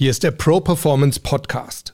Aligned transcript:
Hier 0.00 0.10
ist 0.10 0.22
der 0.22 0.30
Pro 0.30 0.60
Performance 0.60 1.20
Podcast. 1.20 1.92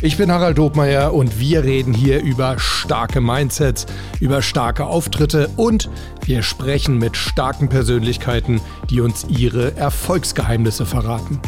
Ich 0.00 0.16
bin 0.16 0.32
Harald 0.32 0.58
Dobmeier 0.58 1.14
und 1.14 1.38
wir 1.38 1.62
reden 1.62 1.94
hier 1.94 2.20
über 2.24 2.58
starke 2.58 3.20
Mindsets, 3.20 3.86
über 4.18 4.42
starke 4.42 4.86
Auftritte 4.86 5.48
und 5.56 5.88
wir 6.24 6.42
sprechen 6.42 6.98
mit 6.98 7.16
starken 7.16 7.68
Persönlichkeiten, 7.68 8.60
die 8.90 9.00
uns 9.00 9.26
ihre 9.28 9.76
Erfolgsgeheimnisse 9.76 10.86
verraten. 10.86 11.40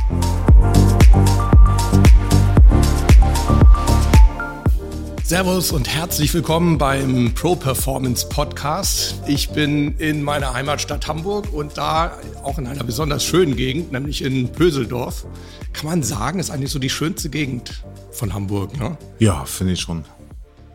Servus 5.31 5.71
und 5.71 5.89
herzlich 5.89 6.35
willkommen 6.35 6.77
beim 6.77 7.33
Pro 7.35 7.55
Performance 7.55 8.29
Podcast. 8.29 9.15
Ich 9.29 9.50
bin 9.50 9.96
in 9.99 10.25
meiner 10.25 10.54
Heimatstadt 10.54 11.07
Hamburg 11.07 11.53
und 11.53 11.79
da 11.79 12.18
auch 12.43 12.59
in 12.59 12.67
einer 12.67 12.82
besonders 12.82 13.25
schönen 13.25 13.54
Gegend, 13.54 13.93
nämlich 13.93 14.25
in 14.25 14.51
Pöseldorf. 14.51 15.25
Kann 15.73 15.87
man 15.87 16.03
sagen, 16.03 16.40
ist 16.40 16.51
eigentlich 16.51 16.73
so 16.73 16.81
die 16.81 16.90
schönste 16.90 17.29
Gegend 17.29 17.85
von 18.11 18.35
Hamburg, 18.35 18.77
ne? 18.77 18.99
Ja, 19.21 19.45
finde 19.45 19.75
ich 19.75 19.81
schon. 19.81 20.04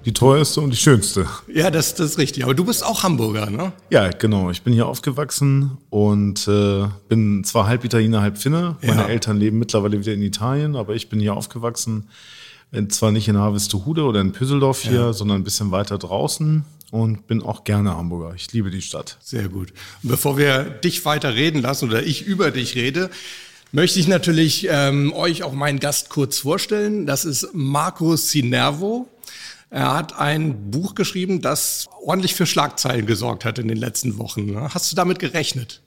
Die 0.05 0.13
teuerste 0.13 0.62
und 0.62 0.70
die 0.70 0.77
schönste. 0.77 1.27
Ja, 1.53 1.70
das, 1.70 1.93
das 1.95 2.12
ist 2.12 2.17
richtig. 2.17 2.45
Aber 2.45 2.53
du 2.53 2.63
bist 2.63 2.85
auch 2.85 3.03
Hamburger, 3.03 3.49
ne? 3.49 3.73
Ja, 3.90 4.07
genau. 4.07 4.51
Ich 4.51 4.62
bin 4.62 4.71
hier 4.71 4.87
aufgewachsen 4.87 5.79
und 5.90 6.48
äh, 6.48 6.85
bin 7.09 7.43
zwar 7.43 7.67
halb 7.67 7.84
Italiener, 7.84 8.21
halb 8.21 8.37
Finne. 8.37 8.77
Meine 8.81 9.01
ja. 9.01 9.07
Eltern 9.07 9.35
leben 9.35 9.59
mittlerweile 9.59 9.99
wieder 9.99 10.13
in 10.13 10.21
Italien, 10.21 10.77
aber 10.77 10.95
ich 10.95 11.09
bin 11.09 11.20
hier 11.20 11.35
aufgewachsen 11.35 12.07
zwar 12.89 13.11
nicht 13.11 13.27
in 13.27 13.37
Harvestehude 13.37 14.03
oder 14.03 14.21
in 14.21 14.31
Püsseldorf 14.31 14.81
hier, 14.81 14.93
ja. 14.93 15.13
sondern 15.13 15.41
ein 15.41 15.43
bisschen 15.43 15.71
weiter 15.71 15.97
draußen 15.97 16.65
und 16.91 17.27
bin 17.27 17.41
auch 17.41 17.63
gerne 17.63 17.95
Hamburger. 17.95 18.35
Ich 18.35 18.51
liebe 18.53 18.69
die 18.69 18.81
Stadt. 18.81 19.17
Sehr 19.21 19.49
gut. 19.49 19.73
Und 20.03 20.09
bevor 20.09 20.37
wir 20.37 20.63
dich 20.63 21.05
weiter 21.05 21.35
reden 21.35 21.62
lassen 21.62 21.90
oder 21.90 22.03
ich 22.03 22.25
über 22.25 22.51
dich 22.51 22.75
rede, 22.75 23.09
möchte 23.71 23.99
ich 23.99 24.07
natürlich 24.07 24.67
ähm, 24.70 25.13
euch 25.13 25.43
auch 25.43 25.53
meinen 25.53 25.79
Gast 25.79 26.09
kurz 26.09 26.40
vorstellen. 26.40 27.05
Das 27.05 27.25
ist 27.25 27.49
Marco 27.53 28.15
Sinervo. 28.15 29.07
Er 29.70 29.93
hat 29.93 30.18
ein 30.18 30.71
Buch 30.71 30.95
geschrieben, 30.95 31.41
das 31.41 31.87
ordentlich 32.01 32.35
für 32.35 32.45
Schlagzeilen 32.45 33.05
gesorgt 33.05 33.43
hat 33.43 33.59
in 33.59 33.68
den 33.68 33.77
letzten 33.77 34.18
Wochen. 34.18 34.55
Hast 34.73 34.91
du 34.91 34.95
damit 34.95 35.20
gerechnet? 35.20 35.81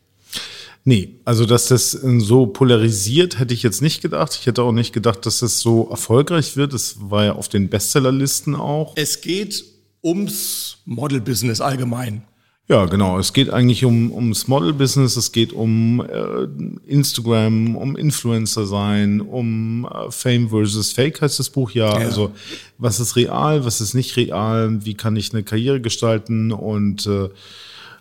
Nee, 0.88 1.20
also 1.26 1.44
dass 1.44 1.68
das 1.68 1.90
so 1.90 2.46
polarisiert, 2.46 3.38
hätte 3.38 3.52
ich 3.52 3.62
jetzt 3.62 3.82
nicht 3.82 4.00
gedacht. 4.00 4.34
Ich 4.40 4.46
hätte 4.46 4.62
auch 4.62 4.72
nicht 4.72 4.94
gedacht, 4.94 5.26
dass 5.26 5.40
das 5.40 5.60
so 5.60 5.86
erfolgreich 5.90 6.56
wird. 6.56 6.72
Es 6.72 6.96
war 6.98 7.26
ja 7.26 7.32
auf 7.34 7.50
den 7.50 7.68
Bestsellerlisten 7.68 8.54
auch. 8.54 8.94
Es 8.96 9.20
geht 9.20 9.64
ums 10.02 10.78
Model-Business 10.86 11.60
allgemein. 11.60 12.22
Ja, 12.68 12.86
genau. 12.86 13.18
Es 13.18 13.34
geht 13.34 13.50
eigentlich 13.50 13.84
um, 13.84 14.10
ums 14.12 14.48
Model-Business, 14.48 15.18
es 15.18 15.30
geht 15.32 15.52
um 15.52 16.00
äh, 16.00 16.90
Instagram, 16.90 17.76
um 17.76 17.94
Influencer 17.94 18.64
sein, 18.64 19.20
um 19.20 19.84
äh, 19.84 20.10
Fame 20.10 20.48
versus 20.48 20.92
Fake 20.92 21.20
heißt 21.20 21.38
das 21.38 21.50
Buch 21.50 21.72
ja. 21.72 22.00
ja. 22.00 22.06
Also 22.06 22.32
was 22.78 22.98
ist 22.98 23.14
real, 23.14 23.66
was 23.66 23.82
ist 23.82 23.92
nicht 23.92 24.16
real, 24.16 24.86
wie 24.86 24.94
kann 24.94 25.16
ich 25.16 25.34
eine 25.34 25.42
Karriere 25.42 25.82
gestalten 25.82 26.50
und 26.50 27.06
äh, 27.06 27.28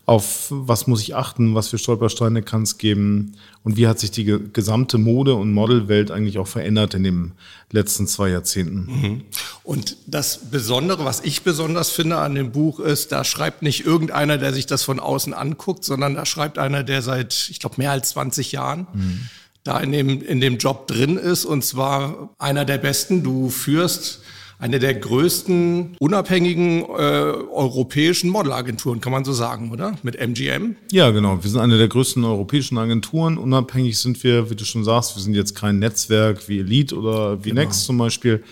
auf 0.08 0.48
was 0.50 0.88
muss 0.88 1.02
ich 1.02 1.16
achten, 1.16 1.54
was 1.54 1.68
für 1.68 1.78
Stolpersteine 1.78 2.42
kann 2.42 2.64
es 2.64 2.78
geben 2.78 3.34
und 3.66 3.76
wie 3.76 3.88
hat 3.88 4.00
sich 4.00 4.10
die 4.10 4.40
gesamte 4.54 4.98
Mode- 4.98 5.36
und 5.36 5.52
Modelwelt 5.52 6.12
eigentlich 6.12 6.38
auch 6.38 6.48
verändert 6.48 6.94
in 6.94 7.04
den 7.04 7.34
letzten 7.74 8.08
zwei 8.08 8.30
Jahrzehnten. 8.30 8.86
Mhm. 8.86 9.22
Und 9.64 9.98
das 10.08 10.50
Besondere, 10.50 11.04
was 11.04 11.20
ich 11.26 11.44
besonders 11.44 11.90
finde 11.90 12.20
an 12.20 12.36
dem 12.36 12.54
Buch 12.54 12.80
ist, 12.80 13.12
da 13.12 13.26
schreibt 13.26 13.64
nicht 13.64 13.86
irgendeiner, 13.86 14.38
der 14.38 14.54
sich 14.54 14.66
das 14.66 14.84
von 14.84 15.02
außen 15.02 15.34
anguckt, 15.34 15.84
sondern 15.84 16.16
da 16.16 16.26
schreibt 16.26 16.58
einer, 16.58 16.86
der 16.86 17.02
seit, 17.02 17.50
ich 17.52 17.60
glaube, 17.60 17.76
mehr 17.78 17.92
als 17.92 18.12
20 18.12 18.54
Jahren 18.54 18.88
mhm. 18.94 19.20
da 19.66 19.78
in 19.82 19.92
dem, 19.92 20.22
in 20.22 20.40
dem 20.40 20.58
Job 20.58 20.88
drin 20.88 21.18
ist 21.18 21.44
und 21.44 21.66
zwar 21.66 22.34
einer 22.40 22.64
der 22.64 22.78
besten. 22.78 23.24
Du 23.24 23.50
führst 23.50 24.22
eine 24.60 24.80
der 24.80 24.96
größten 24.96 25.98
unabhängigen 26.00 26.82
äh, 26.82 26.84
europäischen 26.84 28.30
Modelagenturen, 28.30 29.02
kann 29.02 29.12
man 29.12 29.24
so 29.24 29.32
sagen, 29.32 29.72
oder? 29.72 29.96
Mit 30.02 30.16
MGM? 30.16 30.76
Ja, 30.92 31.12
genau. 31.12 31.44
Wir 31.44 31.50
sind 31.50 31.60
eine 31.60 31.78
der 31.78 31.88
größten 31.88 32.24
europäischen 32.24 32.78
Agenturen. 32.78 33.38
Unabhängig 33.38 34.00
sind 34.00 34.24
wir, 34.24 34.50
wie 34.50 34.56
du 34.56 34.66
schon 34.66 34.84
sagst, 34.84 35.16
wir 35.16 35.22
sind 35.22 35.36
jetzt 35.36 35.56
kein 35.56 35.78
Netzwerk 35.80 36.48
wie 36.50 36.60
Elite 36.60 36.98
oder 36.98 37.44
wie 37.44 37.50
genau. 37.50 37.62
Next 37.62 37.86
zum 37.86 37.98
Beispiel. 37.98 38.44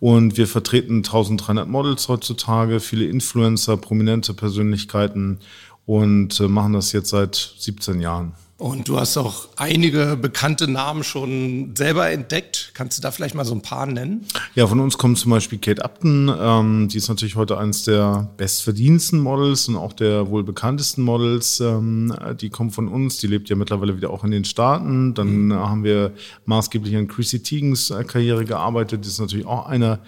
Und 0.00 0.36
wir 0.36 0.48
vertreten 0.48 0.98
1300 0.98 1.68
Models 1.68 2.08
heutzutage, 2.08 2.80
viele 2.80 3.06
Influencer, 3.06 3.76
prominente 3.76 4.34
Persönlichkeiten 4.34 5.38
und 5.86 6.40
äh, 6.40 6.48
machen 6.48 6.72
das 6.72 6.92
jetzt 6.92 7.10
seit 7.10 7.54
17 7.58 8.00
Jahren. 8.00 8.32
Und 8.64 8.88
du 8.88 8.98
hast 8.98 9.18
auch 9.18 9.48
einige 9.56 10.16
bekannte 10.16 10.66
Namen 10.66 11.04
schon 11.04 11.74
selber 11.76 12.10
entdeckt. 12.10 12.70
Kannst 12.72 12.96
du 12.96 13.02
da 13.02 13.10
vielleicht 13.10 13.34
mal 13.34 13.44
so 13.44 13.54
ein 13.54 13.60
paar 13.60 13.84
nennen? 13.84 14.24
Ja, 14.54 14.66
von 14.66 14.80
uns 14.80 14.96
kommt 14.96 15.18
zum 15.18 15.32
Beispiel 15.32 15.58
Kate 15.58 15.84
Upton. 15.84 16.34
Ähm, 16.34 16.88
die 16.88 16.96
ist 16.96 17.10
natürlich 17.10 17.36
heute 17.36 17.58
eines 17.58 17.84
der 17.84 18.30
bestverdiensten 18.38 19.20
Models 19.20 19.68
und 19.68 19.76
auch 19.76 19.92
der 19.92 20.30
wohl 20.30 20.44
bekanntesten 20.44 21.02
Models. 21.02 21.60
Ähm, 21.60 22.16
die 22.40 22.48
kommt 22.48 22.74
von 22.74 22.88
uns. 22.88 23.18
Die 23.18 23.26
lebt 23.26 23.50
ja 23.50 23.56
mittlerweile 23.56 23.98
wieder 23.98 24.08
auch 24.08 24.24
in 24.24 24.30
den 24.30 24.46
Staaten. 24.46 25.12
Dann 25.12 25.48
mhm. 25.48 25.52
haben 25.52 25.84
wir 25.84 26.12
maßgeblich 26.46 26.96
an 26.96 27.06
Chrissy 27.06 27.42
Teigens 27.42 27.90
äh, 27.90 28.02
Karriere 28.04 28.46
gearbeitet. 28.46 29.02
Das 29.02 29.08
ist 29.08 29.20
natürlich 29.20 29.44
auch 29.44 29.66
einer 29.66 29.98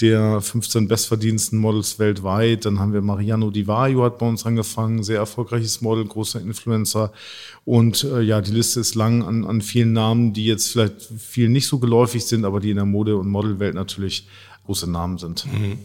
der 0.00 0.40
15 0.40 0.88
bestverdiensten 0.88 1.58
Models 1.58 1.98
weltweit. 1.98 2.64
Dann 2.64 2.78
haben 2.78 2.92
wir 2.92 3.02
Mariano 3.02 3.50
Di 3.50 3.66
Vaio 3.66 4.02
hat 4.04 4.18
bei 4.18 4.26
uns 4.26 4.44
angefangen, 4.44 5.02
sehr 5.02 5.18
erfolgreiches 5.18 5.80
Model, 5.80 6.04
großer 6.04 6.40
Influencer. 6.40 7.12
Und 7.64 8.04
äh, 8.04 8.20
ja, 8.20 8.40
die 8.40 8.52
Liste 8.52 8.80
ist 8.80 8.94
lang 8.94 9.22
an, 9.22 9.44
an 9.44 9.60
vielen 9.60 9.92
Namen, 9.92 10.32
die 10.32 10.46
jetzt 10.46 10.72
vielleicht 10.72 11.02
vielen 11.18 11.52
nicht 11.52 11.66
so 11.66 11.78
geläufig 11.78 12.24
sind, 12.24 12.44
aber 12.44 12.60
die 12.60 12.70
in 12.70 12.76
der 12.76 12.86
Mode- 12.86 13.16
und 13.16 13.28
Modelwelt 13.28 13.74
natürlich 13.74 14.26
große 14.66 14.90
Namen 14.90 15.18
sind. 15.18 15.46
Mhm. 15.46 15.78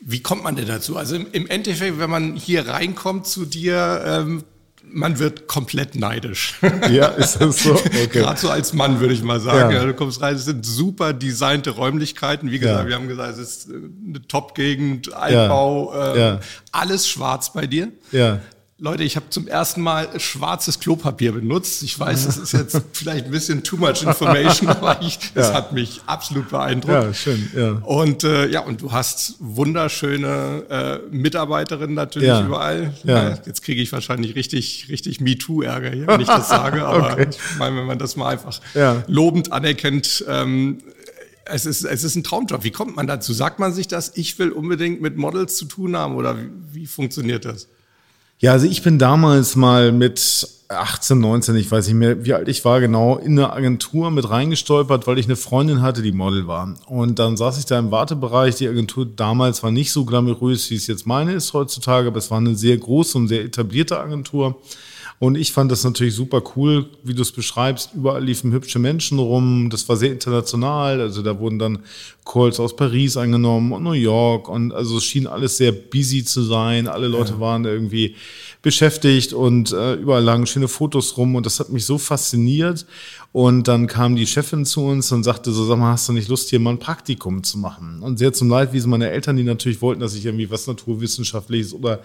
Wie 0.00 0.20
kommt 0.20 0.44
man 0.44 0.56
denn 0.56 0.68
dazu? 0.68 0.96
Also 0.96 1.16
im, 1.16 1.46
Endeffekt, 1.46 1.98
wenn 1.98 2.10
man 2.10 2.36
hier 2.36 2.68
reinkommt 2.68 3.26
zu 3.26 3.44
dir, 3.44 4.02
ähm, 4.04 4.44
man 4.88 5.18
wird 5.18 5.46
komplett 5.46 5.94
neidisch. 5.94 6.54
Ja, 6.90 7.08
ist 7.08 7.40
das 7.40 7.64
so? 7.64 7.74
Okay. 7.74 8.06
Gerade 8.08 8.38
so 8.38 8.48
als 8.48 8.72
Mann 8.72 9.00
würde 9.00 9.12
ich 9.12 9.22
mal 9.22 9.40
sagen. 9.40 9.74
Ja. 9.74 9.84
du 9.84 9.94
kommst 9.94 10.20
rein, 10.20 10.36
es 10.36 10.44
sind 10.44 10.64
super 10.64 11.12
designte 11.12 11.70
Räumlichkeiten. 11.70 12.50
Wie 12.50 12.58
gesagt, 12.58 12.84
ja. 12.84 12.88
wir 12.88 12.94
haben 12.94 13.08
gesagt, 13.08 13.38
es 13.38 13.38
ist 13.38 13.68
eine 13.70 14.22
Top-Gegend, 14.28 15.12
Altbau, 15.12 15.92
ja. 15.94 16.34
Äh, 16.34 16.38
alles 16.70 17.08
schwarz 17.08 17.52
bei 17.52 17.66
dir. 17.66 17.88
Ja. 18.12 18.40
Leute, 18.78 19.04
ich 19.04 19.16
habe 19.16 19.30
zum 19.30 19.48
ersten 19.48 19.80
Mal 19.80 20.20
schwarzes 20.20 20.80
Klopapier 20.80 21.32
benutzt. 21.32 21.82
Ich 21.82 21.98
weiß, 21.98 22.26
das 22.26 22.36
ist 22.36 22.52
jetzt 22.52 22.78
vielleicht 22.92 23.24
ein 23.24 23.30
bisschen 23.30 23.62
too 23.62 23.78
much 23.78 24.02
information, 24.02 24.68
aber 24.68 25.00
ich, 25.00 25.18
das 25.32 25.54
hat 25.54 25.72
mich 25.72 26.02
absolut 26.04 26.50
beeindruckt. 26.50 26.92
Ja, 26.92 27.14
schön. 27.14 27.50
Ja. 27.56 27.70
Und 27.84 28.22
äh, 28.24 28.48
ja, 28.48 28.60
und 28.60 28.82
du 28.82 28.92
hast 28.92 29.36
wunderschöne 29.38 30.64
äh, 30.68 30.98
Mitarbeiterinnen 31.10 31.94
natürlich 31.94 32.28
ja. 32.28 32.44
überall. 32.44 32.92
Ja. 33.04 33.30
ja 33.30 33.38
jetzt 33.46 33.62
kriege 33.62 33.80
ich 33.80 33.90
wahrscheinlich 33.92 34.34
richtig, 34.34 34.88
richtig 34.90 35.22
MeToo-Ärger 35.22 35.92
hier, 35.92 36.06
wenn 36.06 36.20
ich 36.20 36.26
das 36.26 36.50
sage. 36.50 36.84
Aber 36.86 37.12
okay. 37.14 37.28
ich 37.30 37.58
meine, 37.58 37.78
wenn 37.78 37.86
man 37.86 37.98
das 37.98 38.16
mal 38.16 38.28
einfach 38.28 38.60
ja. 38.74 39.02
lobend 39.06 39.52
anerkennt, 39.52 40.22
ähm, 40.28 40.80
es 41.46 41.64
ist, 41.64 41.82
es 41.84 42.04
ist 42.04 42.14
ein 42.14 42.24
Traumjob. 42.24 42.62
Wie 42.62 42.72
kommt 42.72 42.94
man 42.94 43.06
dazu? 43.06 43.32
Sagt 43.32 43.58
man 43.58 43.72
sich 43.72 43.88
das, 43.88 44.12
ich 44.16 44.38
will 44.38 44.50
unbedingt 44.50 45.00
mit 45.00 45.16
Models 45.16 45.56
zu 45.56 45.64
tun 45.64 45.96
haben 45.96 46.16
oder 46.16 46.36
wie, 46.36 46.50
wie 46.72 46.86
funktioniert 46.86 47.46
das? 47.46 47.68
Ja, 48.38 48.52
also 48.52 48.66
ich 48.66 48.82
bin 48.82 48.98
damals 48.98 49.56
mal 49.56 49.92
mit 49.92 50.46
18, 50.68 51.18
19, 51.18 51.56
ich 51.56 51.70
weiß 51.70 51.86
nicht 51.86 51.96
mehr, 51.96 52.24
wie 52.24 52.34
alt 52.34 52.48
ich 52.48 52.64
war 52.66 52.80
genau, 52.80 53.16
in 53.16 53.38
eine 53.38 53.52
Agentur 53.52 54.10
mit 54.10 54.28
reingestolpert, 54.28 55.06
weil 55.06 55.18
ich 55.18 55.24
eine 55.24 55.36
Freundin 55.36 55.80
hatte, 55.80 56.02
die 56.02 56.12
Model 56.12 56.46
war. 56.46 56.74
Und 56.86 57.18
dann 57.18 57.38
saß 57.38 57.56
ich 57.58 57.64
da 57.64 57.78
im 57.78 57.90
Wartebereich. 57.90 58.56
Die 58.56 58.68
Agentur 58.68 59.06
damals 59.06 59.62
war 59.62 59.70
nicht 59.70 59.90
so 59.90 60.04
glamourös, 60.04 60.70
wie 60.70 60.74
es 60.74 60.86
jetzt 60.86 61.06
meine 61.06 61.32
ist 61.32 61.54
heutzutage, 61.54 62.08
aber 62.08 62.18
es 62.18 62.30
war 62.30 62.38
eine 62.38 62.56
sehr 62.56 62.76
große 62.76 63.16
und 63.16 63.28
sehr 63.28 63.42
etablierte 63.42 63.98
Agentur. 63.98 64.60
Und 65.18 65.36
ich 65.36 65.52
fand 65.52 65.72
das 65.72 65.82
natürlich 65.82 66.14
super 66.14 66.42
cool, 66.54 66.90
wie 67.02 67.14
du 67.14 67.22
es 67.22 67.32
beschreibst. 67.32 67.90
Überall 67.94 68.22
liefen 68.22 68.52
hübsche 68.52 68.78
Menschen 68.78 69.18
rum. 69.18 69.70
Das 69.70 69.88
war 69.88 69.96
sehr 69.96 70.12
international. 70.12 71.00
Also 71.00 71.22
da 71.22 71.38
wurden 71.38 71.58
dann 71.58 71.78
Calls 72.24 72.60
aus 72.60 72.76
Paris 72.76 73.16
angenommen 73.16 73.72
und 73.72 73.82
New 73.82 73.92
York. 73.92 74.48
Und 74.48 74.72
also 74.72 74.98
es 74.98 75.04
schien 75.04 75.26
alles 75.26 75.56
sehr 75.56 75.72
busy 75.72 76.24
zu 76.24 76.42
sein. 76.42 76.86
Alle 76.86 77.08
Leute 77.08 77.32
ja. 77.32 77.40
waren 77.40 77.64
irgendwie 77.64 78.14
beschäftigt 78.60 79.32
und 79.32 79.72
äh, 79.72 79.94
überall 79.94 80.24
lagen 80.24 80.46
schöne 80.46 80.68
Fotos 80.68 81.16
rum. 81.16 81.34
Und 81.34 81.46
das 81.46 81.60
hat 81.60 81.70
mich 81.70 81.86
so 81.86 81.96
fasziniert. 81.96 82.84
Und 83.32 83.68
dann 83.68 83.86
kam 83.86 84.16
die 84.16 84.26
Chefin 84.26 84.64
zu 84.64 84.82
uns 84.82 85.12
und 85.12 85.22
sagte 85.22 85.52
so, 85.52 85.66
sag 85.66 85.78
mal, 85.78 85.92
hast 85.92 86.08
du 86.08 86.14
nicht 86.14 86.28
Lust, 86.28 86.48
hier 86.48 86.58
mal 86.58 86.70
ein 86.70 86.78
Praktikum 86.78 87.42
zu 87.42 87.58
machen? 87.58 88.00
Und 88.02 88.18
sehr 88.18 88.32
zum 88.32 88.48
Leidwesen 88.48 88.90
meiner 88.90 89.10
Eltern, 89.10 89.36
die 89.36 89.42
natürlich 89.42 89.82
wollten, 89.82 90.00
dass 90.00 90.14
ich 90.14 90.24
irgendwie 90.24 90.50
was 90.50 90.66
Naturwissenschaftliches 90.66 91.74
oder 91.74 92.00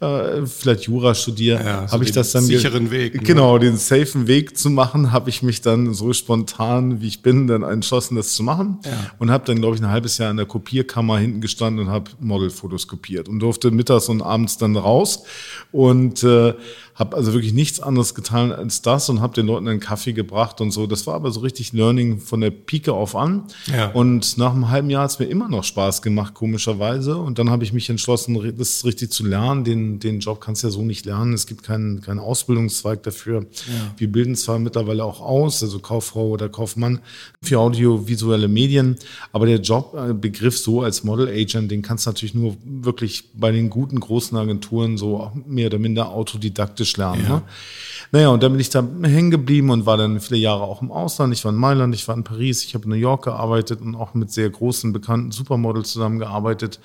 äh, 0.00 0.44
vielleicht 0.44 0.82
Jura 0.82 1.14
studiere, 1.14 1.64
ja, 1.64 1.90
habe 1.90 2.04
ich 2.04 2.12
das 2.12 2.32
dann 2.32 2.46
sicheren 2.56 2.90
Weg. 2.90 3.14
Ne? 3.14 3.22
Genau, 3.22 3.58
den 3.58 3.76
safen 3.76 4.26
Weg 4.26 4.56
zu 4.56 4.70
machen, 4.70 5.12
habe 5.12 5.30
ich 5.30 5.42
mich 5.42 5.60
dann 5.60 5.94
so 5.94 6.12
spontan, 6.12 7.00
wie 7.00 7.08
ich 7.08 7.22
bin, 7.22 7.46
dann 7.46 7.62
entschlossen, 7.62 8.16
das 8.16 8.34
zu 8.34 8.42
machen. 8.42 8.78
Ja. 8.84 8.90
Und 9.18 9.30
habe 9.30 9.44
dann, 9.46 9.60
glaube 9.60 9.76
ich, 9.76 9.82
ein 9.82 9.90
halbes 9.90 10.18
Jahr 10.18 10.30
in 10.30 10.36
der 10.36 10.46
Kopierkammer 10.46 11.18
hinten 11.18 11.40
gestanden 11.40 11.86
und 11.86 11.92
habe 11.92 12.10
Modelfotos 12.20 12.88
kopiert 12.88 13.28
und 13.28 13.40
durfte 13.40 13.70
mittags 13.70 14.08
und 14.08 14.22
abends 14.22 14.58
dann 14.58 14.76
raus. 14.76 15.24
Und 15.72 16.22
äh, 16.22 16.54
habe 16.94 17.16
also 17.16 17.32
wirklich 17.32 17.52
nichts 17.52 17.80
anderes 17.80 18.14
getan 18.14 18.52
als 18.52 18.80
das 18.82 19.08
und 19.08 19.20
habe 19.20 19.34
den 19.34 19.46
Leuten 19.46 19.66
einen 19.66 19.80
Kaffee 19.80 20.12
gebracht 20.12 20.60
und 20.60 20.70
so. 20.70 20.86
Das 20.86 21.06
war 21.06 21.14
aber 21.14 21.32
so 21.32 21.40
richtig 21.40 21.72
Learning 21.72 22.18
von 22.18 22.40
der 22.40 22.50
Pike 22.50 22.92
auf 22.92 23.16
an. 23.16 23.44
Ja. 23.66 23.90
Und 23.90 24.38
nach 24.38 24.52
einem 24.52 24.70
halben 24.70 24.90
Jahr 24.90 25.02
hat 25.02 25.10
es 25.10 25.18
mir 25.18 25.24
immer 25.26 25.48
noch 25.48 25.64
Spaß 25.64 26.02
gemacht, 26.02 26.34
komischerweise. 26.34 27.16
Und 27.16 27.40
dann 27.40 27.50
habe 27.50 27.64
ich 27.64 27.72
mich 27.72 27.90
entschlossen, 27.90 28.54
das 28.56 28.84
richtig 28.84 29.10
zu 29.10 29.26
lernen. 29.26 29.64
Den, 29.64 29.98
den 29.98 30.20
Job 30.20 30.40
kannst 30.40 30.62
du 30.62 30.68
ja 30.68 30.70
so 30.70 30.82
nicht 30.82 31.04
lernen. 31.04 31.32
Es 31.32 31.46
gibt 31.46 31.64
keinen, 31.64 32.00
keinen 32.00 32.20
Ausbildungszweig 32.20 33.02
dafür. 33.02 33.40
Ja. 33.40 33.94
Wir 33.96 34.12
bilden 34.12 34.36
zwar 34.36 34.60
mittlerweile 34.60 35.04
auch 35.04 35.20
aus, 35.20 35.64
also 35.64 35.80
Kauffrau 35.80 36.28
oder 36.28 36.48
Kaufmann 36.48 37.00
für 37.42 37.58
audiovisuelle 37.58 38.46
Medien, 38.46 38.96
aber 39.32 39.46
der 39.46 39.60
Jobbegriff 39.60 40.56
so 40.56 40.82
als 40.82 41.02
Model 41.02 41.28
Agent, 41.28 41.70
den 41.70 41.82
kannst 41.82 42.06
du 42.06 42.10
natürlich 42.10 42.34
nur 42.34 42.56
wirklich 42.64 43.24
bei 43.34 43.50
den 43.50 43.68
guten 43.68 43.98
großen 43.98 44.36
Agenturen 44.38 44.96
so 44.96 45.32
mehr 45.46 45.66
oder 45.66 45.78
minder 45.78 46.10
autodidaktisch 46.10 46.83
praktisch 46.84 46.96
lernen. 46.96 47.24
Ja. 47.24 47.36
Ne? 47.36 47.42
Naja, 48.12 48.28
und 48.28 48.44
dann 48.44 48.52
bin 48.52 48.60
ich 48.60 48.70
da 48.70 48.86
hängen 49.02 49.32
geblieben 49.32 49.70
und 49.70 49.86
war 49.86 49.96
dann 49.96 50.20
viele 50.20 50.38
Jahre 50.38 50.62
auch 50.62 50.82
im 50.82 50.92
Ausland. 50.92 51.32
Ich 51.32 51.44
war 51.44 51.50
in 51.50 51.58
Mailand, 51.58 51.94
ich 51.96 52.06
war 52.06 52.16
in 52.16 52.22
Paris, 52.22 52.62
ich 52.62 52.74
habe 52.74 52.84
in 52.84 52.90
New 52.90 52.96
York 52.96 53.24
gearbeitet 53.24 53.80
und 53.80 53.96
auch 53.96 54.14
mit 54.14 54.30
sehr 54.30 54.48
großen, 54.48 54.92
bekannten 54.92 55.32
Supermodels 55.32 55.90
zusammengearbeitet 55.90 56.78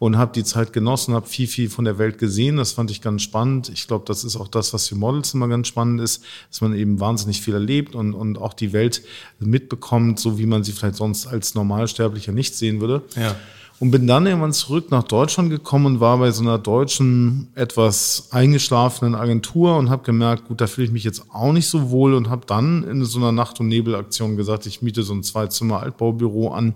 und 0.00 0.18
habe 0.18 0.32
die 0.32 0.42
Zeit 0.42 0.72
genossen, 0.72 1.14
habe 1.14 1.28
viel, 1.28 1.46
viel 1.46 1.70
von 1.70 1.84
der 1.84 1.98
Welt 1.98 2.18
gesehen. 2.18 2.56
Das 2.56 2.72
fand 2.72 2.90
ich 2.90 3.00
ganz 3.00 3.22
spannend. 3.22 3.68
Ich 3.68 3.86
glaube, 3.86 4.06
das 4.08 4.24
ist 4.24 4.34
auch 4.34 4.48
das, 4.48 4.72
was 4.72 4.88
für 4.88 4.96
Models 4.96 5.34
immer 5.34 5.46
ganz 5.46 5.68
spannend 5.68 6.00
ist, 6.00 6.24
dass 6.50 6.60
man 6.62 6.74
eben 6.74 6.98
wahnsinnig 6.98 7.42
viel 7.42 7.54
erlebt 7.54 7.94
und, 7.94 8.12
und 8.14 8.38
auch 8.38 8.54
die 8.54 8.72
Welt 8.72 9.02
mitbekommt, 9.38 10.18
so 10.18 10.38
wie 10.38 10.46
man 10.46 10.64
sie 10.64 10.72
vielleicht 10.72 10.96
sonst 10.96 11.28
als 11.28 11.54
Normalsterblicher 11.54 12.32
nicht 12.32 12.56
sehen 12.56 12.80
würde. 12.80 13.02
Ja. 13.14 13.36
Und 13.82 13.90
bin 13.90 14.06
dann 14.06 14.26
irgendwann 14.26 14.52
zurück 14.52 14.92
nach 14.92 15.02
Deutschland 15.02 15.50
gekommen 15.50 15.86
und 15.86 16.00
war 16.00 16.18
bei 16.18 16.30
so 16.30 16.44
einer 16.44 16.56
deutschen, 16.56 17.48
etwas 17.56 18.28
eingeschlafenen 18.30 19.16
Agentur 19.16 19.76
und 19.76 19.90
habe 19.90 20.04
gemerkt, 20.04 20.46
gut, 20.46 20.60
da 20.60 20.68
fühle 20.68 20.86
ich 20.86 20.92
mich 20.92 21.02
jetzt 21.02 21.24
auch 21.32 21.52
nicht 21.52 21.66
so 21.66 21.90
wohl 21.90 22.14
und 22.14 22.30
habe 22.30 22.46
dann 22.46 22.84
in 22.84 23.04
so 23.04 23.18
einer 23.18 23.32
Nacht- 23.32 23.58
und 23.58 23.66
Nebelaktion 23.66 24.36
gesagt, 24.36 24.66
ich 24.66 24.82
miete 24.82 25.02
so 25.02 25.12
ein 25.12 25.24
Zwei-Zimmer-Altbaubüro 25.24 26.52
an 26.52 26.74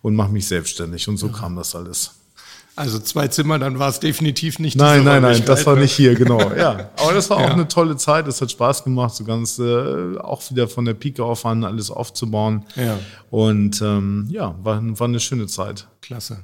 und 0.00 0.14
mache 0.14 0.30
mich 0.30 0.46
selbstständig. 0.46 1.08
Und 1.08 1.16
so 1.16 1.26
ja. 1.26 1.32
kam 1.32 1.56
das 1.56 1.74
alles. 1.74 2.12
Also 2.76 2.98
zwei 2.98 3.28
Zimmer, 3.28 3.60
dann 3.60 3.78
war 3.78 3.88
es 3.88 4.00
definitiv 4.00 4.58
nicht. 4.58 4.76
Nein, 4.76 5.04
nein, 5.04 5.22
nein, 5.22 5.44
das 5.44 5.64
war 5.64 5.76
nicht 5.76 5.92
hier, 5.92 6.14
genau. 6.16 6.40
Ja, 6.56 6.90
aber 6.96 7.12
das 7.12 7.30
war 7.30 7.36
auch 7.36 7.42
ja. 7.42 7.52
eine 7.52 7.68
tolle 7.68 7.96
Zeit. 7.96 8.26
Es 8.26 8.40
hat 8.40 8.50
Spaß 8.50 8.82
gemacht, 8.82 9.14
so 9.14 9.24
ganz 9.24 9.58
äh, 9.58 10.18
auch 10.18 10.42
wieder 10.50 10.66
von 10.66 10.84
der 10.84 10.94
Pike 10.94 11.22
auf 11.22 11.46
an 11.46 11.62
alles 11.64 11.90
aufzubauen. 11.90 12.64
Ja. 12.74 12.98
Und 13.30 13.80
ähm, 13.80 14.26
ja, 14.30 14.56
war, 14.62 14.82
war 14.98 15.06
eine 15.06 15.20
schöne 15.20 15.46
Zeit. 15.46 15.86
Klasse. 16.00 16.40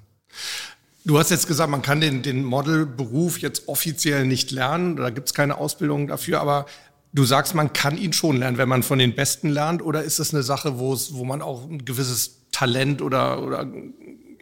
Du 1.05 1.19
hast 1.19 1.31
jetzt 1.31 1.49
gesagt, 1.49 1.71
man 1.71 1.83
kann 1.83 2.01
den, 2.01 2.23
den 2.23 2.45
Modelberuf 2.45 3.39
jetzt 3.39 3.69
offiziell 3.69 4.27
nicht 4.27 4.51
lernen, 4.51 4.97
da 4.97 5.11
gibt 5.11 5.29
es 5.29 5.35
keine 5.35 5.57
Ausbildung 5.59 6.07
dafür, 6.07 6.41
aber 6.41 6.67
du 7.13 7.25
sagst, 7.25 7.55
man 7.55 7.73
kann 7.73 7.97
ihn 7.97 8.13
schon 8.13 8.37
lernen, 8.37 8.59
wenn 8.59 8.69
man 8.69 8.83
von 8.83 8.99
den 8.99 9.15
Besten 9.15 9.49
lernt, 9.49 9.83
oder 9.83 10.03
ist 10.03 10.19
das 10.19 10.35
eine 10.35 10.43
Sache, 10.43 10.79
wo 10.79 10.93
es, 10.93 11.15
wo 11.15 11.25
man 11.25 11.43
auch 11.43 11.69
ein 11.69 11.85
gewisses 11.85 12.43
Talent 12.53 13.01
oder, 13.03 13.43
oder 13.43 13.67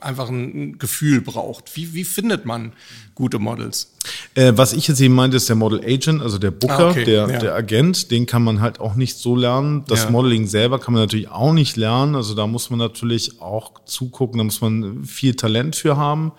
einfach 0.01 0.29
ein 0.29 0.79
Gefühl 0.79 1.21
braucht. 1.21 1.77
Wie, 1.77 1.95
wie 1.95 2.05
findet 2.05 2.45
man 2.45 2.73
gute 3.15 3.39
Models? 3.39 3.95
Äh, 4.35 4.53
was 4.57 4.73
ich 4.73 4.89
jetzt 4.89 5.01
eben 5.01 5.15
meinte, 5.15 5.37
ist 5.37 5.49
der 5.49 5.57
Model 5.57 5.81
Agent, 5.85 6.23
also 6.23 6.39
der 6.39 6.51
Booker, 6.51 6.87
ah, 6.87 6.91
okay. 6.91 7.05
der, 7.05 7.29
ja. 7.29 7.39
der 7.39 7.55
Agent, 7.55 8.11
den 8.11 8.27
kann 8.27 8.43
man 8.43 8.61
halt 8.61 8.81
auch 8.81 8.95
nicht 8.95 9.17
so 9.17 9.37
lernen. 9.37 9.85
Das 9.89 10.05
ja. 10.05 10.11
Modeling 10.11 10.47
selber 10.47 10.79
kann 10.79 10.95
man 10.95 11.03
natürlich 11.03 11.29
auch 11.29 11.53
nicht 11.53 11.77
lernen. 11.77 12.15
Also 12.15 12.35
da 12.35 12.47
muss 12.47 12.71
man 12.71 12.79
natürlich 12.79 13.41
auch 13.41 13.85
zugucken, 13.85 14.39
da 14.39 14.45
muss 14.45 14.61
man 14.61 15.05
viel 15.05 15.35
Talent 15.35 15.77
für 15.77 15.97
haben 15.97 16.33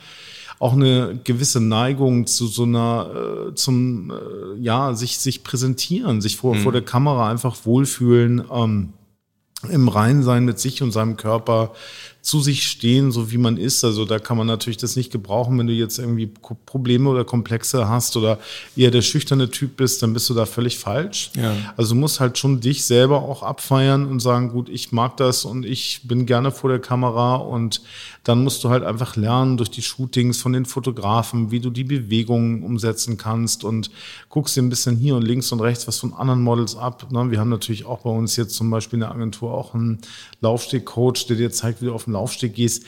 auch 0.60 0.74
eine 0.74 1.18
gewisse 1.24 1.62
Neigung 1.62 2.28
zu 2.28 2.48
so 2.48 2.64
einer, 2.64 3.48
äh, 3.50 3.56
zum, 3.56 4.12
äh, 4.12 4.60
ja, 4.60 4.94
sich, 4.94 5.18
sich 5.18 5.44
präsentieren, 5.44 6.20
sich 6.20 6.36
vor, 6.36 6.56
mhm. 6.56 6.60
vor 6.60 6.74
der 6.74 6.82
Kamera 6.82 7.30
einfach 7.30 7.56
wohlfühlen, 7.64 8.44
ähm, 8.52 8.94
im 9.70 9.90
Rein 9.90 10.24
sein 10.24 10.46
mit 10.46 10.60
sich 10.60 10.82
und 10.82 10.92
seinem 10.92 11.18
Körper, 11.18 11.74
zu 12.30 12.42
sich 12.42 12.68
stehen, 12.68 13.12
so 13.12 13.32
wie 13.32 13.40
man 13.40 13.58
ist. 13.58 13.84
Also 13.84 14.06
da 14.06 14.20
kann 14.20 14.38
man 14.38 14.46
natürlich 14.46 14.78
das 14.78 14.96
nicht 14.96 15.12
gebrauchen, 15.12 15.58
wenn 15.58 15.66
du 15.66 15.74
jetzt 15.74 15.98
irgendwie 15.98 16.28
Probleme 16.28 17.10
oder 17.10 17.26
Komplexe 17.26 17.90
hast 17.90 18.16
oder 18.18 18.38
eher 18.76 18.92
der 18.92 19.02
schüchterne 19.02 19.50
Typ 19.50 19.78
bist, 19.78 20.04
dann 20.04 20.14
bist 20.14 20.30
du 20.30 20.36
da 20.36 20.46
völlig 20.46 20.78
falsch. 20.78 21.32
Ja. 21.36 21.56
Also 21.76 21.96
du 21.96 22.00
musst 22.00 22.20
halt 22.20 22.38
schon 22.38 22.60
dich 22.60 22.86
selber 22.86 23.24
auch 23.24 23.42
abfeiern 23.42 24.06
und 24.06 24.20
sagen, 24.20 24.50
gut, 24.50 24.70
ich 24.70 24.92
mag 24.92 25.18
das 25.18 25.44
und 25.44 25.66
ich 25.66 26.02
bin 26.04 26.28
gerne 26.28 26.52
vor 26.52 26.70
der 26.70 26.80
Kamera 26.80 27.38
und 27.38 27.82
dann 28.24 28.44
musst 28.44 28.64
du 28.64 28.70
halt 28.70 28.84
einfach 28.84 29.16
lernen 29.16 29.58
durch 29.58 29.72
die 29.72 29.82
Shootings 29.82 30.38
von 30.38 30.54
den 30.54 30.66
Fotografen, 30.66 31.50
wie 31.50 31.60
du 31.60 31.72
die 31.72 31.84
Bewegungen 31.84 32.62
umsetzen 32.62 33.18
kannst 33.18 33.64
und 33.64 33.90
guckst 34.30 34.56
dir 34.56 34.62
ein 34.62 34.70
bisschen 34.70 34.98
hier 34.98 35.16
und 35.16 35.24
links 35.24 35.52
und 35.52 35.62
rechts 35.62 35.88
was 35.88 35.98
von 35.98 36.14
anderen 36.14 36.44
Models 36.44 36.76
ab. 36.76 37.12
Ne? 37.12 37.32
Wir 37.32 37.40
haben 37.40 37.50
natürlich 37.50 37.86
auch 37.86 38.02
bei 38.02 38.12
uns 38.12 38.36
jetzt 38.36 38.54
zum 38.54 38.70
Beispiel 38.70 38.98
in 38.98 39.02
der 39.02 39.12
Agentur 39.12 39.52
auch 39.52 39.74
einen 39.74 40.00
Laufsteg-Coach, 40.42 41.26
der 41.26 41.38
dir 41.38 41.52
zeigt, 41.52 41.82
wie 41.82 41.86
du 41.86 41.94
auf 41.94 42.04
den 42.04 42.14
Laufsteg 42.20 42.54
gehst. 42.54 42.84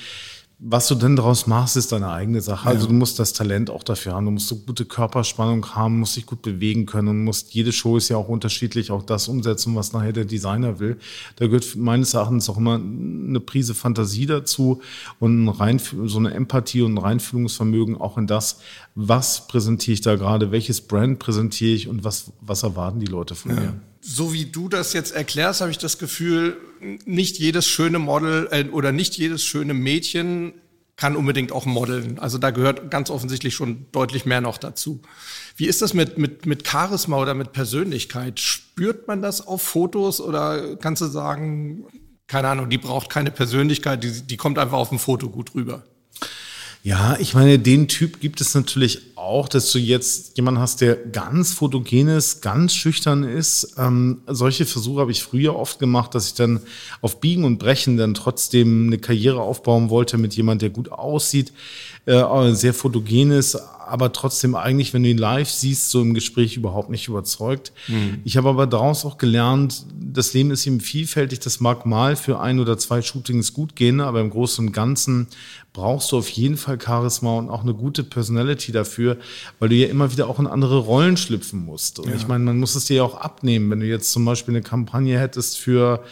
Was 0.64 0.88
du 0.88 0.94
denn 0.94 1.16
daraus 1.16 1.48
machst, 1.48 1.76
ist 1.76 1.92
deine 1.92 2.12
eigene 2.12 2.40
Sache. 2.40 2.70
Also 2.70 2.86
du 2.86 2.94
musst 2.94 3.18
das 3.18 3.34
Talent 3.34 3.72
auch 3.72 3.82
dafür 3.82 4.14
haben. 4.14 4.26
Du 4.26 4.32
musst 4.32 4.48
so 4.48 4.58
gute 4.58 4.86
Körperspannung 4.86 5.66
haben, 5.74 5.98
musst 5.98 6.16
dich 6.16 6.28
gut 6.28 6.44
bewegen 6.44 6.86
können 6.86 7.08
und 7.08 7.24
musst, 7.24 7.56
jede 7.56 7.72
Show 7.72 7.98
ist 7.98 8.10
ja 8.10 8.18
auch 8.18 8.28
unterschiedlich, 8.28 8.92
auch 8.92 9.02
das 9.02 9.28
umsetzen, 9.28 9.76
was 9.76 9.92
nachher 9.92 10.14
der 10.14 10.26
Designer 10.26 10.80
will. 10.80 10.98
Da 11.38 11.48
gehört 11.48 11.76
meines 11.76 12.14
Erachtens 12.14 12.48
auch 12.48 12.58
immer 12.58 12.76
eine 12.76 13.40
Prise 13.40 13.74
Fantasie 13.74 14.28
dazu 14.28 14.82
und 15.20 15.50
rein, 15.50 15.80
so 15.80 16.20
eine 16.20 16.32
Empathie 16.32 16.84
und 16.84 16.94
ein 16.94 17.00
Reinfühlungsvermögen 17.00 18.00
auch 18.00 18.20
in 18.20 18.28
das, 18.28 18.60
was 18.94 19.48
präsentiere 19.48 19.94
ich 19.94 20.02
da 20.02 20.16
gerade, 20.16 20.52
welches 20.52 20.82
Brand 20.82 21.18
präsentiere 21.18 21.74
ich 21.74 21.88
und 21.88 22.04
was, 22.04 22.34
was 22.40 22.62
erwarten 22.62 23.00
die 23.00 23.08
Leute 23.08 23.34
von 23.34 23.56
ja. 23.56 23.60
mir 23.62 23.80
so 24.02 24.34
wie 24.34 24.46
du 24.46 24.68
das 24.68 24.94
jetzt 24.94 25.14
erklärst, 25.14 25.62
habe 25.62 25.70
ich 25.70 25.78
das 25.78 26.00
Gefühl, 26.00 26.58
nicht 27.06 27.38
jedes 27.40 27.68
schöne 27.68 28.00
Model 28.00 28.48
äh, 28.52 28.66
oder 28.66 28.92
nicht 28.92 29.18
jedes 29.18 29.44
schöne 29.44 29.74
Mädchen 29.74 30.54
kann 30.96 31.16
unbedingt 31.16 31.52
auch 31.52 31.66
modeln. 31.66 32.20
Also 32.20 32.38
da 32.38 32.52
gehört 32.52 32.92
ganz 32.92 33.10
offensichtlich 33.10 33.56
schon 33.56 33.88
deutlich 33.92 34.26
mehr 34.26 34.42
noch 34.42 34.58
dazu. 34.58 35.02
Wie 35.56 35.66
ist 35.66 35.82
das 35.82 35.94
mit, 35.94 36.18
mit, 36.18 36.46
mit 36.46 36.68
Charisma 36.68 37.18
oder 37.18 37.34
mit 37.34 37.54
Persönlichkeit? 37.54 38.40
Spürt 38.40 39.08
man 39.08 39.22
das 39.22 39.46
auf 39.46 39.64
Fotos 39.64 40.22
oder 40.22 40.76
kannst 40.78 41.02
du 41.02 41.08
sagen, 41.08 41.86
keine 42.28 42.50
Ahnung, 42.50 42.70
die 42.70 42.78
braucht 42.78 43.10
keine 43.10 43.32
Persönlichkeit, 43.32 44.04
die, 44.04 44.12
die 44.22 44.38
kommt 44.38 44.60
einfach 44.60 44.78
auf 44.78 44.90
dem 44.90 45.00
Foto 45.00 45.30
gut 45.30 45.56
rüber? 45.56 45.84
Ja, 46.84 47.16
ich 47.20 47.36
meine, 47.36 47.60
den 47.60 47.88
Typ 47.88 48.20
gibt 48.20 48.42
es 48.42 48.56
natürlich 48.56 49.02
auch, 49.16 49.48
dass 49.48 49.72
du 49.72 49.78
jetzt 49.78 50.36
jemanden 50.36 50.60
hast, 50.60 50.82
der 50.82 50.96
ganz 50.96 51.54
fotogen 51.54 52.08
ist, 52.08 52.42
ganz 52.42 52.74
schüchtern 52.74 53.24
ist. 53.24 53.76
Ähm, 53.78 54.22
solche 54.26 54.66
Versuche 54.66 55.02
habe 55.02 55.12
ich 55.12 55.22
früher 55.22 55.56
oft 55.56 55.78
gemacht, 55.78 56.16
dass 56.16 56.28
ich 56.28 56.34
dann 56.34 56.62
auf 57.02 57.22
Biegen 57.22 57.44
und 57.44 57.60
Brechen 57.60 57.98
dann 57.98 58.16
trotzdem 58.16 58.88
eine 58.88 58.98
Karriere 58.98 59.42
aufbauen 59.42 59.92
wollte 59.92 60.18
mit 60.18 60.36
jemand, 60.36 60.64
der 60.64 60.72
gut 60.72 60.92
aussieht, 60.92 61.54
äh, 62.08 62.52
sehr 62.54 62.74
fotogen 62.74 63.30
ist, 63.30 63.56
aber 63.56 64.12
trotzdem 64.12 64.56
eigentlich, 64.56 64.94
wenn 64.94 65.04
du 65.04 65.10
ihn 65.10 65.18
live 65.18 65.50
siehst, 65.50 65.92
so 65.92 66.02
im 66.02 66.16
Gespräch 66.16 66.58
überhaupt 66.58 66.90
nicht 66.90 67.08
überzeugt. 67.08 67.74
Mhm. 67.88 68.22
Ich 68.24 68.38
habe 68.38 68.50
aber 68.50 68.66
daraus 68.66 69.06
auch 69.06 69.20
gelernt, 69.20 69.86
das 70.00 70.34
Leben 70.34 70.50
ist 70.52 70.66
eben 70.66 70.80
vielfältig. 70.80 71.40
Das 71.42 71.60
mag 71.60 71.86
mal 71.86 72.16
für 72.16 72.40
ein 72.40 72.60
oder 72.60 72.78
zwei 72.78 73.02
Shootings 73.02 73.54
gut 73.54 73.76
gehen, 73.76 74.00
aber 74.00 74.22
im 74.22 74.30
Großen 74.30 74.66
und 74.66 74.72
Ganzen 74.72 75.28
brauchst 75.74 76.12
du 76.12 76.18
auf 76.18 76.30
jeden 76.30 76.58
Fall 76.58 76.80
Charisma 76.82 77.38
und 77.38 77.50
auch 77.50 77.64
eine 77.64 77.74
gute 77.74 78.04
Personality 78.04 78.72
dafür, 78.72 79.18
weil 79.60 79.70
du 79.70 79.76
ja 79.76 79.88
immer 79.88 80.12
wieder 80.12 80.28
auch 80.28 80.40
in 80.40 80.48
andere 80.48 80.80
Rollen 80.80 81.18
schlüpfen 81.18 81.64
musst. 81.64 82.00
Und 82.00 82.10
ja. 82.10 82.16
ich 82.16 82.28
meine, 82.28 82.44
man 82.44 82.60
muss 82.60 82.76
es 82.76 82.86
dir 82.86 82.98
ja 82.98 83.04
auch 83.04 83.16
abnehmen, 83.16 83.70
wenn 83.72 83.80
du 83.80 83.86
jetzt 83.86 84.12
zum 84.12 84.26
Beispiel 84.26 84.54
eine 84.54 84.64
Kampagne 84.64 85.20
hättest 85.20 85.58
für 85.58 86.04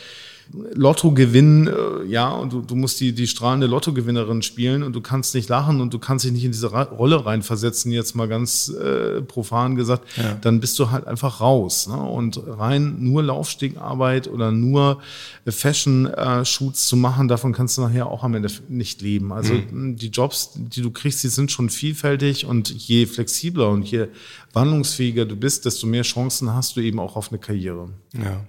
Lotto 0.52 1.12
gewinnen, 1.12 1.68
äh, 1.68 2.06
ja, 2.08 2.30
und 2.30 2.54
du, 2.54 2.62
du 2.62 2.76
musst 2.76 3.00
die, 3.00 3.14
die 3.14 3.28
strahlende 3.28 3.68
Lottogewinnerin 3.68 4.42
spielen 4.42 4.82
und 4.82 4.94
du 4.94 5.02
kannst 5.02 5.36
nicht 5.36 5.48
lachen 5.48 5.80
und 5.80 5.94
du 5.94 6.00
kannst 6.00 6.26
dich 6.26 6.32
nicht 6.32 6.44
in 6.44 6.52
diese 6.52 6.68
Rolle 6.68 7.26
reinversetzen, 7.26 7.92
jetzt 7.92 8.16
mal 8.16 8.28
ganz 8.28 8.70
äh, 8.70 9.22
profan 9.22 9.76
gesagt, 9.76 10.08
ja. 10.18 10.38
dann 10.42 10.60
bist 10.60 10.80
du 10.80 10.90
halt 10.90 11.06
einfach 11.06 11.40
raus. 11.40 11.88
Ne? 11.88 11.98
Und 11.98 12.42
rein 12.48 12.96
nur 13.00 13.22
Laufstegarbeit 13.22 14.28
oder 14.28 14.52
nur 14.52 15.00
Fashion-Shoots 15.48 16.88
zu 16.88 16.98
machen, 16.98 17.28
davon 17.28 17.54
kannst 17.54 17.78
du 17.78 17.82
nachher 17.82 18.08
auch 18.08 18.24
am 18.24 18.34
Ende 18.34 18.52
nicht 18.70 19.02
leben. 19.02 19.32
Also 19.32 19.54
mhm. 19.54 19.98
die 19.98 20.10
Jobs, 20.10 20.52
die 20.56 20.82
du 20.82 20.90
kriegst, 20.90 21.24
die 21.24 21.30
sind 21.30 21.52
schon 21.52 21.70
vielfältig 21.70 22.46
und 22.46 22.70
je 22.70 23.06
flexibler 23.06 23.70
und 23.70 23.86
je 23.86 24.08
wandlungsfähiger 24.54 25.26
du 25.26 25.36
bist, 25.36 25.66
desto 25.66 25.86
mehr 25.86 26.04
Chancen 26.04 26.54
hast 26.54 26.76
du 26.76 26.82
eben 26.82 27.00
auch 27.00 27.16
auf 27.16 27.30
eine 27.30 27.38
Karriere. 27.40 27.90
Ja. 28.14 28.42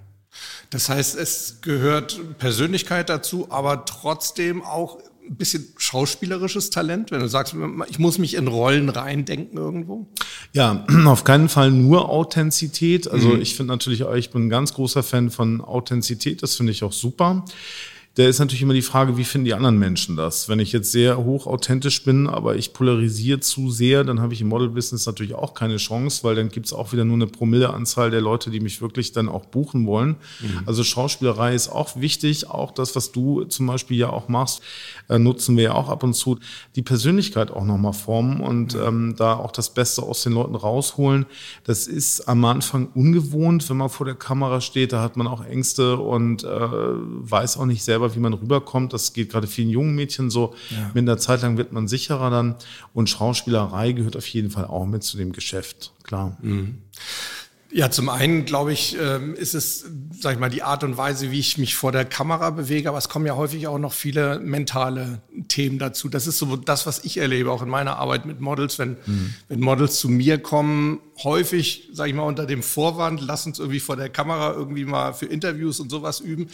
Das 0.69 0.89
heißt, 0.89 1.17
es 1.17 1.59
gehört 1.61 2.19
Persönlichkeit 2.37 3.09
dazu, 3.09 3.47
aber 3.49 3.85
trotzdem 3.85 4.63
auch 4.63 4.99
ein 5.27 5.35
bisschen 5.35 5.67
schauspielerisches 5.77 6.69
Talent, 6.69 7.11
wenn 7.11 7.19
du 7.19 7.27
sagst, 7.27 7.55
ich 7.89 7.99
muss 7.99 8.17
mich 8.17 8.35
in 8.35 8.47
Rollen 8.47 8.89
reindenken 8.89 9.57
irgendwo? 9.57 10.07
Ja, 10.53 10.85
auf 11.05 11.23
keinen 11.23 11.49
Fall 11.49 11.71
nur 11.71 12.09
Authentizität. 12.09 13.09
Also 13.09 13.29
mhm. 13.29 13.41
ich 13.41 13.55
finde 13.55 13.73
natürlich, 13.73 14.01
ich 14.01 14.31
bin 14.31 14.47
ein 14.47 14.49
ganz 14.49 14.73
großer 14.73 15.03
Fan 15.03 15.29
von 15.29 15.61
Authentizität. 15.61 16.43
Das 16.43 16.55
finde 16.55 16.71
ich 16.71 16.83
auch 16.83 16.93
super. 16.93 17.45
Da 18.15 18.27
ist 18.27 18.39
natürlich 18.39 18.61
immer 18.61 18.73
die 18.73 18.81
Frage, 18.81 19.15
wie 19.15 19.23
finden 19.23 19.45
die 19.45 19.53
anderen 19.53 19.79
Menschen 19.79 20.17
das? 20.17 20.49
Wenn 20.49 20.59
ich 20.59 20.73
jetzt 20.73 20.91
sehr 20.91 21.17
hoch 21.23 21.47
authentisch 21.47 22.03
bin, 22.03 22.27
aber 22.27 22.57
ich 22.57 22.73
polarisiere 22.73 23.39
zu 23.39 23.71
sehr, 23.71 24.03
dann 24.03 24.19
habe 24.19 24.33
ich 24.33 24.41
im 24.41 24.49
Model-Business 24.49 25.05
natürlich 25.05 25.33
auch 25.33 25.53
keine 25.53 25.77
Chance, 25.77 26.25
weil 26.25 26.35
dann 26.35 26.49
gibt 26.49 26.65
es 26.65 26.73
auch 26.73 26.91
wieder 26.91 27.05
nur 27.05 27.15
eine 27.15 27.27
Promilleanzahl 27.27 28.11
der 28.11 28.19
Leute, 28.19 28.49
die 28.51 28.59
mich 28.59 28.81
wirklich 28.81 29.13
dann 29.13 29.29
auch 29.29 29.45
buchen 29.45 29.87
wollen. 29.87 30.17
Mhm. 30.41 30.63
Also 30.65 30.83
Schauspielerei 30.83 31.55
ist 31.55 31.69
auch 31.69 31.95
wichtig. 31.95 32.49
Auch 32.49 32.71
das, 32.71 32.97
was 32.97 33.13
du 33.13 33.45
zum 33.45 33.67
Beispiel 33.67 33.95
ja 33.95 34.09
auch 34.09 34.27
machst, 34.27 34.61
äh, 35.07 35.19
nutzen 35.19 35.55
wir 35.55 35.63
ja 35.63 35.73
auch 35.73 35.89
ab 35.89 36.03
und 36.03 36.13
zu. 36.13 36.39
Die 36.75 36.81
Persönlichkeit 36.81 37.51
auch 37.51 37.65
nochmal 37.65 37.93
formen 37.93 38.41
und 38.41 38.75
ähm, 38.75 39.15
da 39.17 39.35
auch 39.35 39.51
das 39.51 39.73
Beste 39.73 40.03
aus 40.03 40.23
den 40.23 40.33
Leuten 40.33 40.55
rausholen. 40.55 41.25
Das 41.63 41.87
ist 41.87 42.27
am 42.27 42.43
Anfang 42.45 42.87
ungewohnt, 42.93 43.69
wenn 43.69 43.77
man 43.77 43.89
vor 43.89 44.05
der 44.05 44.15
Kamera 44.15 44.59
steht. 44.59 44.91
Da 44.91 45.01
hat 45.01 45.17
man 45.17 45.27
auch 45.27 45.45
Ängste 45.45 45.97
und 45.97 46.43
äh, 46.43 46.47
weiß 46.47 47.57
auch 47.57 47.65
nicht 47.65 47.83
selber, 47.83 48.01
selber, 48.01 48.15
wie 48.15 48.19
man 48.19 48.33
rüberkommt. 48.33 48.93
Das 48.93 49.13
geht 49.13 49.31
gerade 49.31 49.47
vielen 49.47 49.69
jungen 49.69 49.95
Mädchen 49.95 50.29
so. 50.29 50.53
Ja. 50.69 50.91
Mit 50.93 51.03
einer 51.03 51.17
Zeit 51.17 51.41
lang 51.41 51.57
wird 51.57 51.71
man 51.71 51.87
sicherer 51.87 52.29
dann. 52.29 52.55
Und 52.93 53.09
Schauspielerei 53.09 53.91
gehört 53.91 54.15
auf 54.15 54.27
jeden 54.27 54.49
Fall 54.49 54.65
auch 54.65 54.85
mit 54.85 55.03
zu 55.03 55.17
dem 55.17 55.31
Geschäft, 55.31 55.93
klar. 56.03 56.37
Mhm. 56.41 56.79
Ja, 57.73 57.89
zum 57.89 58.09
einen 58.09 58.43
glaube 58.43 58.73
ich, 58.73 58.97
ähm, 58.99 59.33
ist 59.33 59.53
es, 59.53 59.85
sag 60.19 60.33
ich 60.33 60.39
mal, 60.39 60.49
die 60.49 60.61
Art 60.61 60.83
und 60.83 60.97
Weise, 60.97 61.31
wie 61.31 61.39
ich 61.39 61.57
mich 61.57 61.75
vor 61.75 61.93
der 61.93 62.03
Kamera 62.03 62.49
bewege, 62.49 62.89
aber 62.89 62.97
es 62.97 63.07
kommen 63.07 63.25
ja 63.25 63.37
häufig 63.37 63.67
auch 63.67 63.77
noch 63.77 63.93
viele 63.93 64.39
mentale 64.39 65.21
Themen 65.47 65.79
dazu. 65.79 66.09
Das 66.09 66.27
ist 66.27 66.37
so 66.37 66.57
das, 66.57 66.85
was 66.85 67.05
ich 67.05 67.17
erlebe, 67.17 67.49
auch 67.49 67.61
in 67.61 67.69
meiner 67.69 67.97
Arbeit 67.97 68.25
mit 68.25 68.41
Models, 68.41 68.77
wenn, 68.77 68.97
mhm. 69.05 69.33
wenn 69.47 69.61
Models 69.61 69.99
zu 69.99 70.09
mir 70.09 70.37
kommen, 70.37 70.99
häufig, 71.23 71.89
sag 71.93 72.09
ich 72.09 72.13
mal, 72.13 72.23
unter 72.23 72.45
dem 72.45 72.61
Vorwand, 72.61 73.21
lass 73.21 73.45
uns 73.45 73.57
irgendwie 73.59 73.79
vor 73.79 73.95
der 73.95 74.09
Kamera 74.09 74.51
irgendwie 74.51 74.83
mal 74.83 75.13
für 75.13 75.27
Interviews 75.27 75.79
und 75.79 75.89
sowas 75.89 76.19
üben. 76.19 76.47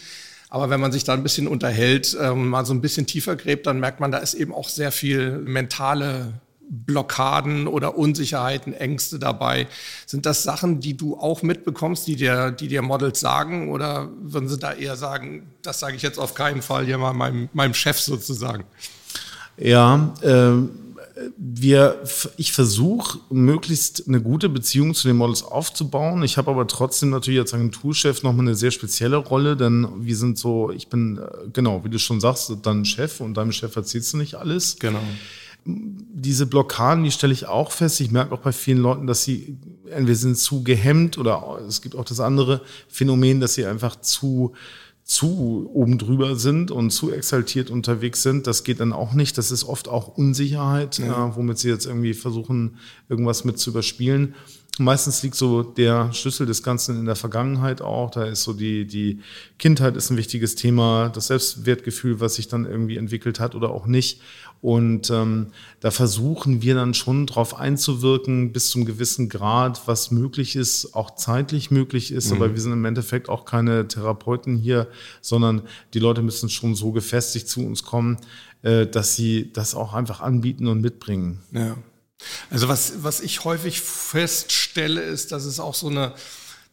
Aber 0.50 0.70
wenn 0.70 0.80
man 0.80 0.92
sich 0.92 1.04
da 1.04 1.14
ein 1.14 1.24
bisschen 1.24 1.48
unterhält, 1.48 2.16
ähm, 2.22 2.48
mal 2.50 2.66
so 2.66 2.74
ein 2.74 2.82
bisschen 2.82 3.08
tiefer 3.08 3.36
gräbt, 3.36 3.66
dann 3.66 3.80
merkt 3.80 4.00
man, 4.00 4.12
da 4.12 4.20
ist 4.20 4.36
eben 4.36 4.54
auch 4.54 4.70
sehr 4.70 4.92
viel 4.92 5.40
mentale 5.40 6.40
Blockaden 6.70 7.68
oder 7.68 7.98
Unsicherheiten, 7.98 8.74
Ängste 8.74 9.20
dabei. 9.20 9.68
Sind 10.06 10.26
das 10.26 10.44
Sachen, 10.44 10.80
die 10.80 10.98
du 10.98 11.18
auch 11.18 11.42
mitbekommst, 11.42 12.08
die 12.08 12.16
dir, 12.16 12.52
die 12.52 12.68
dir 12.68 12.82
Models 12.82 13.20
sagen? 13.20 13.70
Oder 13.70 14.10
würden 14.22 14.50
sie 14.50 14.58
da 14.58 14.74
eher 14.74 14.96
sagen, 14.96 15.48
das 15.62 15.80
sage 15.80 15.96
ich 15.96 16.02
jetzt 16.02 16.20
auf 16.20 16.34
keinen 16.34 16.62
Fall 16.62 16.86
hier 16.86 16.98
mal 16.98 17.14
meinem, 17.14 17.50
meinem 17.54 17.74
Chef 17.74 18.00
sozusagen? 18.00 18.66
Ja, 19.58 20.14
ähm 20.24 20.70
wir, 21.38 22.04
ich 22.38 22.52
versuche 22.52 23.20
möglichst 23.30 24.08
eine 24.08 24.22
gute 24.22 24.50
Beziehung 24.50 24.94
zu 24.94 25.08
den 25.08 25.18
Models 25.18 25.44
aufzubauen. 25.44 26.24
Ich 26.24 26.38
habe 26.38 26.52
aber 26.52 26.68
trotzdem 26.68 27.10
natürlich 27.10 27.40
als 27.40 27.54
Agenturchef 27.54 28.24
nochmal 28.24 28.46
eine 28.48 28.56
sehr 28.56 28.72
spezielle 28.72 29.18
Rolle, 29.18 29.58
denn 29.58 29.88
wir 30.00 30.16
sind 30.16 30.38
so, 30.38 30.72
ich 30.72 30.88
bin, 30.88 31.18
äh, 31.18 31.50
genau, 31.52 31.84
wie 31.84 31.90
du 31.90 32.00
schon 32.00 32.20
sagst, 32.20 32.52
dann 32.64 32.86
Chef 32.86 33.20
und 33.20 33.36
deinem 33.36 33.52
Chef 33.52 33.76
erzählst 33.76 34.14
du 34.14 34.18
nicht 34.18 34.36
alles. 34.36 34.78
Genau. 34.80 35.02
Diese 35.70 36.46
Blockaden, 36.46 37.04
die 37.04 37.12
stelle 37.12 37.34
ich 37.34 37.46
auch 37.48 37.72
fest. 37.72 38.00
Ich 38.00 38.12
merke 38.12 38.34
auch 38.34 38.40
bei 38.40 38.52
vielen 38.52 38.80
Leuten, 38.80 39.06
dass 39.06 39.24
sie 39.24 39.58
entweder 39.90 40.18
sind 40.18 40.38
zu 40.38 40.64
gehemmt 40.64 41.18
oder 41.18 41.60
es 41.68 41.82
gibt 41.82 41.96
auch 41.96 42.06
das 42.06 42.20
andere 42.20 42.62
Phänomen, 42.88 43.40
dass 43.40 43.54
sie 43.54 43.66
einfach 43.66 44.00
zu 44.02 44.54
zu 45.08 45.70
oben 45.74 45.98
drüber 45.98 46.36
sind 46.36 46.70
und 46.70 46.92
zu 46.92 47.14
exaltiert 47.14 47.70
unterwegs 47.70 48.24
sind. 48.24 48.46
Das 48.46 48.66
geht 48.66 48.82
dann 48.82 48.92
auch 48.92 49.14
nicht. 49.14 49.38
Das 49.38 49.52
ist 49.52 49.64
oft 49.64 49.88
auch 49.88 50.10
Unsicherheit, 50.10 50.98
ja. 50.98 51.30
äh, 51.30 51.36
womit 51.38 51.60
sie 51.60 51.70
jetzt 51.70 51.86
irgendwie 51.86 52.14
versuchen, 52.14 52.78
irgendwas 53.08 53.46
mit 53.46 53.58
zu 53.58 53.70
überspielen. 53.70 54.36
Meistens 54.80 55.24
liegt 55.24 55.36
so 55.36 55.64
der 55.64 56.12
Schlüssel 56.14 56.46
des 56.46 56.62
Ganzen 56.62 57.00
in 57.00 57.06
der 57.06 57.16
Vergangenheit 57.16 57.82
auch. 57.82 58.12
Da 58.12 58.26
ist 58.26 58.44
so 58.44 58.52
die, 58.52 58.86
die 58.86 59.22
Kindheit 59.58 59.96
ist 59.96 60.10
ein 60.12 60.18
wichtiges 60.18 60.56
Thema, 60.56 61.08
das 61.10 61.28
Selbstwertgefühl, 61.28 62.20
was 62.20 62.36
sich 62.36 62.50
dann 62.50 62.66
irgendwie 62.66 62.98
entwickelt 62.98 63.40
hat 63.40 63.56
oder 63.56 63.70
auch 63.70 63.88
nicht. 63.88 64.22
Und 64.62 65.10
ähm, 65.12 65.48
da 65.80 65.92
versuchen 65.92 66.62
wir 66.62 66.76
dann 66.76 66.94
schon 66.94 67.28
drauf 67.28 67.56
einzuwirken, 67.56 68.52
bis 68.52 68.70
zum 68.70 68.86
gewissen 68.86 69.30
Grad, 69.30 69.88
was 69.88 70.12
möglich 70.12 70.56
ist, 70.56 70.96
auch 70.96 71.16
zeitlich 71.16 71.70
möglich 71.70 72.12
ist. 72.12 72.32
Mhm. 72.32 72.38
Aber 72.38 72.54
wir 72.54 72.62
sind 72.62 72.74
im 72.74 72.86
Endeffekt 72.86 73.30
auch 73.30 73.46
keine 73.46 73.88
Therapeuten 73.88 74.58
hier, 74.58 74.88
sondern 75.22 75.62
die 75.94 76.00
Leute 76.00 76.22
müssen 76.22 76.50
schon 76.50 76.76
so 76.76 76.92
gefestigt 76.92 77.48
zu 77.48 77.66
uns 77.66 77.84
kommen, 77.84 78.18
äh, 78.64 78.88
dass 78.88 79.16
sie 79.16 79.52
das 79.54 79.76
auch 79.76 79.94
einfach 79.94 80.22
anbieten 80.22 80.68
und 80.68 80.82
mitbringen. 80.82 81.42
Ja. 81.52 81.78
Also 82.50 82.68
was, 82.68 83.04
was 83.04 83.20
ich 83.20 83.44
häufig 83.44 83.82
feststelle, 83.82 85.02
ist, 85.02 85.32
dass 85.32 85.46
es 85.46 85.60
auch 85.60 85.76
so 85.76 85.88
eine 85.88 86.14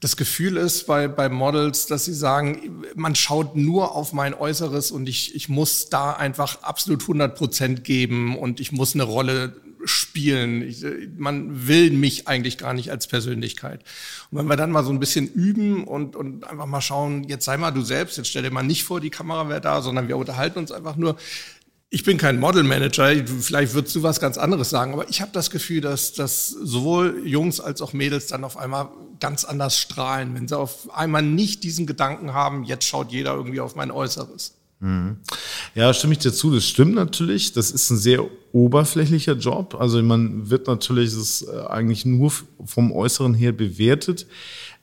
das 0.05 0.19
Gefühl 0.19 0.59
ist 0.59 0.87
bei, 0.87 1.09
bei 1.09 1.31
Models, 1.31 1.87
dass 1.87 2.05
sie 2.05 2.13
sagen, 2.13 2.85
man 2.95 3.15
schaut 3.15 3.57
nur 3.57 3.95
auf 3.95 4.13
mein 4.13 4.35
Äußeres 4.35 4.91
und 4.91 5.09
ich, 5.09 5.35
ich 5.35 5.49
muss 5.49 5.89
da 5.89 6.13
einfach 6.13 6.63
absolut 6.63 7.01
100 7.01 7.35
Prozent 7.35 7.85
geben 7.85 8.37
und 8.37 8.61
ich 8.61 8.71
muss 8.71 8.93
eine 8.93 9.05
Rolle 9.05 9.57
spielen. 9.87 10.61
Ich, 10.61 10.85
man 11.17 11.67
will 11.67 11.91
mich 11.91 12.29
eigentlich 12.29 12.59
gar 12.59 12.75
nicht 12.75 12.91
als 12.91 13.07
Persönlichkeit. 13.07 13.83
Und 14.31 14.39
wenn 14.39 14.47
wir 14.47 14.57
dann 14.57 14.73
mal 14.73 14.85
so 14.85 14.91
ein 14.91 15.01
bisschen 15.01 15.27
üben 15.27 15.85
und, 15.85 16.17
und 16.17 16.45
einfach 16.45 16.67
mal 16.67 16.83
schauen, 16.83 17.25
jetzt 17.25 17.47
sei 17.47 17.57
mal 17.57 17.71
du 17.71 17.81
selbst, 17.81 18.19
jetzt 18.19 18.29
stell 18.29 18.43
dir 18.43 18.51
mal 18.51 18.63
nicht 18.63 18.85
vor, 18.85 19.01
die 19.01 19.09
Kamera 19.09 19.49
wäre 19.49 19.63
da, 19.63 19.81
sondern 19.81 20.09
wir 20.09 20.19
unterhalten 20.19 20.59
uns 20.59 20.71
einfach 20.71 20.97
nur, 20.97 21.17
ich 21.95 22.03
bin 22.03 22.19
kein 22.19 22.41
Modelmanager, 22.41 23.25
vielleicht 23.41 23.73
würdest 23.73 23.95
du 23.95 24.03
was 24.03 24.19
ganz 24.19 24.37
anderes 24.37 24.69
sagen, 24.69 24.95
aber 24.95 25.09
ich 25.09 25.21
habe 25.21 25.31
das 25.33 25.49
Gefühl, 25.49 25.81
dass, 25.81 26.13
dass 26.13 26.49
sowohl 26.49 27.23
Jungs 27.25 27.61
als 27.61 27.81
auch 27.81 27.93
Mädels 27.93 28.27
dann 28.27 28.43
auf 28.43 28.57
einmal 28.57 28.89
ganz 29.21 29.45
anders 29.45 29.79
strahlen, 29.79 30.35
wenn 30.35 30.49
sie 30.49 30.59
auf 30.59 30.93
einmal 30.93 31.23
nicht 31.23 31.63
diesen 31.63 31.87
Gedanken 31.87 32.35
haben, 32.35 32.65
jetzt 32.65 32.85
schaut 32.85 33.13
jeder 33.13 33.35
irgendwie 33.35 33.61
auf 33.61 33.77
mein 33.77 33.93
Äußeres. 33.93 34.55
Mhm. 34.81 35.19
Ja, 35.77 35.95
stimme 35.95 36.15
ich 36.15 36.19
dir 36.19 36.33
zu. 36.33 36.53
Das 36.53 36.67
stimmt 36.67 36.97
natürlich. 36.97 37.53
Das 37.53 37.71
ist 37.71 37.89
ein 37.91 37.97
sehr 37.97 38.25
oberflächlicher 38.53 39.35
Job. 39.35 39.77
Also 39.79 40.03
man 40.03 40.51
wird 40.51 40.67
natürlich 40.67 41.15
das 41.15 41.43
äh, 41.43 41.61
eigentlich 41.69 42.05
nur 42.05 42.33
vom 42.65 42.91
Äußeren 42.91 43.35
her 43.35 43.53
bewertet. 43.53 44.27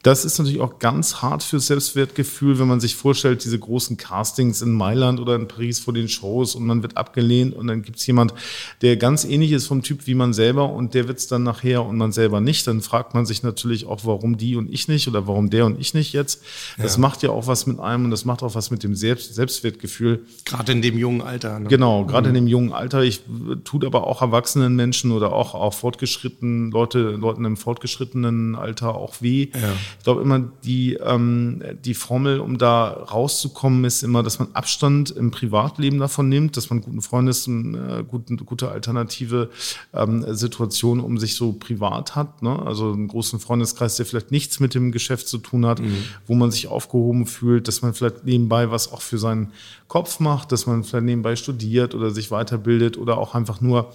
Das 0.04 0.26
ist 0.26 0.40
natürlich 0.40 0.62
auch 0.62 0.80
ganz 0.80 1.22
hart 1.22 1.44
fürs 1.44 1.68
Selbstwertgefühl, 1.68 2.60
wenn 2.60 2.68
man 2.68 2.80
sich 2.80 2.96
vorstellt, 2.96 3.44
diese 3.44 3.60
großen 3.60 3.98
Castings 3.98 4.62
in 4.62 4.74
Mailand 4.74 5.20
oder 5.20 5.36
in 5.36 5.48
Paris 5.48 5.80
vor 5.80 5.94
den 5.94 6.10
Shows 6.10 6.56
und 6.56 6.66
man 6.66 6.82
wird 6.82 6.98
abgelehnt 6.98 7.56
und 7.56 7.68
dann 7.68 7.84
gibt 7.84 8.00
es 8.00 8.08
jemand, 8.08 8.34
der 8.82 8.98
ganz 8.98 9.26
ähnlich 9.26 9.52
ist 9.52 9.68
vom 9.68 9.84
Typ 9.84 10.08
wie 10.08 10.16
man 10.16 10.34
selber 10.34 10.72
und 10.72 10.94
der 10.94 11.08
wird 11.08 11.20
es 11.20 11.28
dann 11.28 11.44
nachher 11.44 11.86
und 11.86 11.98
man 11.98 12.12
selber 12.12 12.42
nicht. 12.42 12.66
Dann 12.66 12.82
fragt 12.82 13.14
man 13.14 13.26
sich 13.26 13.44
natürlich 13.44 13.86
auch, 13.86 14.02
warum 14.04 14.38
die 14.38 14.56
und 14.56 14.72
ich 14.72 14.88
nicht 14.88 15.08
oder 15.08 15.28
warum 15.28 15.50
der 15.50 15.66
und 15.66 15.80
ich 15.80 15.94
nicht 15.94 16.14
jetzt. 16.14 16.42
Das 16.78 16.96
ja. 16.96 17.02
macht 17.02 17.22
ja 17.22 17.30
auch 17.30 17.48
was 17.48 17.68
mit 17.68 17.80
einem 17.80 18.06
und 18.06 18.12
das 18.12 18.26
macht 18.26 18.42
auch 18.42 18.56
was 18.56 18.72
mit 18.72 18.84
dem 18.84 18.96
Selbst 18.96 19.36
Selbstwertgefühl. 19.36 20.26
Gerade 20.46 20.72
in 20.72 20.82
dem 20.82 20.98
jungen 20.98 21.22
Alter. 21.22 21.60
Ne? 21.60 21.70
Genau, 21.70 22.06
gerade 22.06 22.30
mhm. 22.30 22.36
in 22.36 22.46
dem 22.46 22.48
jungen 22.48 22.74
Alter. 22.74 23.04
Ich 23.04 23.22
tut 23.64 23.86
aber 23.86 24.08
auch 24.08 24.22
erwachsenen 24.22 24.76
Menschen 24.76 25.12
oder 25.12 25.34
auch, 25.34 25.54
auch 25.54 25.74
fortgeschrittenen 25.74 26.72
Leute, 26.72 27.12
Leuten 27.12 27.46
im 27.46 27.58
fortgeschrittenen 27.58 28.56
Alter 28.56 28.96
auch 28.96 29.22
weh. 29.22 29.50
Ja. 29.54 29.74
Ich 29.98 30.04
glaube 30.04 30.22
immer, 30.22 30.40
die, 30.64 30.94
ähm, 30.96 31.64
die 31.84 31.94
Formel, 31.94 32.40
um 32.40 32.58
da 32.58 32.90
rauszukommen, 32.90 33.86
ist 33.86 34.04
immer, 34.04 34.24
dass 34.24 34.40
man 34.40 34.50
Abstand 34.54 35.12
im 35.12 35.32
Privatleben 35.32 36.00
davon 36.00 36.30
nimmt, 36.30 36.58
dass 36.58 36.70
man 36.70 36.82
guten 36.82 37.02
Freundes, 37.02 37.48
eine 37.48 38.00
äh, 38.00 38.04
gute, 38.04 38.36
gute 38.38 38.70
alternative 38.70 39.50
ähm, 39.94 40.26
Situation 40.34 41.00
um 41.00 41.18
sich 41.18 41.36
so 41.36 41.54
privat 41.54 42.16
hat. 42.16 42.42
Ne? 42.42 42.58
Also 42.60 42.92
einen 42.92 43.08
großen 43.08 43.40
Freundeskreis, 43.40 43.96
der 43.96 44.06
vielleicht 44.06 44.32
nichts 44.32 44.60
mit 44.60 44.74
dem 44.74 44.92
Geschäft 44.92 45.28
zu 45.28 45.38
tun 45.38 45.66
hat, 45.66 45.80
mhm. 45.80 46.04
wo 46.28 46.36
man 46.36 46.52
sich 46.52 46.68
aufgehoben 46.68 47.26
fühlt, 47.26 47.68
dass 47.68 47.82
man 47.82 47.94
vielleicht 47.94 48.26
nebenbei 48.26 48.72
was 48.72 48.92
auch 48.92 49.02
für 49.02 49.18
seinen 49.18 49.52
Kopf 49.88 50.20
macht, 50.20 50.52
dass 50.52 50.68
man 50.68 50.84
vielleicht 50.84 51.06
nebenbei 51.06 51.36
studiert 51.36 51.96
oder 51.96 52.12
sich 52.12 52.32
weiterbildet 52.32 52.98
oder 52.98 53.18
auch 53.18 53.36
einfach 53.36 53.62
nur 53.62 53.92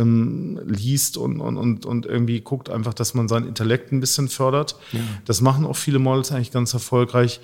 ähm, 0.00 0.60
liest 0.66 1.16
und, 1.16 1.40
und, 1.40 1.56
und, 1.56 1.86
und 1.86 2.06
irgendwie 2.06 2.40
guckt 2.40 2.70
einfach, 2.70 2.94
dass 2.94 3.14
man 3.14 3.28
seinen 3.28 3.46
Intellekt 3.46 3.92
ein 3.92 4.00
bisschen 4.00 4.28
fördert. 4.28 4.76
Ja. 4.92 5.00
Das 5.24 5.40
machen 5.40 5.66
auch 5.66 5.76
viele 5.76 5.98
Models 5.98 6.32
eigentlich 6.32 6.50
ganz 6.50 6.72
erfolgreich. 6.74 7.40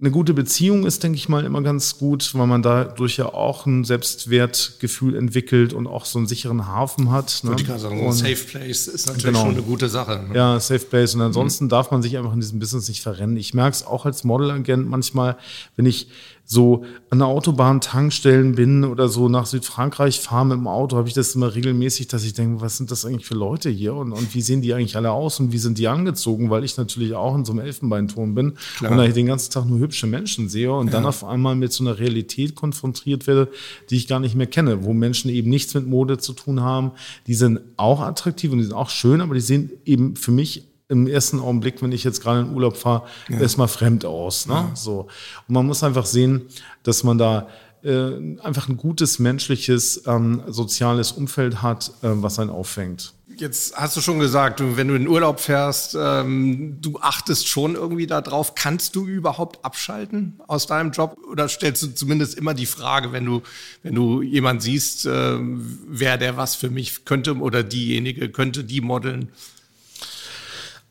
Eine 0.00 0.12
gute 0.12 0.32
Beziehung 0.32 0.86
ist, 0.86 1.02
denke 1.02 1.16
ich 1.16 1.28
mal, 1.28 1.44
immer 1.44 1.60
ganz 1.60 1.98
gut, 1.98 2.32
weil 2.34 2.46
man 2.46 2.62
dadurch 2.62 3.16
ja 3.16 3.26
auch 3.34 3.66
ein 3.66 3.82
Selbstwertgefühl 3.82 5.16
entwickelt 5.16 5.72
und 5.72 5.88
auch 5.88 6.04
so 6.04 6.20
einen 6.20 6.28
sicheren 6.28 6.68
Hafen 6.68 7.10
hat. 7.10 7.40
Ne? 7.42 7.56
Ich 7.58 7.66
gerade 7.66 7.80
sagen, 7.80 8.00
ein 8.00 8.12
Safe 8.12 8.36
Place 8.36 8.86
ist 8.86 9.08
natürlich 9.08 9.24
genau. 9.24 9.40
schon 9.40 9.54
eine 9.54 9.62
gute 9.62 9.88
Sache. 9.88 10.24
Ne? 10.28 10.36
Ja, 10.36 10.60
Safe 10.60 10.84
Place. 10.84 11.16
Und 11.16 11.22
ansonsten 11.22 11.64
mhm. 11.64 11.70
darf 11.70 11.90
man 11.90 12.00
sich 12.02 12.16
einfach 12.16 12.32
in 12.32 12.38
diesem 12.38 12.60
Business 12.60 12.86
nicht 12.88 13.02
verrennen. 13.02 13.36
Ich 13.36 13.54
merke 13.54 13.74
es 13.74 13.84
auch 13.84 14.06
als 14.06 14.22
Modelagent 14.22 14.88
manchmal, 14.88 15.36
wenn 15.74 15.86
ich 15.86 16.06
so 16.50 16.82
an 17.10 17.18
der 17.18 17.28
Autobahn 17.28 17.82
Tankstellen 17.82 18.54
bin 18.54 18.82
oder 18.82 19.10
so 19.10 19.28
nach 19.28 19.44
Südfrankreich 19.44 20.18
fahre 20.18 20.46
mit 20.46 20.56
dem 20.56 20.66
Auto, 20.66 20.96
habe 20.96 21.06
ich 21.06 21.12
das 21.12 21.34
immer 21.34 21.54
regelmäßig, 21.54 22.08
dass 22.08 22.24
ich 22.24 22.32
denke, 22.32 22.62
was 22.62 22.78
sind 22.78 22.90
das 22.90 23.04
eigentlich 23.04 23.26
für 23.26 23.34
Leute 23.34 23.68
hier 23.68 23.94
und, 23.94 24.12
und 24.12 24.34
wie 24.34 24.40
sehen 24.40 24.62
die 24.62 24.72
eigentlich 24.72 24.96
alle 24.96 25.10
aus 25.10 25.40
und 25.40 25.52
wie 25.52 25.58
sind 25.58 25.76
die 25.76 25.88
angezogen, 25.88 26.48
weil 26.48 26.64
ich 26.64 26.78
natürlich 26.78 27.12
auch 27.12 27.34
in 27.34 27.44
so 27.44 27.52
einem 27.52 27.66
Elfenbeinturm 27.66 28.34
bin 28.34 28.54
Klar. 28.78 28.92
und 28.92 28.96
da 28.96 29.04
ich 29.04 29.12
den 29.12 29.26
ganzen 29.26 29.52
Tag 29.52 29.66
nur 29.66 29.78
hübsche 29.78 30.06
Menschen 30.06 30.48
sehe 30.48 30.72
und 30.72 30.86
ja. 30.86 30.94
dann 30.94 31.04
auf 31.04 31.22
einmal 31.22 31.54
mit 31.54 31.70
so 31.70 31.84
einer 31.84 31.98
Realität 31.98 32.54
konfrontiert 32.54 33.26
werde, 33.26 33.48
die 33.90 33.96
ich 33.96 34.08
gar 34.08 34.18
nicht 34.18 34.34
mehr 34.34 34.46
kenne, 34.46 34.84
wo 34.84 34.94
Menschen 34.94 35.30
eben 35.30 35.50
nichts 35.50 35.74
mit 35.74 35.86
Mode 35.86 36.16
zu 36.16 36.32
tun 36.32 36.62
haben. 36.62 36.92
Die 37.26 37.34
sind 37.34 37.60
auch 37.76 38.00
attraktiv 38.00 38.52
und 38.52 38.58
die 38.58 38.64
sind 38.64 38.74
auch 38.74 38.88
schön, 38.88 39.20
aber 39.20 39.34
die 39.34 39.42
sehen 39.42 39.70
eben 39.84 40.16
für 40.16 40.32
mich 40.32 40.67
im 40.88 41.06
ersten 41.06 41.38
Augenblick, 41.40 41.82
wenn 41.82 41.92
ich 41.92 42.04
jetzt 42.04 42.22
gerade 42.22 42.40
in 42.40 42.54
Urlaub 42.54 42.76
fahre, 42.76 43.04
ja. 43.28 43.38
erstmal 43.40 43.68
fremd 43.68 44.04
aus. 44.04 44.46
Ne? 44.46 44.54
Ja. 44.54 44.70
So. 44.74 45.08
Und 45.46 45.54
man 45.54 45.66
muss 45.66 45.82
einfach 45.82 46.06
sehen, 46.06 46.42
dass 46.82 47.04
man 47.04 47.18
da 47.18 47.48
äh, 47.82 48.38
einfach 48.40 48.68
ein 48.68 48.76
gutes 48.76 49.18
menschliches, 49.18 50.02
ähm, 50.06 50.42
soziales 50.48 51.12
Umfeld 51.12 51.62
hat, 51.62 51.90
äh, 52.02 52.08
was 52.10 52.38
einen 52.38 52.50
auffängt. 52.50 53.12
Jetzt 53.36 53.76
hast 53.76 53.96
du 53.96 54.00
schon 54.00 54.18
gesagt, 54.18 54.60
wenn 54.60 54.88
du 54.88 54.94
in 54.94 55.06
Urlaub 55.06 55.38
fährst, 55.38 55.96
ähm, 55.96 56.78
du 56.80 56.98
achtest 56.98 57.46
schon 57.46 57.76
irgendwie 57.76 58.08
darauf. 58.08 58.56
Kannst 58.56 58.96
du 58.96 59.06
überhaupt 59.06 59.64
abschalten 59.64 60.40
aus 60.48 60.66
deinem 60.66 60.90
Job? 60.90 61.16
Oder 61.30 61.48
stellst 61.48 61.84
du 61.84 61.94
zumindest 61.94 62.36
immer 62.36 62.52
die 62.52 62.66
Frage, 62.66 63.12
wenn 63.12 63.24
du, 63.24 63.42
wenn 63.84 63.94
du 63.94 64.22
jemanden 64.22 64.60
siehst, 64.60 65.06
äh, 65.06 65.38
wer 65.38 66.18
der 66.18 66.36
was 66.36 66.56
für 66.56 66.68
mich 66.68 67.04
könnte 67.04 67.36
oder 67.36 67.62
diejenige 67.62 68.28
könnte 68.28 68.64
die 68.64 68.80
modeln? 68.80 69.28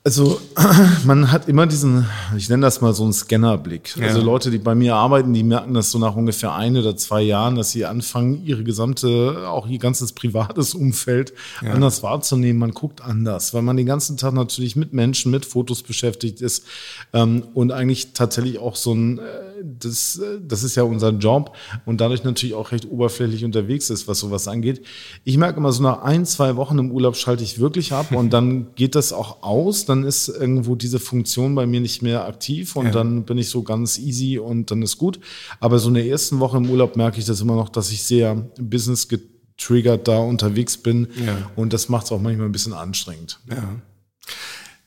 Also 0.07 0.39
man 1.05 1.33
hat 1.33 1.49
immer 1.49 1.67
diesen, 1.67 2.05
ich 2.37 2.47
nenne 2.47 2.65
das 2.65 2.79
mal 2.79 2.93
so 2.93 3.03
einen 3.03 3.11
Scannerblick. 3.11 3.97
Ja. 3.97 4.07
Also 4.07 4.21
Leute, 4.21 4.49
die 4.49 4.57
bei 4.57 4.73
mir 4.73 4.95
arbeiten, 4.95 5.33
die 5.33 5.43
merken 5.43 5.73
das 5.73 5.91
so 5.91 5.99
nach 5.99 6.15
ungefähr 6.15 6.55
ein 6.55 6.77
oder 6.77 6.95
zwei 6.95 7.21
Jahren, 7.21 7.55
dass 7.57 7.71
sie 7.71 7.83
anfangen, 7.83 8.41
ihre 8.45 8.63
gesamte, 8.63 9.49
auch 9.49 9.67
ihr 9.67 9.79
ganzes 9.79 10.13
privates 10.13 10.75
Umfeld 10.75 11.33
ja. 11.61 11.73
anders 11.73 12.03
wahrzunehmen. 12.03 12.57
Man 12.57 12.71
guckt 12.71 13.01
anders, 13.01 13.53
weil 13.53 13.63
man 13.63 13.75
den 13.75 13.85
ganzen 13.85 14.15
Tag 14.15 14.33
natürlich 14.33 14.77
mit 14.77 14.93
Menschen, 14.93 15.29
mit 15.29 15.45
Fotos 15.45 15.83
beschäftigt 15.83 16.39
ist 16.39 16.63
ähm, 17.11 17.43
und 17.53 17.73
eigentlich 17.73 18.13
tatsächlich 18.13 18.59
auch 18.59 18.77
so 18.77 18.93
ein, 18.93 19.19
äh, 19.19 19.21
das, 19.63 20.21
das 20.41 20.63
ist 20.63 20.75
ja 20.75 20.83
unser 20.83 21.09
Job 21.09 21.55
und 21.85 21.99
dadurch 21.99 22.23
natürlich 22.23 22.55
auch 22.55 22.71
recht 22.71 22.89
oberflächlich 22.89 23.43
unterwegs 23.43 23.89
ist, 23.89 24.07
was 24.07 24.19
sowas 24.19 24.47
angeht. 24.47 24.85
Ich 25.23 25.37
merke 25.37 25.59
immer 25.59 25.73
so 25.73 25.83
nach 25.83 26.03
ein, 26.03 26.25
zwei 26.25 26.55
Wochen 26.55 26.77
im 26.79 26.91
Urlaub 26.91 27.17
schalte 27.17 27.43
ich 27.43 27.59
wirklich 27.59 27.91
ab 27.91 28.11
und 28.15 28.31
dann 28.31 28.67
geht 28.75 28.95
das 28.95 29.11
auch 29.11 29.43
aus. 29.43 29.85
Dann 29.85 29.96
dann 29.97 30.07
ist 30.07 30.27
irgendwo 30.27 30.75
diese 30.75 30.99
Funktion 30.99 31.55
bei 31.55 31.65
mir 31.65 31.79
nicht 31.79 32.01
mehr 32.01 32.25
aktiv 32.25 32.75
und 32.75 32.87
ja. 32.87 32.91
dann 32.91 33.23
bin 33.23 33.37
ich 33.37 33.49
so 33.49 33.63
ganz 33.63 33.97
easy 33.97 34.37
und 34.39 34.71
dann 34.71 34.81
ist 34.81 34.97
gut. 34.97 35.19
Aber 35.59 35.79
so 35.79 35.89
in 35.89 35.95
der 35.95 36.05
ersten 36.05 36.39
Woche 36.39 36.57
im 36.57 36.69
Urlaub 36.69 36.95
merke 36.95 37.19
ich 37.19 37.25
das 37.25 37.41
immer 37.41 37.55
noch, 37.55 37.69
dass 37.69 37.91
ich 37.91 38.03
sehr 38.03 38.35
business 38.59 39.07
getriggert 39.07 40.07
da 40.07 40.19
unterwegs 40.19 40.77
bin 40.77 41.07
ja. 41.25 41.51
und 41.55 41.73
das 41.73 41.89
macht 41.89 42.05
es 42.05 42.11
auch 42.11 42.21
manchmal 42.21 42.47
ein 42.47 42.51
bisschen 42.51 42.73
anstrengend. 42.73 43.39
Ja. 43.49 43.75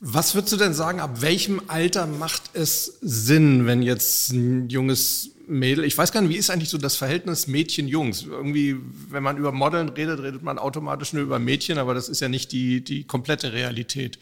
Was 0.02 0.34
würdest 0.34 0.54
du 0.54 0.56
denn 0.56 0.72
sagen, 0.72 1.00
ab 1.00 1.20
welchem 1.20 1.60
Alter 1.66 2.06
macht 2.06 2.42
es 2.54 2.98
Sinn, 3.02 3.66
wenn 3.66 3.82
jetzt 3.82 4.32
ein 4.32 4.70
junges 4.70 5.32
Mädel, 5.50 5.84
ich 5.84 5.98
weiß 5.98 6.12
gar 6.12 6.20
nicht, 6.20 6.30
wie 6.30 6.36
ist 6.36 6.48
eigentlich 6.48 6.68
so 6.68 6.78
das 6.78 6.96
Verhältnis 6.96 7.46
Mädchen-Jungs? 7.46 8.22
Irgendwie, 8.22 8.76
wenn 9.10 9.22
man 9.22 9.36
über 9.36 9.52
Modeln 9.52 9.88
redet, 9.88 10.22
redet 10.22 10.42
man 10.42 10.58
automatisch 10.58 11.12
nur 11.12 11.22
über 11.22 11.38
Mädchen, 11.38 11.78
aber 11.78 11.92
das 11.92 12.08
ist 12.08 12.20
ja 12.20 12.28
nicht 12.28 12.52
die, 12.52 12.82
die 12.82 13.04
komplette 13.04 13.52
Realität. 13.52 14.18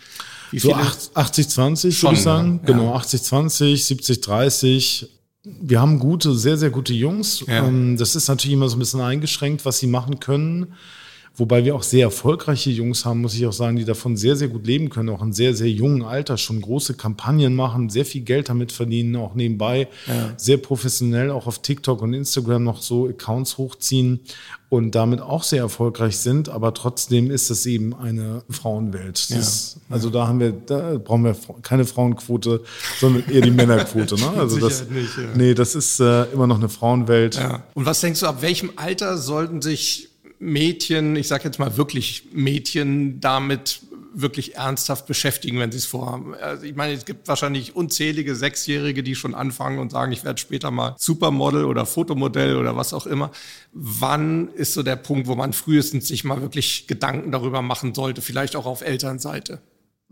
Wie 0.50 0.58
so 0.58 0.74
80-20 0.74 2.02
würde 2.02 2.14
ich 2.16 2.22
sagen. 2.22 2.60
Ja. 2.62 2.72
Genau, 2.72 2.96
80-20, 2.96 3.86
70-30. 3.94 5.06
Wir 5.44 5.80
haben 5.80 5.98
gute, 5.98 6.34
sehr, 6.34 6.56
sehr 6.56 6.70
gute 6.70 6.94
Jungs. 6.94 7.44
Ja. 7.46 7.66
Ähm, 7.66 7.96
das 7.96 8.16
ist 8.16 8.28
natürlich 8.28 8.54
immer 8.54 8.68
so 8.68 8.76
ein 8.76 8.80
bisschen 8.80 9.00
eingeschränkt, 9.00 9.64
was 9.64 9.78
sie 9.78 9.86
machen 9.86 10.20
können. 10.20 10.74
Wobei 11.38 11.64
wir 11.64 11.76
auch 11.76 11.84
sehr 11.84 12.02
erfolgreiche 12.02 12.70
Jungs 12.70 13.04
haben, 13.04 13.20
muss 13.20 13.34
ich 13.34 13.46
auch 13.46 13.52
sagen, 13.52 13.76
die 13.76 13.84
davon 13.84 14.16
sehr, 14.16 14.34
sehr 14.34 14.48
gut 14.48 14.66
leben 14.66 14.90
können, 14.90 15.08
auch 15.08 15.22
in 15.22 15.32
sehr, 15.32 15.54
sehr 15.54 15.70
jungen 15.70 16.02
Alter 16.02 16.36
schon 16.36 16.60
große 16.60 16.94
Kampagnen 16.94 17.54
machen, 17.54 17.90
sehr 17.90 18.04
viel 18.04 18.22
Geld 18.22 18.48
damit 18.48 18.72
verdienen, 18.72 19.14
auch 19.14 19.34
nebenbei 19.34 19.86
ja. 20.08 20.32
sehr 20.36 20.56
professionell 20.56 21.30
auch 21.30 21.46
auf 21.46 21.60
TikTok 21.60 22.02
und 22.02 22.12
Instagram 22.12 22.64
noch 22.64 22.82
so 22.82 23.06
Accounts 23.06 23.56
hochziehen 23.56 24.18
und 24.68 24.96
damit 24.96 25.20
auch 25.20 25.44
sehr 25.44 25.60
erfolgreich 25.60 26.18
sind, 26.18 26.48
aber 26.48 26.74
trotzdem 26.74 27.30
ist 27.30 27.50
es 27.50 27.64
eben 27.66 27.94
eine 27.94 28.42
Frauenwelt. 28.50 29.28
Ja. 29.28 29.38
Ist, 29.38 29.78
also 29.88 30.10
da 30.10 30.26
haben 30.26 30.40
wir, 30.40 30.50
da 30.50 30.98
brauchen 30.98 31.24
wir 31.24 31.36
keine 31.62 31.84
Frauenquote, 31.84 32.64
sondern 32.98 33.30
eher 33.30 33.42
die 33.42 33.50
Männerquote. 33.50 34.16
Ne? 34.16 34.28
Also 34.38 34.58
das, 34.58 34.88
nicht, 34.88 35.16
ja. 35.16 35.24
nee, 35.34 35.54
das 35.54 35.74
ist 35.74 36.00
äh, 36.00 36.24
immer 36.32 36.46
noch 36.46 36.58
eine 36.58 36.68
Frauenwelt. 36.68 37.40
Und 37.74 37.86
was 37.86 38.00
denkst 38.00 38.20
du, 38.20 38.26
ab 38.26 38.42
welchem 38.42 38.72
Alter 38.76 39.18
sollten 39.18 39.62
sich 39.62 40.07
Mädchen, 40.38 41.16
ich 41.16 41.28
sage 41.28 41.44
jetzt 41.44 41.58
mal 41.58 41.76
wirklich 41.76 42.24
Mädchen, 42.32 43.20
damit 43.20 43.80
wirklich 44.14 44.56
ernsthaft 44.56 45.06
beschäftigen, 45.06 45.58
wenn 45.58 45.70
sie 45.70 45.78
es 45.78 45.86
vorhaben. 45.86 46.34
Also 46.34 46.64
ich 46.64 46.74
meine, 46.74 46.94
es 46.94 47.04
gibt 47.04 47.28
wahrscheinlich 47.28 47.76
unzählige 47.76 48.34
Sechsjährige, 48.34 49.02
die 49.02 49.14
schon 49.14 49.34
anfangen 49.34 49.78
und 49.78 49.90
sagen, 49.90 50.12
ich 50.12 50.24
werde 50.24 50.40
später 50.40 50.70
mal 50.70 50.96
Supermodel 50.98 51.64
oder 51.64 51.86
Fotomodell 51.86 52.56
oder 52.56 52.76
was 52.76 52.92
auch 52.92 53.06
immer. 53.06 53.30
Wann 53.72 54.48
ist 54.48 54.74
so 54.74 54.82
der 54.82 54.96
Punkt, 54.96 55.26
wo 55.26 55.34
man 55.34 55.52
frühestens 55.52 56.08
sich 56.08 56.24
mal 56.24 56.40
wirklich 56.40 56.86
Gedanken 56.86 57.32
darüber 57.32 57.62
machen 57.62 57.94
sollte, 57.94 58.22
vielleicht 58.22 58.56
auch 58.56 58.66
auf 58.66 58.80
Elternseite? 58.80 59.60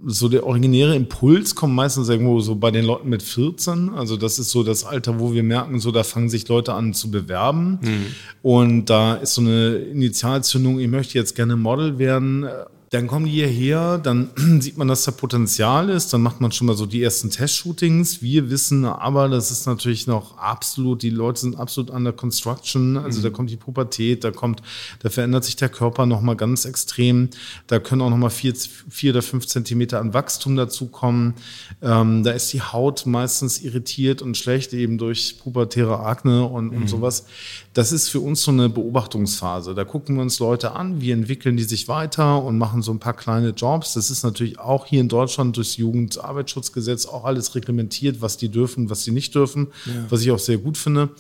So 0.05 0.29
der 0.29 0.45
originäre 0.45 0.95
Impuls 0.95 1.55
kommt 1.55 1.75
meistens 1.75 2.09
irgendwo 2.09 2.41
so 2.41 2.55
bei 2.55 2.71
den 2.71 2.85
Leuten 2.85 3.09
mit 3.09 3.23
14. 3.23 3.91
Also 3.91 4.17
das 4.17 4.39
ist 4.39 4.51
so 4.51 4.63
das 4.63 4.85
Alter, 4.85 5.19
wo 5.19 5.33
wir 5.33 5.43
merken, 5.43 5.81
so 5.81 5.91
da 5.91 6.05
fangen 6.05 6.29
sich 6.29 6.47
Leute 6.49 6.75
an 6.75 6.93
zu 6.93 7.11
bewerben. 7.11 7.79
Mhm. 7.83 8.07
Und 8.43 8.91
da 8.91 9.15
ist 9.15 9.35
so 9.35 9.41
eine 9.41 9.77
Initialzündung, 9.77 10.79
ich 10.81 10.89
möchte 10.89 11.17
jetzt 11.19 11.35
gerne 11.35 11.57
Model 11.57 11.99
werden 11.99 12.47
dann 12.91 13.09
kommen 13.09 13.27
die 13.27 13.33
hierher, 13.33 13.99
dann 13.99 14.31
sieht 14.61 14.79
man, 14.79 14.87
dass 14.87 15.05
da 15.05 15.11
Potenzial 15.11 15.89
ist, 15.89 16.13
dann 16.13 16.23
macht 16.23 16.41
man 16.41 16.53
schon 16.53 16.69
mal 16.69 16.77
so 16.77 16.87
die 16.87 17.03
ersten 17.03 17.31
Testshootings. 17.31 18.23
Wir 18.23 18.49
wissen 18.49 18.85
aber, 18.85 19.29
das 19.29 19.51
ist 19.51 19.67
natürlich 19.67 20.07
noch 20.07 20.39
absolut, 20.39 21.03
die 21.03 21.11
Leute 21.11 21.41
sind 21.41 21.59
absolut 21.59 21.91
under 21.91 22.13
construction, 22.13 22.97
also 22.97 23.19
mhm. 23.19 23.23
da 23.25 23.31
kommt 23.31 23.51
die 23.51 23.57
Pubertät, 23.57 24.23
da 24.23 24.31
kommt, 24.31 24.63
da 25.01 25.11
verändert 25.11 25.45
sich 25.45 25.57
der 25.57 25.69
Körper 25.69 26.07
nochmal 26.07 26.37
ganz 26.37 26.65
extrem, 26.65 27.29
da 27.67 27.81
können 27.81 28.03
auch 28.03 28.11
nochmal 28.11 28.31
vier, 28.31 28.55
vier 28.89 29.13
oder 29.13 29.23
fünf 29.23 29.47
Zentimeter 29.47 30.01
an 30.01 30.15
Wachstum 30.15 30.57
dazukommen. 30.57 31.35
Ähm, 31.83 32.23
da 32.23 32.31
ist 32.31 32.53
die 32.53 32.63
Haut 32.63 33.05
meistens 33.07 33.61
irritiert 33.61 34.23
und 34.23 34.37
schlecht, 34.37 34.73
eben 34.73 34.97
durch 34.97 35.39
pubertäre 35.43 36.01
Akne 36.01 36.45
und, 36.45 36.71
mhm. 36.71 36.77
und 36.77 36.89
sowas. 36.89 37.27
Das 37.75 37.93
ist 37.93 38.09
für 38.09 38.21
uns 38.21 38.43
so 38.43 38.53
eine 38.53 38.69
Beobachtungsphase. 38.69 39.75
Da 39.75 39.85
gucken 39.85 40.17
wir 40.17 40.23
uns 40.23 40.39
Leute 40.39 40.73
an, 40.73 41.01
wie 41.01 41.11
entwickeln 41.11 41.57
die 41.57 41.65
sich 41.65 41.89
weiter 41.89 42.43
und 42.43 42.57
machen 42.57 42.76
so 42.83 42.93
ein 42.93 42.99
paar 42.99 43.15
kleine 43.15 43.51
Jobs. 43.51 43.95
Das 43.95 44.11
ist 44.11 44.23
natürlich 44.23 44.59
auch 44.59 44.87
hier 44.87 45.01
in 45.01 45.09
Deutschland 45.09 45.57
durchs 45.57 45.77
Jugendarbeitsschutzgesetz 45.77 47.07
auch 47.07 47.25
alles 47.25 47.55
reglementiert, 47.55 48.21
was 48.21 48.37
die 48.37 48.49
dürfen, 48.49 48.91
was 48.91 49.05
sie 49.05 49.13
nicht 49.13 49.35
dürfen, 49.35 49.69
ja. 49.87 49.93
was 50.09 50.23
ich 50.23 50.31
auch 50.31 50.39
sehr 50.39 50.59
gut 50.59 50.77
finde. 50.77 51.11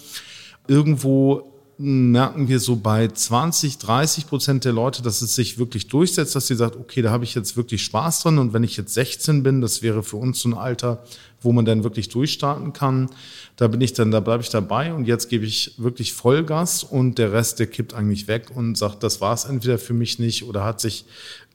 Irgendwo 0.69 1.56
merken 1.79 2.49
wir 2.49 2.59
so 2.59 2.77
bei 2.77 3.07
20, 3.09 3.79
30 3.79 4.27
Prozent 4.27 4.65
der 4.65 4.73
Leute, 4.73 5.03
dass 5.03 5.21
es 5.21 5.35
sich 5.35 5.59
wirklich 5.59 5.89
durchsetzt, 5.89 6.35
dass 6.35 6.47
sie 6.47 6.55
sagt, 6.55 6.77
okay, 6.77 7.03
da 7.03 7.11
habe 7.11 7.25
ich 7.25 7.35
jetzt 7.35 7.57
wirklich 7.57 7.83
Spaß 7.85 8.23
dran 8.23 8.39
und 8.39 8.55
wenn 8.55 8.65
ich 8.65 8.77
jetzt 8.77 8.95
16 8.95 9.43
bin, 9.43 9.61
das 9.61 9.83
wäre 9.83 10.03
für 10.03 10.17
uns 10.17 10.41
so 10.41 10.49
ein 10.49 10.55
Alter, 10.55 11.05
wo 11.43 11.53
man 11.53 11.67
dann 11.67 11.85
wirklich 11.85 12.09
durchstarten 12.09 12.73
kann. 12.73 13.11
Da 13.57 13.69
bin 13.69 13.81
ich 13.83 13.93
dann, 13.93 14.11
da 14.11 14.21
bleibe 14.21 14.43
ich 14.43 14.49
dabei 14.49 14.95
und 14.95 15.07
jetzt 15.07 15.29
gebe 15.29 15.45
ich 15.45 15.75
wirklich 15.77 16.15
Vollgas 16.15 16.83
und 16.83 17.19
der 17.19 17.33
Rest, 17.33 17.59
der 17.59 17.67
kippt 17.67 17.93
eigentlich 17.93 18.27
weg 18.27 18.51
und 18.55 18.79
sagt, 18.79 19.03
das 19.03 19.21
war 19.21 19.35
es 19.35 19.45
entweder 19.45 19.79
für 19.79 19.95
mich 19.95 20.19
nicht 20.19 20.45
oder 20.45 20.65
hat 20.65 20.81
sich 20.81 21.05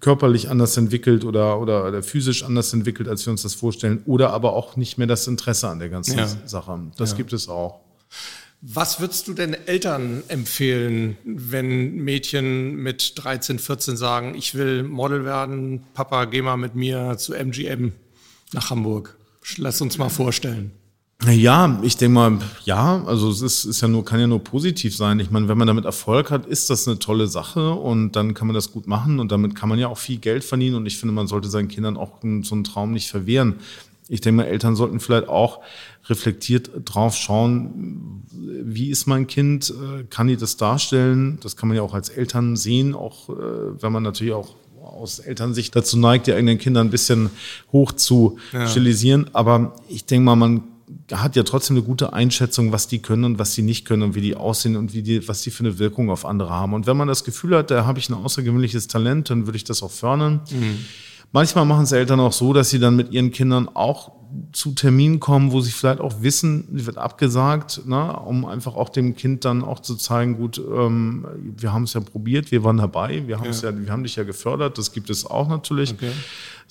körperlich 0.01 0.49
anders 0.49 0.77
entwickelt 0.77 1.25
oder, 1.25 1.59
oder, 1.59 1.87
oder 1.87 2.03
physisch 2.03 2.43
anders 2.43 2.73
entwickelt, 2.73 3.09
als 3.09 3.25
wir 3.25 3.31
uns 3.31 3.41
das 3.41 3.55
vorstellen 3.55 4.03
oder 4.05 4.31
aber 4.33 4.53
auch 4.53 4.75
nicht 4.75 4.99
mehr 4.99 5.07
das 5.07 5.27
Interesse 5.27 5.67
an 5.67 5.79
der 5.79 5.89
ganzen 5.89 6.17
ja. 6.17 6.27
Sache. 6.45 6.79
Das 6.97 7.11
ja. 7.11 7.17
gibt 7.17 7.33
es 7.33 7.49
auch. 7.49 7.79
Was 8.63 8.99
würdest 8.99 9.27
du 9.27 9.33
denn 9.33 9.55
Eltern 9.65 10.21
empfehlen, 10.27 11.17
wenn 11.23 11.95
Mädchen 11.95 12.75
mit 12.75 13.13
13, 13.15 13.57
14 13.57 13.97
sagen, 13.97 14.35
ich 14.35 14.53
will 14.53 14.83
Model 14.83 15.25
werden, 15.25 15.83
Papa, 15.95 16.25
geh 16.25 16.43
mal 16.43 16.57
mit 16.57 16.75
mir 16.75 17.17
zu 17.17 17.33
MGM 17.33 17.91
nach 18.53 18.69
Hamburg? 18.69 19.17
Lass 19.57 19.81
uns 19.81 19.97
mal 19.97 20.09
vorstellen. 20.09 20.71
Ja, 21.27 21.79
ich 21.83 21.97
denke 21.97 22.13
mal, 22.13 22.39
ja, 22.63 23.03
also 23.05 23.29
es 23.29 23.41
ist, 23.41 23.65
ist 23.65 23.81
ja 23.81 23.87
nur, 23.87 24.05
kann 24.05 24.19
ja 24.19 24.27
nur 24.27 24.43
positiv 24.43 24.95
sein. 24.95 25.19
Ich 25.19 25.31
meine, 25.31 25.47
wenn 25.47 25.57
man 25.57 25.67
damit 25.67 25.85
Erfolg 25.85 26.29
hat, 26.29 26.45
ist 26.45 26.69
das 26.69 26.87
eine 26.87 26.99
tolle 26.99 27.27
Sache 27.27 27.73
und 27.73 28.15
dann 28.15 28.35
kann 28.35 28.47
man 28.47 28.55
das 28.55 28.71
gut 28.71 28.87
machen 28.87 29.19
und 29.19 29.31
damit 29.31 29.55
kann 29.55 29.69
man 29.69 29.79
ja 29.79 29.87
auch 29.87 29.99
viel 29.99 30.17
Geld 30.17 30.43
verdienen 30.43 30.75
und 30.75 30.85
ich 30.85 30.97
finde, 30.97 31.13
man 31.13 31.27
sollte 31.27 31.49
seinen 31.49 31.67
Kindern 31.67 31.97
auch 31.97 32.19
so 32.41 32.55
einen 32.55 32.63
Traum 32.63 32.91
nicht 32.91 33.09
verwehren. 33.09 33.55
Ich 34.11 34.19
denke 34.19 34.43
mal, 34.43 34.47
Eltern 34.49 34.75
sollten 34.75 34.99
vielleicht 34.99 35.29
auch 35.29 35.61
reflektiert 36.09 36.69
drauf 36.83 37.15
schauen, 37.15 38.23
wie 38.33 38.89
ist 38.89 39.07
mein 39.07 39.25
Kind, 39.25 39.73
kann 40.09 40.27
die 40.27 40.35
das 40.35 40.57
darstellen? 40.57 41.39
Das 41.41 41.55
kann 41.55 41.69
man 41.69 41.77
ja 41.77 41.81
auch 41.81 41.93
als 41.93 42.09
Eltern 42.09 42.57
sehen, 42.57 42.93
auch 42.93 43.29
äh, 43.29 43.33
wenn 43.81 43.93
man 43.93 44.03
natürlich 44.03 44.33
auch 44.33 44.55
aus 44.81 45.19
Elternsicht 45.19 45.73
dazu 45.75 45.97
neigt, 45.97 46.27
die 46.27 46.33
eigenen 46.33 46.57
Kinder 46.57 46.81
ein 46.81 46.89
bisschen 46.89 47.29
hoch 47.71 47.93
zu 47.93 48.37
ja. 48.51 48.67
stilisieren. 48.67 49.29
Aber 49.31 49.75
ich 49.87 50.03
denke 50.03 50.25
mal, 50.25 50.35
man 50.35 50.63
hat 51.13 51.37
ja 51.37 51.43
trotzdem 51.43 51.77
eine 51.77 51.85
gute 51.85 52.11
Einschätzung, 52.11 52.73
was 52.73 52.89
die 52.89 52.99
können 52.99 53.23
und 53.23 53.39
was 53.39 53.55
die 53.55 53.61
nicht 53.61 53.85
können 53.85 54.03
und 54.03 54.15
wie 54.15 54.21
die 54.21 54.35
aussehen 54.35 54.75
und 54.75 54.93
wie 54.93 55.03
die, 55.03 55.25
was 55.29 55.41
die 55.41 55.51
für 55.51 55.63
eine 55.63 55.79
Wirkung 55.79 56.09
auf 56.09 56.25
andere 56.25 56.49
haben. 56.49 56.73
Und 56.73 56.85
wenn 56.85 56.97
man 56.97 57.07
das 57.07 57.23
Gefühl 57.23 57.55
hat, 57.55 57.71
da 57.71 57.85
habe 57.85 57.99
ich 57.99 58.09
ein 58.09 58.13
außergewöhnliches 58.13 58.89
Talent, 58.89 59.29
dann 59.29 59.45
würde 59.45 59.55
ich 59.55 59.63
das 59.63 59.83
auch 59.83 59.91
fördern. 59.91 60.41
Mhm. 60.51 60.85
Manchmal 61.31 61.65
machen 61.65 61.83
es 61.83 61.91
Eltern 61.91 62.19
auch 62.19 62.33
so, 62.33 62.51
dass 62.53 62.69
sie 62.69 62.79
dann 62.79 62.95
mit 62.95 63.11
ihren 63.11 63.31
Kindern 63.31 63.69
auch 63.73 64.11
zu 64.53 64.71
Terminen 64.71 65.19
kommen, 65.19 65.51
wo 65.51 65.61
sie 65.61 65.71
vielleicht 65.71 65.99
auch 65.99 66.21
wissen, 66.21 66.67
sie 66.73 66.85
wird 66.85 66.97
abgesagt, 66.97 67.85
ne, 67.85 68.17
um 68.19 68.45
einfach 68.45 68.75
auch 68.75 68.89
dem 68.89 69.15
Kind 69.15 69.45
dann 69.45 69.63
auch 69.63 69.79
zu 69.79 69.95
zeigen, 69.95 70.37
gut, 70.37 70.57
ähm, 70.57 71.25
wir 71.57 71.73
haben 71.73 71.83
es 71.83 71.93
ja 71.93 72.01
probiert, 72.01 72.51
wir 72.51 72.63
waren 72.63 72.77
dabei, 72.77 73.27
wir 73.27 73.39
haben 73.39 73.49
es 73.49 73.61
ja. 73.61 73.69
ja, 73.69 73.77
wir 73.77 73.91
haben 73.91 74.03
dich 74.03 74.15
ja 74.15 74.23
gefördert, 74.23 74.77
das 74.77 74.91
gibt 74.91 75.09
es 75.09 75.25
auch 75.25 75.49
natürlich. 75.49 75.93
Okay. 75.93 76.11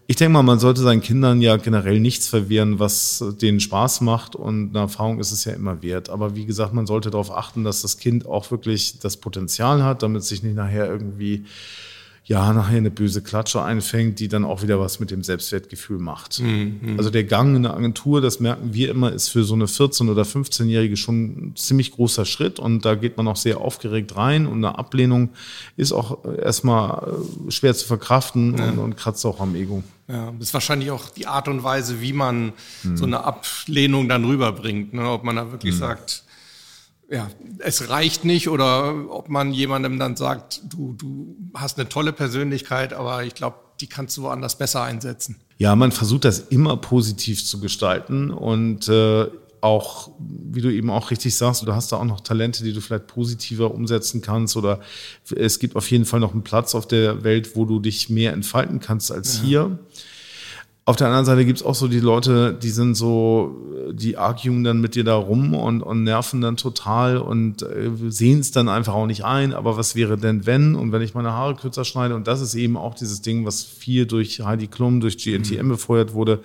Ich 0.07 0.17
denke 0.17 0.33
mal, 0.33 0.43
man 0.43 0.59
sollte 0.59 0.81
seinen 0.81 1.03
Kindern 1.03 1.41
ja 1.41 1.57
generell 1.57 2.01
nichts 2.01 2.27
verwehren, 2.27 2.81
was 2.81 3.25
denen 3.41 3.61
Spaß 3.61 4.01
macht 4.01 4.35
und 4.35 4.71
eine 4.71 4.81
Erfahrung 4.81 5.21
ist 5.21 5.31
es 5.31 5.45
ja 5.45 5.53
immer 5.53 5.83
wert. 5.83 6.11
Aber 6.11 6.35
wie 6.35 6.47
gesagt, 6.47 6.75
man 6.75 6.87
sollte 6.87 7.11
darauf 7.11 7.31
achten, 7.31 7.63
dass 7.63 7.83
das 7.83 7.99
Kind 7.99 8.27
auch 8.27 8.51
wirklich 8.51 8.99
das 8.99 9.19
Potenzial 9.19 9.85
hat, 9.85 10.03
damit 10.03 10.25
sich 10.25 10.43
nicht 10.43 10.57
nachher 10.57 10.89
irgendwie 10.89 11.45
ja, 12.31 12.53
nachher 12.53 12.77
eine 12.77 12.93
böse 12.93 13.23
Klatsche 13.23 13.61
einfängt, 13.61 14.21
die 14.21 14.29
dann 14.29 14.45
auch 14.45 14.63
wieder 14.63 14.79
was 14.79 15.01
mit 15.01 15.11
dem 15.11 15.25
Selbstwertgefühl 15.25 15.99
macht. 15.99 16.39
Mhm. 16.39 16.95
Also 16.97 17.11
der 17.11 17.25
Gang 17.25 17.57
in 17.57 17.67
eine 17.67 17.75
Agentur, 17.75 18.21
das 18.21 18.39
merken 18.39 18.73
wir 18.73 18.89
immer, 18.89 19.11
ist 19.11 19.31
für 19.31 19.43
so 19.43 19.55
eine 19.55 19.67
14- 19.67 20.09
oder 20.09 20.23
15-Jährige 20.23 20.97
schon 20.97 21.25
ein 21.25 21.57
ziemlich 21.57 21.91
großer 21.91 22.25
Schritt 22.25 22.61
und 22.61 22.85
da 22.85 22.95
geht 22.95 23.17
man 23.17 23.27
auch 23.27 23.35
sehr 23.35 23.61
aufgeregt 23.61 24.15
rein 24.15 24.47
und 24.47 24.65
eine 24.65 24.79
Ablehnung 24.79 25.31
ist 25.77 25.91
auch 25.91 26.25
erstmal 26.25 27.17
äh, 27.49 27.51
schwer 27.51 27.75
zu 27.75 27.85
verkraften 27.85 28.57
ja. 28.57 28.69
und, 28.69 28.79
und, 28.79 28.97
kratzt 28.97 29.27
auch 29.27 29.41
am 29.41 29.57
Ego. 29.57 29.83
Ja, 30.07 30.31
das 30.39 30.51
ist 30.51 30.55
wahrscheinlich 30.55 30.93
auch 30.93 31.11
die 31.11 31.27
Art 31.27 31.49
und 31.49 31.65
Weise, 31.65 32.01
wie 32.01 32.13
man 32.13 32.53
mhm. 32.85 32.97
so 32.97 33.07
eine 33.07 33.25
Ablehnung 33.25 34.09
dann 34.09 34.25
rüberbringt. 34.25 34.95
Ne? 34.95 35.11
Ob 35.11 35.25
man 35.25 35.35
da 35.35 35.51
wirklich 35.51 35.75
mhm. 35.75 35.79
sagt, 35.79 36.23
ja, 37.11 37.29
es 37.59 37.89
reicht 37.89 38.25
nicht 38.25 38.49
oder 38.49 39.11
ob 39.11 39.29
man 39.29 39.53
jemandem 39.53 39.99
dann 39.99 40.17
sagt, 40.17 40.61
du, 40.69 40.95
du 40.95 41.37
hast 41.55 41.79
eine 41.79 41.89
tolle 41.89 42.13
Persönlichkeit, 42.13 42.93
aber 42.93 43.25
ich 43.25 43.35
glaube, 43.35 43.57
die 43.81 43.89
kannst 43.89 44.17
du 44.17 44.23
woanders 44.23 44.57
besser 44.57 44.83
einsetzen. 44.83 45.37
Ja, 45.59 45.75
man 45.75 45.93
versucht 45.93 46.25
das 46.25 46.39
immer 46.39 46.77
positiv 46.77 47.45
zu 47.45 47.61
gestalten 47.61 48.31
und 48.31 48.89
äh, 48.89 49.27
auch, 49.61 50.11
wie 50.19 50.61
du 50.61 50.73
eben 50.73 50.89
auch 50.89 51.11
richtig 51.11 51.35
sagst, 51.37 51.63
du 51.67 51.75
hast 51.75 51.93
da 51.93 51.97
auch 51.97 52.05
noch 52.05 52.21
Talente, 52.21 52.65
die 52.65 52.73
du 52.73 52.81
vielleicht 52.81 53.09
positiver 53.09 53.75
umsetzen 53.75 54.23
kannst 54.23 54.57
oder 54.57 54.81
es 55.35 55.59
gibt 55.59 55.77
auf 55.77 55.91
jeden 55.91 56.07
Fall 56.07 56.21
noch 56.21 56.33
einen 56.33 56.45
Platz 56.45 56.75
auf 56.75 56.89
der 56.89 57.25
Welt, 57.25 57.57
wo 57.57 57.65
du 57.65 57.81
dich 57.81 58.09
mehr 58.09 58.33
entfalten 58.33 58.81
kannst 58.81 59.13
als 59.13 59.39
ja. 59.39 59.43
hier. 59.43 59.79
Auf 60.87 60.97
der 60.97 61.07
anderen 61.07 61.27
Seite 61.27 61.45
gibt's 61.45 61.63
auch 61.63 61.75
so 61.75 61.89
die 61.89 62.01
Leute, 62.01 62.55
die 62.55 62.71
sind 62.71 62.95
so, 62.95 63.55
die 63.93 64.17
arguen 64.17 64.65
dann 64.65 64.81
mit 64.81 64.95
dir 64.95 65.05
da 65.05 65.15
rum 65.15 65.55
und, 65.55 65.83
und 65.83 66.05
nerven 66.05 66.41
dann 66.41 66.57
total 66.57 67.19
und 67.19 67.63
äh, 67.63 67.91
sehen 68.09 68.41
es 68.41 68.51
dann 68.51 68.69
einfach 68.69 68.95
auch 68.95 69.07
nicht 69.07 69.25
ein. 69.25 69.53
Aber 69.53 69.77
was 69.77 69.95
wäre 69.95 70.17
denn, 70.17 70.47
wenn? 70.47 70.75
Und 70.75 70.91
wenn 70.91 71.03
ich 71.03 71.15
meine 71.15 71.33
Haare 71.33 71.55
kürzer 71.55 71.85
schneide, 71.85 72.17
und 72.17 72.27
das 72.27 72.41
ist 72.41 72.55
eben 72.55 72.77
auch 72.77 72.95
dieses 72.95 73.21
Ding, 73.21 73.45
was 73.45 73.63
viel 73.63 74.07
durch 74.07 74.41
Heidi 74.41 74.69
Klum, 74.69 75.01
durch 75.01 75.19
GNTM 75.19 75.67
mhm. 75.67 75.69
befeuert 75.69 76.15
wurde, 76.15 76.41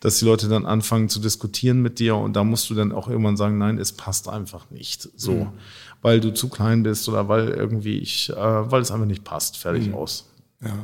dass 0.00 0.18
die 0.18 0.24
Leute 0.24 0.48
dann 0.48 0.64
anfangen 0.66 1.08
zu 1.08 1.20
diskutieren 1.20 1.80
mit 1.82 1.98
dir 1.98 2.16
und 2.16 2.34
da 2.34 2.42
musst 2.42 2.70
du 2.70 2.74
dann 2.74 2.90
auch 2.90 3.08
irgendwann 3.08 3.36
sagen, 3.36 3.58
nein, 3.58 3.78
es 3.78 3.92
passt 3.92 4.28
einfach 4.28 4.70
nicht. 4.70 5.08
So, 5.14 5.32
mhm. 5.32 5.48
weil 6.00 6.20
du 6.20 6.32
zu 6.32 6.48
klein 6.48 6.82
bist 6.82 7.08
oder 7.08 7.28
weil 7.28 7.48
irgendwie 7.50 7.98
ich, 7.98 8.30
äh, 8.30 8.34
weil 8.34 8.82
es 8.82 8.90
einfach 8.90 9.06
nicht 9.06 9.24
passt. 9.24 9.58
Fertig 9.58 9.88
mhm. 9.88 9.94
aus. 9.94 10.30
Ja 10.62 10.74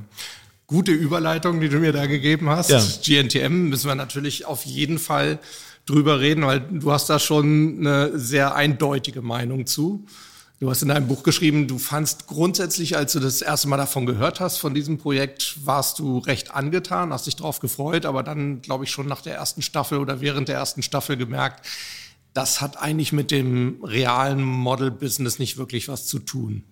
gute 0.70 0.92
Überleitung, 0.92 1.60
die 1.60 1.68
du 1.68 1.80
mir 1.80 1.92
da 1.92 2.06
gegeben 2.06 2.48
hast. 2.48 2.70
Ja. 2.70 2.80
GNTM 2.80 3.68
müssen 3.68 3.88
wir 3.88 3.96
natürlich 3.96 4.46
auf 4.46 4.64
jeden 4.64 5.00
Fall 5.00 5.40
drüber 5.84 6.20
reden, 6.20 6.46
weil 6.46 6.60
du 6.60 6.92
hast 6.92 7.10
da 7.10 7.18
schon 7.18 7.78
eine 7.80 8.16
sehr 8.16 8.54
eindeutige 8.54 9.20
Meinung 9.20 9.66
zu. 9.66 10.06
Du 10.60 10.70
hast 10.70 10.82
in 10.82 10.88
deinem 10.88 11.08
Buch 11.08 11.24
geschrieben, 11.24 11.66
du 11.66 11.78
fandst 11.78 12.28
grundsätzlich, 12.28 12.96
als 12.96 13.14
du 13.14 13.18
das 13.18 13.42
erste 13.42 13.66
Mal 13.66 13.78
davon 13.78 14.06
gehört 14.06 14.38
hast, 14.38 14.58
von 14.58 14.72
diesem 14.72 14.98
Projekt, 14.98 15.56
warst 15.64 15.98
du 15.98 16.18
recht 16.18 16.54
angetan, 16.54 17.12
hast 17.12 17.26
dich 17.26 17.34
darauf 17.34 17.58
gefreut, 17.58 18.06
aber 18.06 18.22
dann, 18.22 18.62
glaube 18.62 18.84
ich, 18.84 18.90
schon 18.92 19.08
nach 19.08 19.22
der 19.22 19.34
ersten 19.34 19.62
Staffel 19.62 19.98
oder 19.98 20.20
während 20.20 20.48
der 20.48 20.56
ersten 20.56 20.82
Staffel 20.82 21.16
gemerkt, 21.16 21.66
das 22.32 22.60
hat 22.60 22.80
eigentlich 22.80 23.12
mit 23.12 23.32
dem 23.32 23.82
realen 23.82 24.44
Model-Business 24.44 25.40
nicht 25.40 25.56
wirklich 25.56 25.88
was 25.88 26.06
zu 26.06 26.20
tun. 26.20 26.62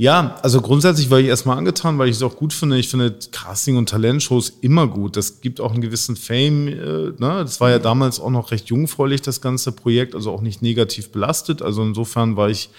Ja, 0.00 0.36
also 0.40 0.62
grundsätzlich 0.62 1.10
war 1.10 1.18
ich 1.18 1.26
erstmal 1.26 1.58
angetan, 1.58 1.98
weil 1.98 2.08
ich 2.08 2.16
es 2.16 2.22
auch 2.22 2.34
gut 2.34 2.54
finde. 2.54 2.78
Ich 2.78 2.88
finde 2.88 3.18
Casting- 3.32 3.76
und 3.76 3.90
Talentshows 3.90 4.48
immer 4.62 4.86
gut. 4.86 5.14
Das 5.14 5.42
gibt 5.42 5.60
auch 5.60 5.72
einen 5.72 5.82
gewissen 5.82 6.16
Fame. 6.16 6.68
Äh, 6.68 6.72
ne? 6.78 7.14
Das 7.18 7.60
war 7.60 7.68
ja 7.68 7.78
damals 7.78 8.18
auch 8.18 8.30
noch 8.30 8.50
recht 8.50 8.68
jungfräulich, 8.70 9.20
das 9.20 9.42
ganze 9.42 9.72
Projekt, 9.72 10.14
also 10.14 10.32
auch 10.32 10.40
nicht 10.40 10.62
negativ 10.62 11.12
belastet. 11.12 11.60
Also 11.60 11.82
insofern 11.82 12.34
war 12.36 12.48
ich 12.48 12.70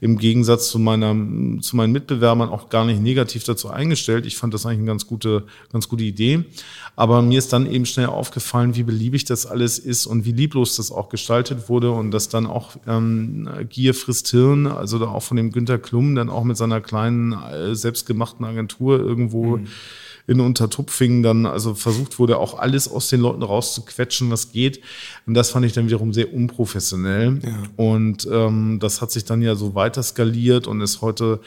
im 0.00 0.18
Gegensatz 0.18 0.68
zu 0.68 0.78
meiner, 0.78 1.14
zu 1.60 1.76
meinen 1.76 1.92
Mitbewerbern 1.92 2.48
auch 2.48 2.68
gar 2.68 2.84
nicht 2.84 3.00
negativ 3.00 3.44
dazu 3.44 3.70
eingestellt. 3.70 4.26
Ich 4.26 4.36
fand 4.36 4.54
das 4.54 4.66
eigentlich 4.66 4.78
eine 4.78 4.86
ganz 4.86 5.06
gute, 5.06 5.44
ganz 5.72 5.88
gute 5.88 6.04
Idee. 6.04 6.44
Aber 6.96 7.22
mir 7.22 7.38
ist 7.38 7.52
dann 7.52 7.70
eben 7.70 7.86
schnell 7.86 8.06
aufgefallen, 8.06 8.76
wie 8.76 8.82
beliebig 8.82 9.24
das 9.24 9.46
alles 9.46 9.78
ist 9.78 10.06
und 10.06 10.24
wie 10.24 10.32
lieblos 10.32 10.76
das 10.76 10.92
auch 10.92 11.08
gestaltet 11.08 11.68
wurde 11.68 11.90
und 11.90 12.10
dass 12.10 12.28
dann 12.28 12.46
auch 12.46 12.76
ähm, 12.86 13.48
Gier 13.68 13.94
frisst 13.94 14.28
Hirn, 14.28 14.66
also 14.66 14.98
da 14.98 15.06
auch 15.06 15.22
von 15.22 15.36
dem 15.36 15.50
Günter 15.50 15.78
Klum 15.78 16.14
dann 16.14 16.30
auch 16.30 16.44
mit 16.44 16.56
seiner 16.56 16.80
kleinen 16.80 17.32
äh, 17.32 17.74
selbstgemachten 17.74 18.44
Agentur 18.44 18.98
irgendwo 18.98 19.58
mhm 19.58 19.66
in 20.26 20.40
Untertupfingen 20.40 21.22
dann 21.22 21.46
also 21.46 21.74
versucht 21.74 22.18
wurde, 22.18 22.38
auch 22.38 22.58
alles 22.58 22.88
aus 22.88 23.08
den 23.08 23.20
Leuten 23.20 23.42
rauszuquetschen, 23.42 24.30
was 24.30 24.52
geht. 24.52 24.80
Und 25.26 25.34
das 25.34 25.50
fand 25.50 25.66
ich 25.66 25.72
dann 25.72 25.86
wiederum 25.86 26.12
sehr 26.12 26.32
unprofessionell. 26.32 27.40
Ja. 27.42 27.62
Und 27.76 28.26
ähm, 28.30 28.78
das 28.80 29.02
hat 29.02 29.10
sich 29.10 29.24
dann 29.24 29.42
ja 29.42 29.54
so 29.54 29.74
weiter 29.74 30.02
skaliert 30.02 30.66
und 30.66 30.80
ist 30.80 31.02
heute 31.02 31.40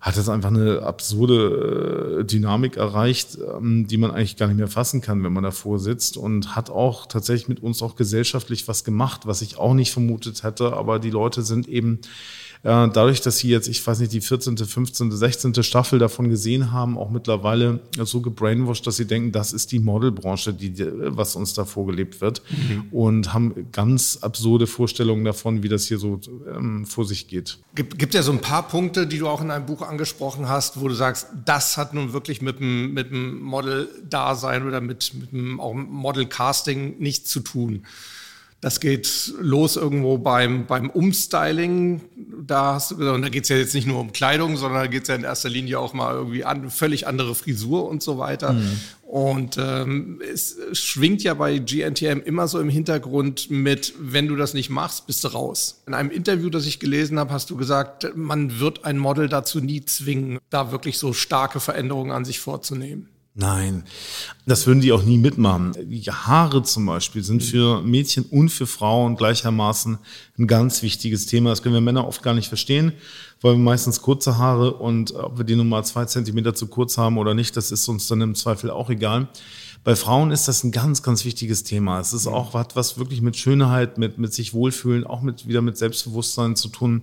hat 0.00 0.18
es 0.18 0.28
einfach 0.28 0.50
eine 0.50 0.82
absurde 0.82 2.18
äh, 2.20 2.24
Dynamik 2.24 2.76
erreicht, 2.76 3.38
ähm, 3.56 3.86
die 3.86 3.96
man 3.96 4.10
eigentlich 4.10 4.36
gar 4.36 4.48
nicht 4.48 4.58
mehr 4.58 4.68
fassen 4.68 5.00
kann, 5.00 5.24
wenn 5.24 5.32
man 5.32 5.44
davor 5.44 5.78
sitzt 5.78 6.18
und 6.18 6.54
hat 6.54 6.68
auch 6.68 7.06
tatsächlich 7.06 7.48
mit 7.48 7.62
uns 7.62 7.80
auch 7.82 7.96
gesellschaftlich 7.96 8.68
was 8.68 8.84
gemacht, 8.84 9.22
was 9.24 9.40
ich 9.40 9.56
auch 9.56 9.72
nicht 9.72 9.92
vermutet 9.92 10.42
hätte. 10.42 10.74
Aber 10.74 10.98
die 10.98 11.08
Leute 11.08 11.40
sind 11.40 11.68
eben 11.68 12.00
dadurch, 12.64 13.20
dass 13.20 13.38
sie 13.38 13.48
jetzt, 13.48 13.68
ich 13.68 13.86
weiß 13.86 13.98
nicht, 13.98 14.12
die 14.12 14.22
14., 14.22 14.56
15., 14.56 15.12
16. 15.12 15.62
Staffel 15.62 15.98
davon 15.98 16.30
gesehen 16.30 16.72
haben, 16.72 16.96
auch 16.96 17.10
mittlerweile 17.10 17.80
so 18.04 18.22
gebrainwashed, 18.22 18.86
dass 18.86 18.96
sie 18.96 19.06
denken, 19.06 19.32
das 19.32 19.52
ist 19.52 19.70
die 19.70 19.80
Modelbranche, 19.80 20.54
die, 20.54 20.74
was 21.14 21.36
uns 21.36 21.52
da 21.52 21.66
vorgelebt 21.66 22.22
wird. 22.22 22.40
Mhm. 22.50 22.86
Und 22.90 23.34
haben 23.34 23.66
ganz 23.70 24.18
absurde 24.22 24.66
Vorstellungen 24.66 25.26
davon, 25.26 25.62
wie 25.62 25.68
das 25.68 25.84
hier 25.84 25.98
so 25.98 26.20
ähm, 26.54 26.86
vor 26.86 27.04
sich 27.04 27.28
geht. 27.28 27.58
Gibt, 27.74 27.98
gibt 27.98 28.14
ja 28.14 28.22
so 28.22 28.32
ein 28.32 28.40
paar 28.40 28.66
Punkte, 28.66 29.06
die 29.06 29.18
du 29.18 29.28
auch 29.28 29.42
in 29.42 29.50
einem 29.50 29.66
Buch 29.66 29.82
angesprochen 29.82 30.48
hast, 30.48 30.80
wo 30.80 30.88
du 30.88 30.94
sagst, 30.94 31.26
das 31.44 31.76
hat 31.76 31.92
nun 31.92 32.14
wirklich 32.14 32.40
mit 32.40 32.60
dem, 32.60 32.94
mit 32.94 33.10
dem 33.10 33.42
Model-Dasein 33.42 34.66
oder 34.66 34.80
mit, 34.80 35.12
mit 35.12 35.32
dem 35.32 35.60
auch 35.60 35.74
Model-Casting 35.74 36.98
nichts 36.98 37.28
zu 37.28 37.40
tun. 37.40 37.84
Das 38.64 38.80
geht 38.80 39.34
los 39.38 39.76
irgendwo 39.76 40.16
beim, 40.16 40.64
beim 40.64 40.88
Umstyling. 40.88 42.00
Da 42.46 42.72
hast 42.72 42.92
du 42.92 42.96
gesagt, 42.96 43.14
und 43.14 43.20
da 43.20 43.28
geht 43.28 43.42
es 43.42 43.50
ja 43.50 43.58
jetzt 43.58 43.74
nicht 43.74 43.86
nur 43.86 44.00
um 44.00 44.12
Kleidung, 44.12 44.56
sondern 44.56 44.80
da 44.80 44.86
geht 44.86 45.02
es 45.02 45.08
ja 45.08 45.16
in 45.16 45.24
erster 45.24 45.50
Linie 45.50 45.78
auch 45.78 45.92
mal 45.92 46.14
irgendwie 46.14 46.46
an 46.46 46.70
völlig 46.70 47.06
andere 47.06 47.34
Frisur 47.34 47.86
und 47.86 48.02
so 48.02 48.16
weiter. 48.16 48.54
Mhm. 48.54 48.80
Und 49.02 49.58
ähm, 49.58 50.22
es 50.32 50.56
schwingt 50.72 51.22
ja 51.22 51.34
bei 51.34 51.58
GNTM 51.58 52.20
immer 52.24 52.48
so 52.48 52.58
im 52.58 52.70
Hintergrund 52.70 53.50
mit, 53.50 53.92
wenn 54.00 54.28
du 54.28 54.34
das 54.34 54.54
nicht 54.54 54.70
machst, 54.70 55.06
bist 55.06 55.22
du 55.24 55.28
raus. 55.28 55.82
In 55.86 55.92
einem 55.92 56.10
Interview, 56.10 56.48
das 56.48 56.64
ich 56.64 56.80
gelesen 56.80 57.18
habe, 57.18 57.34
hast 57.34 57.50
du 57.50 57.58
gesagt, 57.58 58.16
man 58.16 58.60
wird 58.60 58.86
ein 58.86 58.96
Model 58.96 59.28
dazu 59.28 59.60
nie 59.60 59.84
zwingen, 59.84 60.38
da 60.48 60.72
wirklich 60.72 60.96
so 60.96 61.12
starke 61.12 61.60
Veränderungen 61.60 62.12
an 62.12 62.24
sich 62.24 62.40
vorzunehmen. 62.40 63.10
Nein, 63.36 63.82
das 64.46 64.64
würden 64.68 64.80
die 64.80 64.92
auch 64.92 65.02
nie 65.02 65.18
mitmachen. 65.18 65.72
Die 65.76 66.08
Haare 66.08 66.62
zum 66.62 66.86
Beispiel 66.86 67.24
sind 67.24 67.42
für 67.42 67.82
Mädchen 67.82 68.24
und 68.26 68.48
für 68.48 68.68
Frauen 68.68 69.16
gleichermaßen 69.16 69.98
ein 70.38 70.46
ganz 70.46 70.82
wichtiges 70.82 71.26
Thema. 71.26 71.50
Das 71.50 71.60
können 71.60 71.74
wir 71.74 71.80
Männer 71.80 72.06
oft 72.06 72.22
gar 72.22 72.34
nicht 72.34 72.46
verstehen, 72.46 72.92
weil 73.40 73.54
wir 73.54 73.58
meistens 73.58 74.00
kurze 74.00 74.38
Haare 74.38 74.74
und 74.74 75.16
ob 75.16 75.36
wir 75.36 75.44
die 75.44 75.56
nun 75.56 75.68
mal 75.68 75.82
zwei 75.82 76.04
Zentimeter 76.04 76.54
zu 76.54 76.68
kurz 76.68 76.96
haben 76.96 77.18
oder 77.18 77.34
nicht, 77.34 77.56
das 77.56 77.72
ist 77.72 77.88
uns 77.88 78.06
dann 78.06 78.20
im 78.20 78.36
Zweifel 78.36 78.70
auch 78.70 78.88
egal. 78.88 79.26
Bei 79.84 79.96
Frauen 79.96 80.30
ist 80.30 80.48
das 80.48 80.64
ein 80.64 80.72
ganz, 80.72 81.02
ganz 81.02 81.26
wichtiges 81.26 81.62
Thema. 81.62 82.00
Es 82.00 82.14
ist 82.14 82.26
auch 82.26 82.54
was, 82.54 82.68
was 82.72 82.98
wirklich 82.98 83.20
mit 83.20 83.36
Schönheit, 83.36 83.98
mit, 83.98 84.16
mit 84.16 84.32
sich 84.32 84.54
wohlfühlen, 84.54 85.04
auch 85.04 85.20
mit, 85.20 85.46
wieder 85.46 85.60
mit 85.60 85.76
Selbstbewusstsein 85.76 86.56
zu 86.56 86.68
tun. 86.68 87.02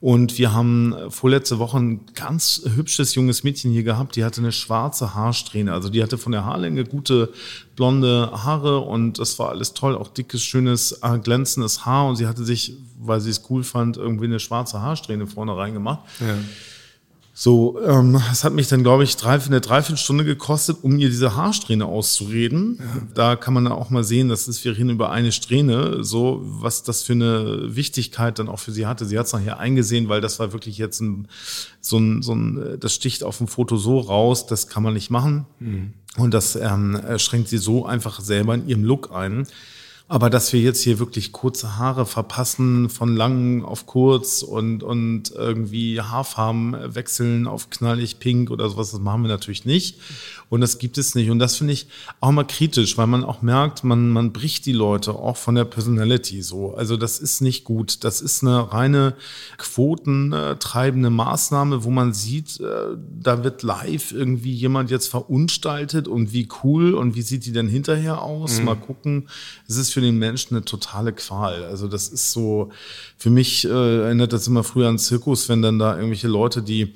Und 0.00 0.38
wir 0.38 0.54
haben 0.54 0.94
vorletzte 1.10 1.58
Woche 1.58 1.78
ein 1.78 2.00
ganz 2.14 2.62
hübsches 2.64 3.14
junges 3.14 3.44
Mädchen 3.44 3.72
hier 3.72 3.82
gehabt, 3.82 4.16
die 4.16 4.24
hatte 4.24 4.40
eine 4.40 4.52
schwarze 4.52 5.14
Haarsträhne. 5.14 5.74
Also 5.74 5.90
die 5.90 6.02
hatte 6.02 6.16
von 6.16 6.32
der 6.32 6.46
Haarlänge 6.46 6.84
gute 6.84 7.30
blonde 7.76 8.30
Haare 8.32 8.80
und 8.80 9.18
das 9.18 9.38
war 9.38 9.50
alles 9.50 9.74
toll, 9.74 9.94
auch 9.94 10.08
dickes, 10.08 10.42
schönes, 10.42 11.00
äh, 11.02 11.18
glänzendes 11.18 11.84
Haar. 11.84 12.08
Und 12.08 12.16
sie 12.16 12.26
hatte 12.26 12.44
sich, 12.44 12.72
weil 12.98 13.20
sie 13.20 13.30
es 13.30 13.42
cool 13.50 13.64
fand, 13.64 13.98
irgendwie 13.98 14.24
eine 14.24 14.40
schwarze 14.40 14.80
Haarsträhne 14.80 15.26
vorne 15.26 15.54
reingemacht. 15.54 16.00
Ja 16.20 16.36
So, 17.36 17.80
ähm, 17.84 18.22
es 18.30 18.44
hat 18.44 18.52
mich 18.52 18.68
dann, 18.68 18.84
glaube 18.84 19.02
ich, 19.02 19.16
drei, 19.16 19.32
eine 19.32 19.60
Dreiviertelstunde 19.60 20.24
gekostet, 20.24 20.78
um 20.82 20.96
ihr 20.98 21.08
diese 21.08 21.34
Haarsträhne 21.34 21.84
auszureden. 21.84 22.78
Ja. 22.78 23.02
Da 23.12 23.36
kann 23.36 23.52
man 23.54 23.64
dann 23.64 23.72
auch 23.72 23.90
mal 23.90 24.04
sehen, 24.04 24.28
dass 24.28 24.46
es 24.46 24.64
wir 24.64 24.78
reden 24.78 24.90
über 24.90 25.10
eine 25.10 25.32
Strähne, 25.32 26.04
so 26.04 26.40
was 26.44 26.84
das 26.84 27.02
für 27.02 27.14
eine 27.14 27.74
Wichtigkeit 27.74 28.38
dann 28.38 28.48
auch 28.48 28.60
für 28.60 28.70
sie 28.70 28.86
hatte. 28.86 29.04
Sie 29.04 29.18
hat 29.18 29.26
es 29.26 29.32
nachher 29.32 29.58
eingesehen, 29.58 30.08
weil 30.08 30.20
das 30.20 30.38
war 30.38 30.52
wirklich 30.52 30.78
jetzt 30.78 31.00
ein, 31.00 31.26
so 31.80 31.98
ein, 31.98 32.22
so 32.22 32.36
ein, 32.36 32.76
das 32.78 32.94
sticht 32.94 33.24
auf 33.24 33.38
dem 33.38 33.48
Foto 33.48 33.76
so 33.76 33.98
raus, 33.98 34.46
das 34.46 34.68
kann 34.68 34.84
man 34.84 34.94
nicht 34.94 35.10
machen. 35.10 35.46
Mhm. 35.58 35.92
Und 36.16 36.34
das 36.34 36.54
ähm, 36.54 37.00
schränkt 37.16 37.48
sie 37.48 37.58
so 37.58 37.84
einfach 37.84 38.20
selber 38.20 38.54
in 38.54 38.68
ihrem 38.68 38.84
Look 38.84 39.10
ein. 39.12 39.48
Aber 40.06 40.28
dass 40.28 40.52
wir 40.52 40.60
jetzt 40.60 40.82
hier 40.82 40.98
wirklich 40.98 41.32
kurze 41.32 41.78
Haare 41.78 42.04
verpassen, 42.04 42.90
von 42.90 43.16
lang 43.16 43.64
auf 43.64 43.86
kurz 43.86 44.42
und, 44.42 44.82
und 44.82 45.30
irgendwie 45.30 45.98
Haarfarben 45.98 46.94
wechseln 46.94 47.46
auf 47.46 47.70
knallig 47.70 48.18
pink 48.18 48.50
oder 48.50 48.68
sowas, 48.68 48.90
das 48.90 49.00
machen 49.00 49.22
wir 49.22 49.28
natürlich 49.28 49.64
nicht. 49.64 49.98
Und 50.50 50.60
das 50.60 50.76
gibt 50.78 50.98
es 50.98 51.14
nicht. 51.14 51.30
Und 51.30 51.38
das 51.38 51.56
finde 51.56 51.72
ich 51.72 51.86
auch 52.20 52.32
mal 52.32 52.46
kritisch, 52.46 52.98
weil 52.98 53.06
man 53.06 53.24
auch 53.24 53.40
merkt, 53.40 53.82
man, 53.82 54.10
man 54.10 54.32
bricht 54.32 54.66
die 54.66 54.72
Leute 54.72 55.14
auch 55.14 55.38
von 55.38 55.54
der 55.54 55.64
Personality 55.64 56.42
so. 56.42 56.74
Also 56.74 56.98
das 56.98 57.18
ist 57.18 57.40
nicht 57.40 57.64
gut. 57.64 58.04
Das 58.04 58.20
ist 58.20 58.42
eine 58.42 58.72
reine 58.72 59.14
quotentreibende 59.56 61.08
Maßnahme, 61.08 61.82
wo 61.82 61.90
man 61.90 62.12
sieht, 62.12 62.60
äh, 62.60 62.64
da 63.18 63.42
wird 63.42 63.62
live 63.62 64.12
irgendwie 64.12 64.52
jemand 64.52 64.90
jetzt 64.90 65.08
verunstaltet 65.08 66.08
und 66.08 66.34
wie 66.34 66.46
cool 66.62 66.92
und 66.92 67.14
wie 67.14 67.22
sieht 67.22 67.46
die 67.46 67.52
denn 67.52 67.68
hinterher 67.68 68.20
aus? 68.20 68.58
Mhm. 68.58 68.66
Mal 68.66 68.76
gucken. 68.76 69.28
Es 69.66 69.78
ist 69.78 69.93
für 69.94 70.00
den 70.00 70.18
Menschen 70.18 70.56
eine 70.56 70.64
totale 70.64 71.12
Qual. 71.12 71.64
Also 71.64 71.88
das 71.88 72.08
ist 72.08 72.32
so, 72.32 72.70
für 73.16 73.30
mich 73.30 73.64
äh, 73.64 74.02
erinnert 74.04 74.32
das 74.32 74.46
immer 74.46 74.64
früher 74.64 74.88
an 74.88 74.98
Zirkus, 74.98 75.48
wenn 75.48 75.62
dann 75.62 75.78
da 75.78 75.96
irgendwelche 75.96 76.28
Leute, 76.28 76.62
die 76.62 76.92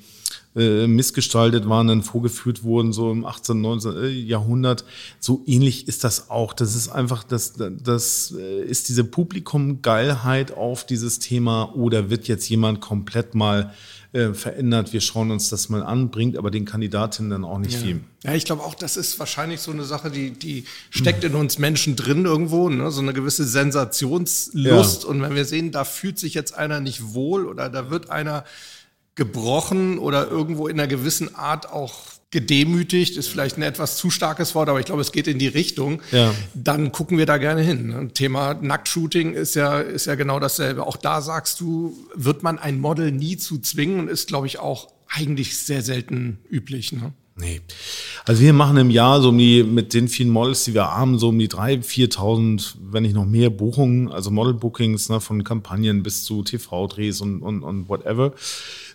äh, 0.55 0.87
missgestaltet 0.87 1.69
waren, 1.69 1.87
dann 1.87 2.03
vorgeführt 2.03 2.63
wurden, 2.63 2.91
so 2.91 3.11
im 3.11 3.25
18., 3.25 3.61
19. 3.61 3.97
Äh, 3.97 4.07
Jahrhundert. 4.07 4.83
So 5.19 5.43
ähnlich 5.45 5.87
ist 5.87 6.03
das 6.03 6.29
auch. 6.29 6.53
Das 6.53 6.75
ist 6.75 6.89
einfach, 6.89 7.23
das, 7.23 7.53
das 7.53 8.33
äh, 8.37 8.63
ist 8.63 8.89
diese 8.89 9.03
Publikumgeilheit 9.03 10.51
auf 10.51 10.85
dieses 10.85 11.19
Thema, 11.19 11.75
oder 11.75 12.09
wird 12.09 12.27
jetzt 12.27 12.49
jemand 12.49 12.81
komplett 12.81 13.35
mal 13.35 13.73
äh, 14.11 14.33
verändert, 14.33 14.91
wir 14.91 15.01
schauen 15.01 15.29
uns 15.29 15.49
das 15.49 15.69
mal 15.69 15.83
an, 15.83 16.09
bringt 16.09 16.35
aber 16.37 16.49
den 16.49 16.65
Kandidatinnen 16.65 17.29
dann 17.29 17.45
auch 17.45 17.59
nicht 17.59 17.73
ja. 17.73 17.79
viel. 17.79 17.99
Ja, 18.23 18.33
ich 18.33 18.43
glaube 18.43 18.63
auch, 18.63 18.73
das 18.73 18.97
ist 18.97 19.19
wahrscheinlich 19.19 19.59
so 19.61 19.71
eine 19.71 19.83
Sache, 19.83 20.09
die, 20.09 20.31
die 20.31 20.65
steckt 20.89 21.23
in 21.23 21.35
uns 21.35 21.59
Menschen 21.59 21.95
drin 21.95 22.25
irgendwo, 22.25 22.69
ne? 22.69 22.89
so 22.89 23.01
eine 23.01 23.13
gewisse 23.13 23.45
Sensationslust. 23.45 25.03
Ja. 25.03 25.09
Und 25.09 25.21
wenn 25.21 25.35
wir 25.35 25.45
sehen, 25.45 25.71
da 25.71 25.83
fühlt 25.83 26.17
sich 26.17 26.33
jetzt 26.33 26.55
einer 26.55 26.79
nicht 26.79 27.13
wohl 27.13 27.45
oder 27.45 27.69
da 27.69 27.91
wird 27.91 28.09
einer 28.09 28.45
gebrochen 29.13 29.99
oder 29.99 30.27
irgendwo 30.27 30.67
in 30.67 30.79
einer 30.79 30.87
gewissen 30.87 31.35
Art 31.35 31.71
auch 31.71 32.18
gedemütigt, 32.31 33.17
ist 33.17 33.27
vielleicht 33.27 33.57
ein 33.57 33.63
etwas 33.63 33.97
zu 33.97 34.11
starkes 34.11 34.53
Wort, 34.53 34.69
aber 34.69 34.79
ich 34.79 34.85
glaube, 34.85 35.01
es 35.01 35.11
geht 35.11 35.27
in 35.27 35.39
die 35.39 35.47
Richtung. 35.47 36.01
Ja. 36.11 36.33
Dann 36.53 36.91
gucken 36.91 37.17
wir 37.17 37.25
da 37.25 37.37
gerne 37.37 37.61
hin. 37.61 37.87
Ne? 37.87 38.09
Thema 38.13 38.53
Nacktshooting 38.53 39.33
ist 39.33 39.55
ja, 39.55 39.79
ist 39.79 40.05
ja 40.05 40.15
genau 40.15 40.39
dasselbe. 40.39 40.85
Auch 40.85 40.97
da 40.97 41.21
sagst 41.21 41.59
du, 41.59 41.97
wird 42.13 42.43
man 42.43 42.59
ein 42.59 42.79
Model 42.79 43.11
nie 43.11 43.37
zu 43.37 43.59
zwingen 43.59 43.99
und 43.99 44.07
ist, 44.09 44.27
glaube 44.27 44.45
ich, 44.45 44.59
auch 44.59 44.89
eigentlich 45.07 45.57
sehr 45.57 45.81
selten 45.81 46.37
üblich. 46.51 46.91
Ne? 46.91 47.13
Nee. 47.39 47.61
Also 48.25 48.41
wir 48.41 48.53
machen 48.53 48.77
im 48.77 48.89
Jahr 48.89 49.21
so 49.21 49.29
um 49.29 49.37
die, 49.37 49.63
mit 49.63 49.93
den 49.93 50.07
vielen 50.07 50.29
Models, 50.29 50.65
die 50.65 50.73
wir 50.73 50.91
haben, 50.91 51.17
so 51.17 51.29
um 51.29 51.39
die 51.39 51.47
3.000, 51.47 51.83
4.000, 52.13 52.73
wenn 52.91 53.03
nicht 53.03 53.15
noch 53.15 53.25
mehr 53.25 53.49
Buchungen, 53.49 54.11
also 54.11 54.29
Model-Bookings 54.29 55.09
ne, 55.09 55.21
von 55.21 55.43
Kampagnen 55.43 56.03
bis 56.03 56.25
zu 56.25 56.43
TV-Drehs 56.43 57.21
und, 57.21 57.41
und, 57.41 57.63
und 57.63 57.89
whatever. 57.89 58.33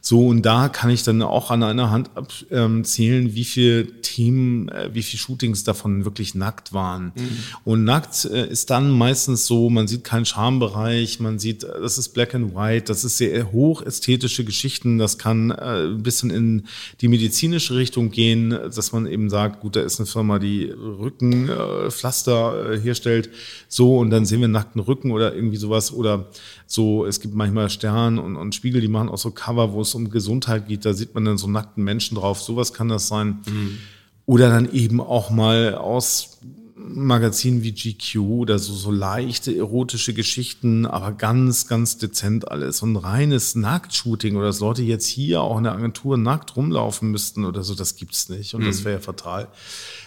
So, 0.06 0.26
und 0.26 0.42
da 0.42 0.68
kann 0.68 0.90
ich 0.90 1.02
dann 1.02 1.22
auch 1.22 1.50
an 1.50 1.62
einer 1.62 1.90
Hand 1.90 2.10
abzählen, 2.14 3.26
ähm, 3.26 3.34
wie 3.34 3.44
viel 3.44 3.86
Themen, 4.02 4.68
äh, 4.68 4.90
wie 4.92 5.02
viel 5.02 5.18
Shootings 5.18 5.64
davon 5.64 6.04
wirklich 6.04 6.34
nackt 6.34 6.74
waren. 6.74 7.12
Mhm. 7.16 7.38
Und 7.64 7.84
nackt 7.84 8.26
äh, 8.26 8.46
ist 8.46 8.68
dann 8.68 8.90
meistens 8.90 9.46
so, 9.46 9.70
man 9.70 9.88
sieht 9.88 10.04
keinen 10.04 10.26
Schambereich, 10.26 11.20
man 11.20 11.38
sieht, 11.38 11.64
äh, 11.64 11.80
das 11.80 11.96
ist 11.96 12.10
black 12.10 12.34
and 12.34 12.54
white, 12.54 12.84
das 12.84 13.04
ist 13.04 13.16
sehr 13.16 13.50
hochästhetische 13.50 14.44
Geschichten, 14.44 14.98
das 14.98 15.16
kann 15.16 15.50
ein 15.50 16.02
bisschen 16.02 16.28
in 16.28 16.66
die 17.00 17.08
medizinische 17.08 17.74
Richtung 17.74 18.10
gehen, 18.10 18.50
dass 18.50 18.92
man 18.92 19.06
eben 19.06 19.30
sagt, 19.30 19.60
gut, 19.60 19.74
da 19.74 19.80
ist 19.80 20.00
eine 20.00 20.06
Firma, 20.06 20.38
die 20.38 20.66
Rückenpflaster 20.66 22.78
herstellt, 22.82 23.30
so, 23.68 23.96
und 23.96 24.10
dann 24.10 24.26
sehen 24.26 24.42
wir 24.42 24.48
nackten 24.48 24.82
Rücken 24.82 25.12
oder 25.12 25.34
irgendwie 25.34 25.56
sowas, 25.56 25.94
oder 25.94 26.28
so, 26.66 27.06
es 27.06 27.20
gibt 27.20 27.34
manchmal 27.34 27.70
Stern 27.70 28.18
und, 28.18 28.36
und 28.36 28.54
Spiegel, 28.54 28.80
die 28.80 28.88
machen 28.88 29.08
auch 29.08 29.18
so 29.18 29.30
Cover, 29.30 29.72
wo 29.72 29.80
es 29.80 29.94
um 29.94 30.10
Gesundheit 30.10 30.68
geht, 30.68 30.84
da 30.84 30.92
sieht 30.92 31.14
man 31.14 31.24
dann 31.24 31.38
so 31.38 31.48
nackten 31.48 31.84
Menschen 31.84 32.16
drauf, 32.16 32.40
sowas 32.40 32.72
kann 32.72 32.88
das 32.88 33.08
sein. 33.08 33.40
Mhm. 33.46 33.78
Oder 34.26 34.48
dann 34.48 34.72
eben 34.72 35.00
auch 35.00 35.30
mal 35.30 35.74
aus 35.74 36.38
Magazinen 36.86 37.62
wie 37.62 37.72
GQ 37.72 38.18
oder 38.18 38.58
so, 38.58 38.74
so 38.74 38.90
leichte 38.90 39.56
erotische 39.56 40.12
Geschichten, 40.12 40.84
aber 40.84 41.12
ganz, 41.12 41.66
ganz 41.66 41.96
dezent 41.96 42.48
alles. 42.50 42.82
Ein 42.82 42.96
reines 42.96 43.54
Nacktshooting 43.54 44.36
oder 44.36 44.46
dass 44.46 44.60
Leute 44.60 44.82
jetzt 44.82 45.06
hier 45.06 45.40
auch 45.40 45.56
in 45.56 45.64
der 45.64 45.72
Agentur 45.72 46.18
nackt 46.18 46.56
rumlaufen 46.56 47.10
müssten 47.10 47.44
oder 47.44 47.62
so, 47.62 47.74
das 47.74 47.96
gibt's 47.96 48.28
nicht. 48.28 48.54
Und 48.54 48.62
mhm. 48.62 48.66
das 48.66 48.84
wäre 48.84 48.96
ja 48.96 49.00
fatal. 49.00 49.48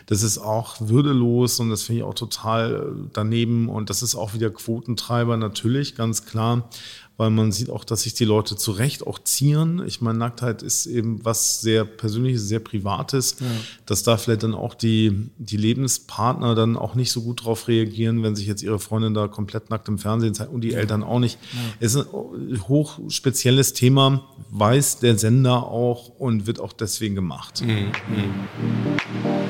Das 0.05 0.21
ist 0.21 0.37
auch 0.37 0.75
würdelos 0.79 1.59
und 1.59 1.69
das 1.69 1.83
finde 1.83 1.99
ich 1.99 2.03
auch 2.03 2.13
total 2.13 2.93
daneben. 3.11 3.69
Und 3.69 3.89
das 3.89 4.03
ist 4.03 4.15
auch 4.15 4.33
wieder 4.33 4.51
Quotentreiber 4.51 5.35
natürlich, 5.35 5.95
ganz 5.95 6.25
klar 6.25 6.69
weil 7.17 7.32
man 7.32 7.51
sieht 7.51 7.69
auch, 7.71 7.84
dass 7.84 8.03
sich 8.03 8.13
die 8.13 8.25
Leute 8.25 8.56
zu 8.56 8.71
Recht 8.71 9.06
auch 9.06 9.19
zieren. 9.19 9.84
Ich 9.86 10.01
meine, 10.01 10.19
Nacktheit 10.19 10.62
ist 10.62 10.86
eben 10.86 11.25
was 11.25 11.62
sehr 11.62 11.84
Persönliches, 11.84 12.47
sehr 12.47 12.60
Privates, 12.60 13.38
ja. 13.39 13.47
dass 13.88 14.03
da 14.03 14.17
vielleicht 14.17 14.43
dann 14.43 14.53
auch 14.53 14.75
die, 14.75 15.30
die 15.38 15.58
Lebenspartner 15.58 16.53
dann 16.53 16.77
auch 16.77 16.93
nicht 16.93 17.12
so 17.12 17.23
gut 17.23 17.43
drauf 17.43 17.67
reagieren, 17.67 18.21
wenn 18.21 18.36
sich 18.36 18.45
jetzt 18.45 18.62
ihre 18.62 18.80
Freundin 18.80 19.15
da 19.15 19.27
komplett 19.27 19.71
nackt 19.71 19.88
im 19.88 19.97
Fernsehen 19.97 20.36
zeigt 20.36 20.53
und 20.53 20.62
die 20.62 20.69
ja. 20.69 20.80
Eltern 20.80 21.03
auch 21.03 21.19
nicht. 21.19 21.39
Ja. 21.53 21.60
Es 21.80 21.95
ist 21.95 22.08
ein 22.13 22.67
hoch 22.67 22.99
spezielles 23.10 23.73
Thema, 23.73 24.23
weiß 24.51 24.99
der 24.99 25.17
Sender 25.17 25.63
auch 25.63 26.10
und 26.19 26.45
wird 26.45 26.60
auch 26.60 26.73
deswegen 26.73 27.15
gemacht. 27.15 27.63
Mhm. 27.65 27.91
Mhm. 28.08 29.46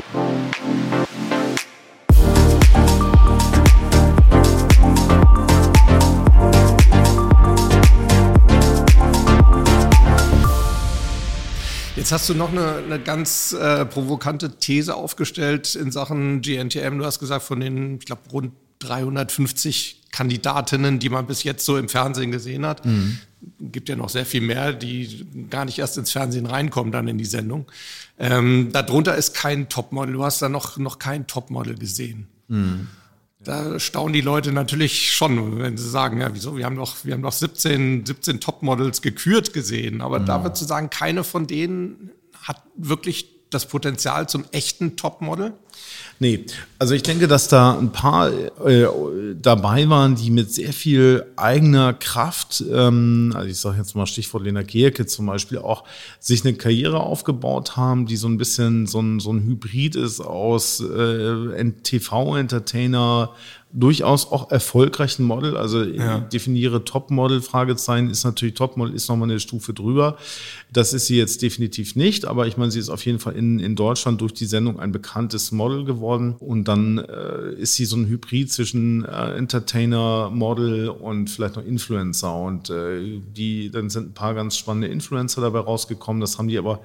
Jetzt 12.08 12.14
hast 12.14 12.30
du 12.30 12.36
noch 12.36 12.54
eine, 12.54 12.76
eine 12.78 13.00
ganz 13.02 13.52
äh, 13.52 13.84
provokante 13.84 14.56
These 14.60 14.96
aufgestellt 14.96 15.76
in 15.76 15.92
Sachen 15.92 16.40
GNTM. 16.40 17.00
Du 17.00 17.04
hast 17.04 17.20
gesagt, 17.20 17.44
von 17.44 17.60
den, 17.60 17.98
ich 17.98 18.06
glaube, 18.06 18.22
rund 18.32 18.54
350 18.80 20.04
Kandidatinnen, 20.14 21.00
die 21.00 21.10
man 21.10 21.28
bis 21.28 21.44
jetzt 21.44 21.66
so 21.66 21.76
im 21.76 21.90
Fernsehen 21.90 22.32
gesehen 22.32 22.66
hat, 22.66 22.86
mhm. 22.86 23.20
gibt 23.60 23.90
ja 23.90 23.98
noch 23.98 24.08
sehr 24.08 24.26
viel 24.26 24.40
mehr, 24.40 24.72
die 24.72 25.28
gar 25.50 25.66
nicht 25.66 25.80
erst 25.80 25.98
ins 25.98 26.14
Fernsehen 26.14 26.46
reinkommen, 26.46 26.94
dann 26.94 27.10
in 27.10 27.18
die 27.18 27.26
Sendung. 27.26 27.70
Ähm, 28.18 28.70
darunter 28.72 29.16
ist 29.16 29.34
kein 29.34 29.68
Topmodel. 29.68 30.14
Du 30.14 30.24
hast 30.24 30.42
da 30.42 30.48
noch, 30.48 30.78
noch 30.78 31.00
kein 31.00 31.28
Topmodel 31.28 31.78
gesehen. 31.78 32.28
Mhm. 32.48 32.88
Da 33.48 33.80
staunen 33.80 34.12
die 34.12 34.20
Leute 34.20 34.52
natürlich 34.52 35.14
schon, 35.14 35.60
wenn 35.60 35.78
sie 35.78 35.90
sagen, 35.90 36.20
ja, 36.20 36.34
wieso, 36.34 36.58
wir 36.58 36.66
haben 36.66 36.76
doch, 36.76 37.06
wir 37.06 37.14
haben 37.14 37.22
doch 37.22 37.32
17, 37.32 38.06
17 38.06 38.42
Topmodels 38.42 39.02
gekürt 39.02 39.54
gesehen. 39.54 40.02
Aber 40.02 40.18
ja. 40.18 40.26
da 40.26 40.44
wird 40.44 40.58
zu 40.58 40.66
sagen, 40.66 40.90
keine 40.90 41.24
von 41.24 41.48
denen 41.48 42.12
hat 42.44 42.62
wirklich 42.76 43.30
das 43.50 43.66
Potenzial 43.70 44.28
zum 44.28 44.44
echten 44.52 44.98
Topmodel? 44.98 45.54
Nee, 46.20 46.46
also 46.80 46.96
ich 46.96 47.04
denke, 47.04 47.28
dass 47.28 47.48
da 47.48 47.78
ein 47.78 47.92
paar 47.92 48.32
äh, 48.32 48.88
dabei 49.40 49.88
waren, 49.88 50.16
die 50.16 50.32
mit 50.32 50.52
sehr 50.52 50.74
viel 50.74 51.26
eigener 51.36 51.94
Kraft, 51.94 52.64
ähm, 52.72 53.34
also 53.36 53.48
ich 53.48 53.58
sage 53.58 53.78
jetzt 53.78 53.96
mal 53.96 54.08
Stichwort 54.08 54.44
Lena 54.44 54.64
Gerke 54.64 55.06
zum 55.06 55.28
Beispiel, 55.28 55.60
auch 55.60 55.84
sich 56.20 56.44
eine 56.44 56.56
Karriere 56.56 57.02
aufgebaut 57.02 57.78
haben, 57.78 58.08
die 58.08 58.16
so 58.16 58.28
ein 58.28 58.38
bisschen 58.38 58.88
so 58.88 59.00
ein, 59.00 59.20
so 59.20 59.32
ein 59.32 59.44
Hybrid 59.44 59.96
ist 59.96 60.20
aus 60.20 60.80
äh, 60.80 61.72
TV-Entertainer, 61.84 63.32
durchaus 63.74 64.32
auch 64.32 64.50
erfolgreichen 64.50 65.24
Model. 65.24 65.58
Also 65.58 65.84
ja. 65.84 66.20
ich 66.20 66.24
definiere 66.26 66.84
Topmodel, 66.84 67.42
Fragezeichen, 67.42 68.10
ist 68.10 68.24
natürlich 68.24 68.56
Topmodel, 68.56 68.96
ist 68.96 69.10
nochmal 69.10 69.30
eine 69.30 69.40
Stufe 69.40 69.74
drüber. 69.74 70.18
Das 70.72 70.94
ist 70.94 71.08
sie 71.08 71.18
jetzt 71.18 71.42
definitiv 71.42 71.96
nicht, 71.96 72.26
aber 72.26 72.48
ich 72.48 72.58
meine, 72.58 72.72
sie 72.72 72.80
ist 72.80 72.90
auf 72.90 73.06
jeden 73.06 73.20
Fall 73.20 73.36
in, 73.36 73.60
in 73.60 73.76
Deutschland 73.76 74.22
durch 74.22 74.34
die 74.34 74.46
Sendung 74.46 74.80
ein 74.80 74.92
bekanntes 74.92 75.52
Model 75.52 75.67
geworden. 75.86 76.36
Und 76.40 76.68
dann 76.68 76.98
äh, 76.98 77.54
ist 77.58 77.76
sie 77.76 77.86
so 77.86 77.98
ein 77.98 78.08
Hybrid 78.08 78.52
zwischen 78.52 79.06
äh, 79.06 79.36
Entertainer, 79.36 80.32
Model 80.34 80.90
und 80.90 81.30
vielleicht 81.30 81.58
noch 81.58 81.66
Influencer. 81.66 82.34
Und 82.36 82.70
äh, 82.70 83.20
die, 83.36 83.70
dann 83.70 83.90
sind 83.90 84.10
ein 84.10 84.14
paar 84.14 84.34
ganz 84.34 84.58
spannende 84.58 84.88
Influencer 84.88 85.42
dabei 85.42 85.60
rausgekommen. 85.60 86.22
Das 86.22 86.38
haben 86.38 86.48
die 86.48 86.58
aber 86.58 86.80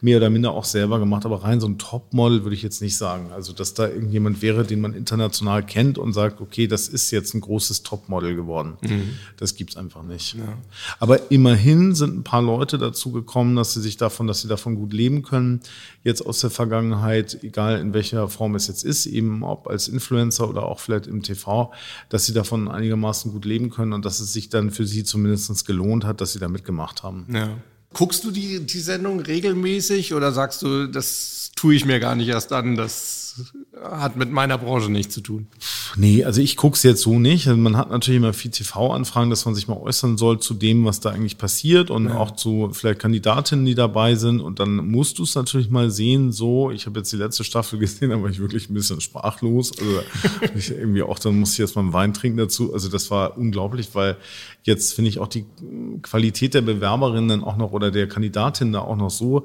mehr 0.00 0.18
oder 0.18 0.30
minder 0.30 0.52
auch 0.52 0.64
selber 0.64 0.98
gemacht. 0.98 1.26
Aber 1.26 1.42
rein 1.42 1.60
so 1.60 1.66
ein 1.66 1.78
Topmodel 1.78 2.44
würde 2.44 2.54
ich 2.54 2.62
jetzt 2.62 2.80
nicht 2.80 2.96
sagen. 2.96 3.30
Also, 3.34 3.52
dass 3.52 3.74
da 3.74 3.88
irgendjemand 3.88 4.40
wäre, 4.40 4.64
den 4.64 4.80
man 4.80 4.94
international 4.94 5.64
kennt 5.64 5.98
und 5.98 6.12
sagt, 6.12 6.28
sagt, 6.28 6.40
okay, 6.40 6.66
das 6.66 6.88
ist 6.88 7.10
jetzt 7.10 7.34
ein 7.34 7.40
großes 7.40 7.82
Topmodel 7.82 8.34
geworden. 8.34 8.76
Mhm. 8.82 9.18
Das 9.36 9.54
gibt's 9.54 9.76
einfach 9.76 10.02
nicht. 10.02 10.34
Ja. 10.34 10.58
Aber 10.98 11.30
immerhin 11.30 11.94
sind 11.94 12.16
ein 12.16 12.24
paar 12.24 12.42
Leute 12.42 12.78
dazu 12.78 13.12
gekommen, 13.12 13.56
dass 13.56 13.74
sie 13.74 13.80
sich 13.80 13.96
davon, 13.96 14.26
dass 14.26 14.42
sie 14.42 14.48
davon 14.48 14.74
gut 14.74 14.92
leben 14.92 15.22
können. 15.22 15.60
Jetzt 16.08 16.24
aus 16.24 16.40
der 16.40 16.48
Vergangenheit, 16.48 17.38
egal 17.42 17.78
in 17.80 17.92
welcher 17.92 18.28
Form 18.28 18.54
es 18.54 18.66
jetzt 18.66 18.82
ist, 18.82 19.04
eben 19.04 19.42
ob 19.42 19.68
als 19.68 19.88
Influencer 19.88 20.48
oder 20.48 20.62
auch 20.62 20.80
vielleicht 20.80 21.06
im 21.06 21.22
TV, 21.22 21.70
dass 22.08 22.24
sie 22.24 22.32
davon 22.32 22.66
einigermaßen 22.66 23.30
gut 23.30 23.44
leben 23.44 23.68
können 23.68 23.92
und 23.92 24.06
dass 24.06 24.18
es 24.18 24.32
sich 24.32 24.48
dann 24.48 24.70
für 24.70 24.86
sie 24.86 25.04
zumindest 25.04 25.66
gelohnt 25.66 26.06
hat, 26.06 26.22
dass 26.22 26.32
sie 26.32 26.38
da 26.38 26.48
mitgemacht 26.48 27.02
haben. 27.02 27.26
Ja. 27.30 27.50
Guckst 27.92 28.24
du 28.24 28.30
die, 28.30 28.60
die 28.60 28.80
Sendung 28.80 29.20
regelmäßig 29.20 30.14
oder 30.14 30.32
sagst 30.32 30.62
du, 30.62 30.86
das 30.86 31.50
tue 31.54 31.74
ich 31.74 31.84
mir 31.84 32.00
gar 32.00 32.14
nicht 32.14 32.28
erst 32.28 32.54
an, 32.54 32.74
das 32.74 33.17
hat 33.82 34.16
mit 34.16 34.30
meiner 34.30 34.58
Branche 34.58 34.90
nichts 34.90 35.14
zu 35.14 35.20
tun? 35.20 35.46
Nee, 35.96 36.24
also 36.24 36.40
ich 36.40 36.56
gucke 36.56 36.76
es 36.76 36.82
jetzt 36.82 37.02
so 37.02 37.18
nicht. 37.18 37.48
Also 37.48 37.60
man 37.60 37.76
hat 37.76 37.90
natürlich 37.90 38.18
immer 38.18 38.32
viel 38.32 38.50
TV-Anfragen, 38.50 39.30
dass 39.30 39.44
man 39.44 39.54
sich 39.54 39.68
mal 39.68 39.76
äußern 39.76 40.18
soll 40.18 40.40
zu 40.40 40.54
dem, 40.54 40.84
was 40.84 41.00
da 41.00 41.10
eigentlich 41.10 41.38
passiert 41.38 41.90
und 41.90 42.06
ja. 42.06 42.16
auch 42.16 42.32
zu 42.32 42.70
vielleicht 42.72 43.00
Kandidatinnen, 43.00 43.64
die 43.64 43.74
dabei 43.74 44.14
sind. 44.14 44.40
Und 44.40 44.60
dann 44.60 44.76
musst 44.88 45.18
du 45.18 45.22
es 45.22 45.34
natürlich 45.34 45.70
mal 45.70 45.90
sehen, 45.90 46.32
so, 46.32 46.70
ich 46.70 46.86
habe 46.86 47.00
jetzt 47.00 47.12
die 47.12 47.16
letzte 47.16 47.44
Staffel 47.44 47.78
gesehen, 47.78 48.12
aber 48.12 48.28
ich 48.28 48.38
wirklich 48.38 48.68
ein 48.68 48.74
bisschen 48.74 49.00
sprachlos. 49.00 49.72
Also 49.78 50.02
ich 50.56 50.70
irgendwie 50.70 51.02
auch, 51.02 51.18
dann 51.18 51.38
muss 51.38 51.52
ich 51.52 51.58
jetzt 51.58 51.76
mal 51.76 51.82
einen 51.82 51.92
Wein 51.92 52.14
trinken 52.14 52.38
dazu. 52.38 52.72
Also 52.72 52.88
das 52.88 53.10
war 53.10 53.38
unglaublich, 53.38 53.94
weil 53.94 54.16
jetzt 54.62 54.92
finde 54.92 55.08
ich 55.10 55.18
auch 55.18 55.28
die 55.28 55.46
Qualität 56.02 56.54
der 56.54 56.60
Bewerberinnen 56.60 57.28
dann 57.28 57.44
auch 57.44 57.56
noch 57.56 57.72
oder 57.72 57.90
der 57.90 58.08
Kandidatin 58.08 58.72
da 58.72 58.80
auch 58.80 58.96
noch 58.96 59.10
so 59.10 59.44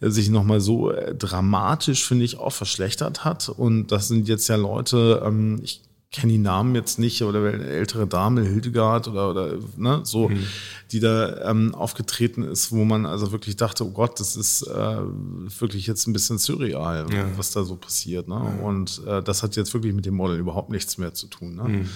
äh, 0.00 0.10
sich 0.10 0.28
nochmal 0.28 0.60
so 0.60 0.90
äh, 0.90 1.14
dramatisch, 1.14 2.04
finde 2.06 2.24
ich, 2.24 2.38
auch 2.38 2.52
verschlechtert 2.52 3.24
hat. 3.24 3.33
Und 3.48 3.88
das 3.88 4.08
sind 4.08 4.28
jetzt 4.28 4.48
ja 4.48 4.56
Leute, 4.56 5.22
ähm, 5.24 5.60
ich 5.62 5.80
kenne 6.14 6.32
die 6.32 6.38
Namen 6.38 6.76
jetzt 6.76 7.00
nicht, 7.00 7.22
oder 7.22 7.40
eine 7.40 7.66
ältere 7.66 8.06
Dame, 8.06 8.42
Hildegard 8.42 9.08
oder, 9.08 9.30
oder 9.30 9.54
ne, 9.76 10.00
so, 10.04 10.28
mhm. 10.28 10.44
die 10.92 11.00
da 11.00 11.50
ähm, 11.50 11.74
aufgetreten 11.74 12.44
ist, 12.44 12.70
wo 12.70 12.84
man 12.84 13.04
also 13.04 13.32
wirklich 13.32 13.56
dachte, 13.56 13.84
oh 13.84 13.90
Gott, 13.90 14.20
das 14.20 14.36
ist 14.36 14.62
äh, 14.62 14.96
wirklich 15.58 15.88
jetzt 15.88 16.06
ein 16.06 16.12
bisschen 16.12 16.38
surreal, 16.38 17.06
ja. 17.12 17.26
was 17.36 17.50
da 17.50 17.64
so 17.64 17.74
passiert. 17.74 18.28
Ne? 18.28 18.36
Ja. 18.36 18.64
Und 18.64 19.02
äh, 19.08 19.24
das 19.24 19.42
hat 19.42 19.56
jetzt 19.56 19.74
wirklich 19.74 19.92
mit 19.92 20.06
dem 20.06 20.14
Model 20.14 20.38
überhaupt 20.38 20.70
nichts 20.70 20.98
mehr 20.98 21.12
zu 21.14 21.26
tun. 21.26 21.56
Ne? 21.56 21.64
Mhm. 21.64 21.88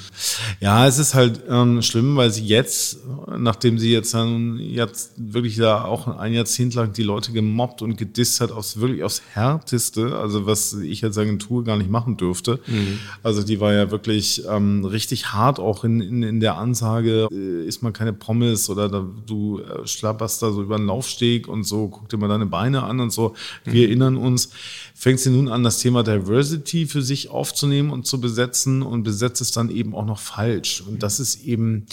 Ja, 0.58 0.88
es 0.88 0.98
ist 0.98 1.14
halt 1.14 1.42
ähm, 1.48 1.80
schlimm, 1.82 2.16
weil 2.16 2.32
sie 2.32 2.44
jetzt, 2.44 2.98
nachdem 3.38 3.78
sie 3.78 3.92
jetzt 3.92 4.14
dann 4.14 4.58
jetzt 4.58 5.12
wirklich 5.16 5.56
da 5.56 5.84
auch 5.84 6.08
ein 6.08 6.32
Jahrzehnt 6.32 6.74
lang 6.74 6.92
die 6.92 7.04
Leute 7.04 7.30
gemobbt 7.30 7.82
und 7.82 7.96
gedisst 7.96 8.40
hat, 8.40 8.50
aufs 8.50 8.80
wirklich 8.80 9.04
aufs 9.04 9.22
Härteste, 9.32 10.16
also 10.16 10.44
was 10.44 10.72
ich 10.72 11.04
als 11.04 11.16
Agentur 11.18 11.62
gar 11.62 11.76
nicht 11.76 11.88
machen 11.88 12.16
dürfte. 12.16 12.58
Mhm. 12.66 12.98
Also 13.22 13.44
die 13.44 13.60
war 13.60 13.72
ja 13.72 13.92
wirklich 13.92 14.07
wirklich 14.08 14.44
ähm, 14.48 14.84
richtig 14.84 15.32
hart 15.32 15.60
auch 15.60 15.84
in, 15.84 16.00
in, 16.00 16.22
in 16.22 16.40
der 16.40 16.56
Ansage, 16.56 17.28
äh, 17.30 17.66
isst 17.66 17.82
man 17.82 17.92
keine 17.92 18.12
Pommes 18.12 18.68
oder 18.70 18.88
da, 18.88 19.06
du 19.26 19.60
äh, 19.60 19.86
schlapperst 19.86 20.42
da 20.42 20.50
so 20.50 20.62
über 20.62 20.78
den 20.78 20.86
Laufsteg 20.86 21.46
und 21.46 21.64
so, 21.64 21.88
guck 21.88 22.08
dir 22.08 22.16
mal 22.16 22.28
deine 22.28 22.46
Beine 22.46 22.82
an 22.82 23.00
und 23.00 23.10
so. 23.10 23.34
Wir 23.64 23.74
mhm. 23.74 23.88
erinnern 23.88 24.16
uns, 24.16 24.50
fängt 24.94 25.20
sie 25.20 25.30
nun 25.30 25.48
an, 25.48 25.62
das 25.62 25.78
Thema 25.78 26.02
Diversity 26.02 26.86
für 26.86 27.02
sich 27.02 27.30
aufzunehmen 27.30 27.90
und 27.90 28.06
zu 28.06 28.20
besetzen 28.20 28.82
und 28.82 29.02
besetzt 29.02 29.40
es 29.40 29.52
dann 29.52 29.70
eben 29.70 29.94
auch 29.94 30.06
noch 30.06 30.18
falsch. 30.18 30.82
Und 30.86 31.02
das 31.02 31.20
ist 31.20 31.44
eben 31.44 31.86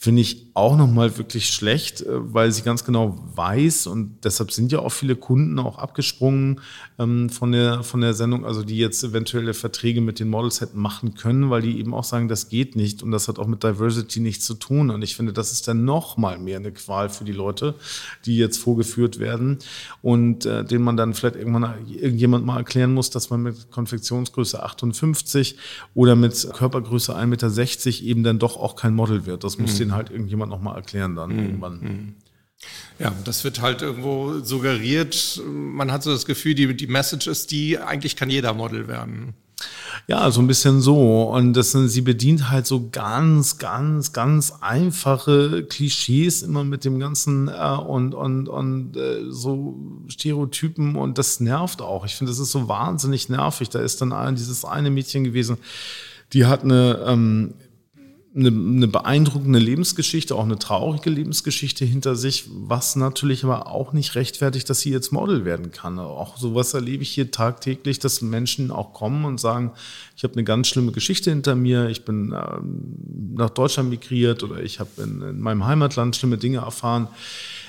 finde 0.00 0.22
ich 0.22 0.47
auch 0.58 0.76
nochmal 0.76 1.16
wirklich 1.16 1.48
schlecht, 1.48 2.02
äh, 2.02 2.06
weil 2.08 2.52
sie 2.52 2.62
ganz 2.62 2.84
genau 2.84 3.18
weiß 3.34 3.86
und 3.86 4.16
deshalb 4.24 4.52
sind 4.52 4.70
ja 4.70 4.80
auch 4.80 4.90
viele 4.90 5.16
Kunden 5.16 5.58
auch 5.58 5.78
abgesprungen 5.78 6.60
ähm, 6.98 7.30
von, 7.30 7.52
der, 7.52 7.82
von 7.82 8.02
der 8.02 8.14
Sendung, 8.14 8.44
also 8.44 8.62
die 8.62 8.76
jetzt 8.76 9.02
eventuelle 9.02 9.54
Verträge 9.54 10.00
mit 10.00 10.20
den 10.20 10.28
Models 10.28 10.60
hätten 10.60 10.78
machen 10.78 11.14
können, 11.14 11.50
weil 11.50 11.62
die 11.62 11.78
eben 11.78 11.94
auch 11.94 12.04
sagen, 12.04 12.28
das 12.28 12.48
geht 12.48 12.76
nicht 12.76 13.02
und 13.02 13.10
das 13.10 13.28
hat 13.28 13.38
auch 13.38 13.46
mit 13.46 13.62
Diversity 13.62 14.20
nichts 14.20 14.44
zu 14.44 14.54
tun. 14.54 14.90
Und 14.90 15.02
ich 15.02 15.16
finde, 15.16 15.32
das 15.32 15.52
ist 15.52 15.66
dann 15.68 15.84
nochmal 15.84 16.38
mehr 16.38 16.58
eine 16.58 16.72
Qual 16.72 17.08
für 17.08 17.24
die 17.24 17.32
Leute, 17.32 17.74
die 18.26 18.36
jetzt 18.36 18.58
vorgeführt 18.58 19.18
werden 19.18 19.58
und 20.02 20.44
äh, 20.44 20.64
denen 20.64 20.84
man 20.84 20.96
dann 20.96 21.14
vielleicht 21.14 21.36
irgendwann 21.36 21.74
irgendjemand 21.88 22.44
mal 22.44 22.58
erklären 22.58 22.92
muss, 22.92 23.10
dass 23.10 23.30
man 23.30 23.42
mit 23.42 23.70
Konfektionsgröße 23.70 24.62
58 24.62 25.56
oder 25.94 26.16
mit 26.16 26.48
Körpergröße 26.52 27.16
1,60 27.16 27.26
Meter 27.26 28.04
eben 28.04 28.22
dann 28.22 28.38
doch 28.38 28.56
auch 28.56 28.76
kein 28.76 28.94
Model 28.94 29.24
wird. 29.26 29.44
Das 29.44 29.58
muss 29.58 29.74
mhm 29.74 29.78
den 29.78 29.94
halt 29.94 30.10
irgendjemand 30.10 30.47
nochmal 30.48 30.76
erklären 30.76 31.14
dann 31.14 31.32
mhm. 31.32 31.38
irgendwann. 31.38 31.80
Mhm. 31.80 32.14
Ja, 32.98 33.14
das 33.24 33.44
wird 33.44 33.60
halt 33.60 33.82
irgendwo 33.82 34.40
suggeriert. 34.40 35.40
Man 35.46 35.92
hat 35.92 36.02
so 36.02 36.10
das 36.10 36.26
Gefühl, 36.26 36.54
die, 36.54 36.74
die 36.76 36.88
Message 36.88 37.28
ist 37.28 37.52
die, 37.52 37.78
eigentlich 37.78 38.16
kann 38.16 38.30
jeder 38.30 38.52
Model 38.52 38.88
werden. 38.88 39.34
Ja, 40.06 40.30
so 40.30 40.40
ein 40.40 40.46
bisschen 40.46 40.80
so. 40.80 41.24
Und 41.24 41.52
das, 41.52 41.72
sie 41.72 42.00
bedient 42.00 42.50
halt 42.50 42.66
so 42.66 42.88
ganz, 42.90 43.58
ganz, 43.58 44.12
ganz 44.12 44.52
einfache 44.60 45.64
Klischees 45.64 46.42
immer 46.42 46.64
mit 46.64 46.84
dem 46.84 46.98
ganzen 46.98 47.48
äh, 47.48 47.76
und, 47.76 48.14
und, 48.14 48.48
und 48.48 48.96
äh, 48.96 49.24
so 49.28 49.76
Stereotypen 50.08 50.96
und 50.96 51.18
das 51.18 51.40
nervt 51.40 51.82
auch. 51.82 52.06
Ich 52.06 52.14
finde, 52.14 52.30
das 52.30 52.38
ist 52.38 52.52
so 52.52 52.68
wahnsinnig 52.68 53.28
nervig. 53.28 53.68
Da 53.68 53.80
ist 53.80 54.00
dann 54.00 54.12
ein, 54.12 54.36
dieses 54.36 54.64
eine 54.64 54.90
Mädchen 54.90 55.24
gewesen, 55.24 55.58
die 56.32 56.46
hat 56.46 56.62
eine 56.62 57.04
ähm, 57.06 57.54
eine, 58.38 58.48
eine 58.48 58.88
beeindruckende 58.88 59.58
Lebensgeschichte, 59.58 60.34
auch 60.34 60.44
eine 60.44 60.58
traurige 60.58 61.10
Lebensgeschichte 61.10 61.84
hinter 61.84 62.14
sich, 62.14 62.44
was 62.48 62.96
natürlich 62.96 63.44
aber 63.44 63.66
auch 63.66 63.92
nicht 63.92 64.14
rechtfertigt, 64.14 64.70
dass 64.70 64.80
sie 64.80 64.90
jetzt 64.90 65.12
Model 65.12 65.44
werden 65.44 65.72
kann. 65.72 65.98
Auch 65.98 66.36
sowas 66.36 66.74
erlebe 66.74 67.02
ich 67.02 67.10
hier 67.10 67.30
tagtäglich, 67.30 67.98
dass 67.98 68.22
Menschen 68.22 68.70
auch 68.70 68.92
kommen 68.94 69.24
und 69.24 69.40
sagen, 69.40 69.72
ich 70.16 70.22
habe 70.24 70.34
eine 70.34 70.44
ganz 70.44 70.68
schlimme 70.68 70.92
Geschichte 70.92 71.30
hinter 71.30 71.54
mir, 71.54 71.88
ich 71.88 72.04
bin 72.04 72.32
äh, 72.32 72.58
nach 73.34 73.50
Deutschland 73.50 73.90
migriert 73.90 74.42
oder 74.42 74.62
ich 74.62 74.78
habe 74.78 74.90
in, 74.98 75.20
in 75.22 75.40
meinem 75.40 75.66
Heimatland 75.66 76.14
schlimme 76.14 76.38
Dinge 76.38 76.58
erfahren. 76.58 77.08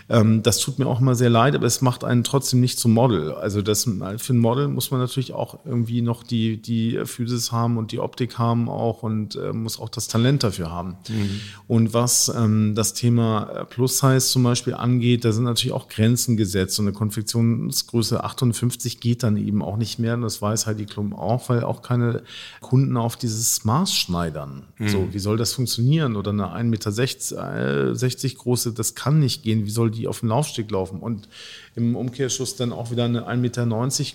Ähm, 0.10 0.42
das 0.42 0.58
tut 0.58 0.80
mir 0.80 0.88
auch 0.88 1.00
immer 1.00 1.16
sehr 1.16 1.30
leid, 1.30 1.56
aber 1.56 1.68
es 1.68 1.82
macht 1.82 2.04
einen 2.04 2.24
trotzdem 2.24 2.60
nicht 2.60 2.80
zum 2.80 2.94
Model. 2.94 3.32
Also 3.34 3.62
das, 3.62 3.84
für 3.84 4.34
ein 4.34 4.40
Model 4.40 4.68
muss 4.68 4.90
man 4.92 5.00
natürlich 5.00 5.34
auch 5.34 5.60
irgendwie 5.66 6.02
noch 6.02 6.24
die, 6.24 6.58
die 6.58 7.00
Physis 7.06 7.52
haben 7.52 7.78
und 7.78 7.92
die 7.92 8.00
Optik 8.00 8.38
haben 8.38 8.70
auch 8.70 9.04
und 9.04 9.36
äh, 9.36 9.54
muss 9.54 9.80
auch 9.80 9.90
das 9.90 10.08
Talent 10.08 10.44
dafür 10.44 10.72
haben. 10.72 10.98
Mhm. 11.08 11.40
Und 11.68 11.94
was 11.94 12.32
ähm, 12.36 12.74
das 12.76 12.94
Thema 12.94 13.50
äh, 13.50 13.66
Plus-Size 13.66 14.26
zum 14.26 14.44
Beispiel 14.44 14.74
angeht, 14.74 15.26
da 15.26 15.32
sind 15.32 15.44
natürlich 15.44 15.74
auch 15.74 15.88
Grenzen 15.88 16.38
gesetzt 16.38 16.80
und 16.80 16.88
eine 16.88 16.94
Konfektionsgröße 16.94 18.24
58 18.24 19.00
geht 19.00 19.22
dann 19.24 19.38
eben 19.38 19.62
auch 19.62 19.78
nicht 19.78 20.00
mehr. 20.00 20.16
Und 20.16 20.24
das 20.24 20.42
weiß 20.42 20.66
Heidi 20.66 20.86
Klum 20.86 21.14
auch, 21.14 21.50
weil 21.50 21.64
auch 21.64 21.84
keine 21.84 22.24
Kunden 22.62 22.98
auf 22.98 23.16
dieses 23.16 23.64
Maß 23.64 23.94
schneidern. 23.94 24.64
Mhm. 24.78 24.90
So, 24.90 25.08
wie 25.12 25.20
soll 25.20 25.38
das 25.38 25.54
funktionieren? 25.54 26.16
Oder 26.16 26.32
eine 26.32 26.48
1,60 26.48 26.64
Meter 26.64 27.96
60 27.96 28.38
große, 28.38 28.74
das 28.74 28.96
kann 28.96 29.20
nicht 29.20 29.44
gehen. 29.44 29.66
Wie 29.66 29.70
soll 29.70 29.92
die 29.92 29.99
die 30.00 30.08
auf 30.08 30.22
dem 30.22 30.30
Laufsteg 30.30 30.72
laufen. 30.72 31.00
Und 31.00 31.28
im 31.76 31.96
Umkehrschluss 31.96 32.56
dann 32.56 32.72
auch 32.72 32.92
wieder 32.92 33.06
eine 33.06 33.28
1,90 33.28 33.38
Meter 33.38 33.66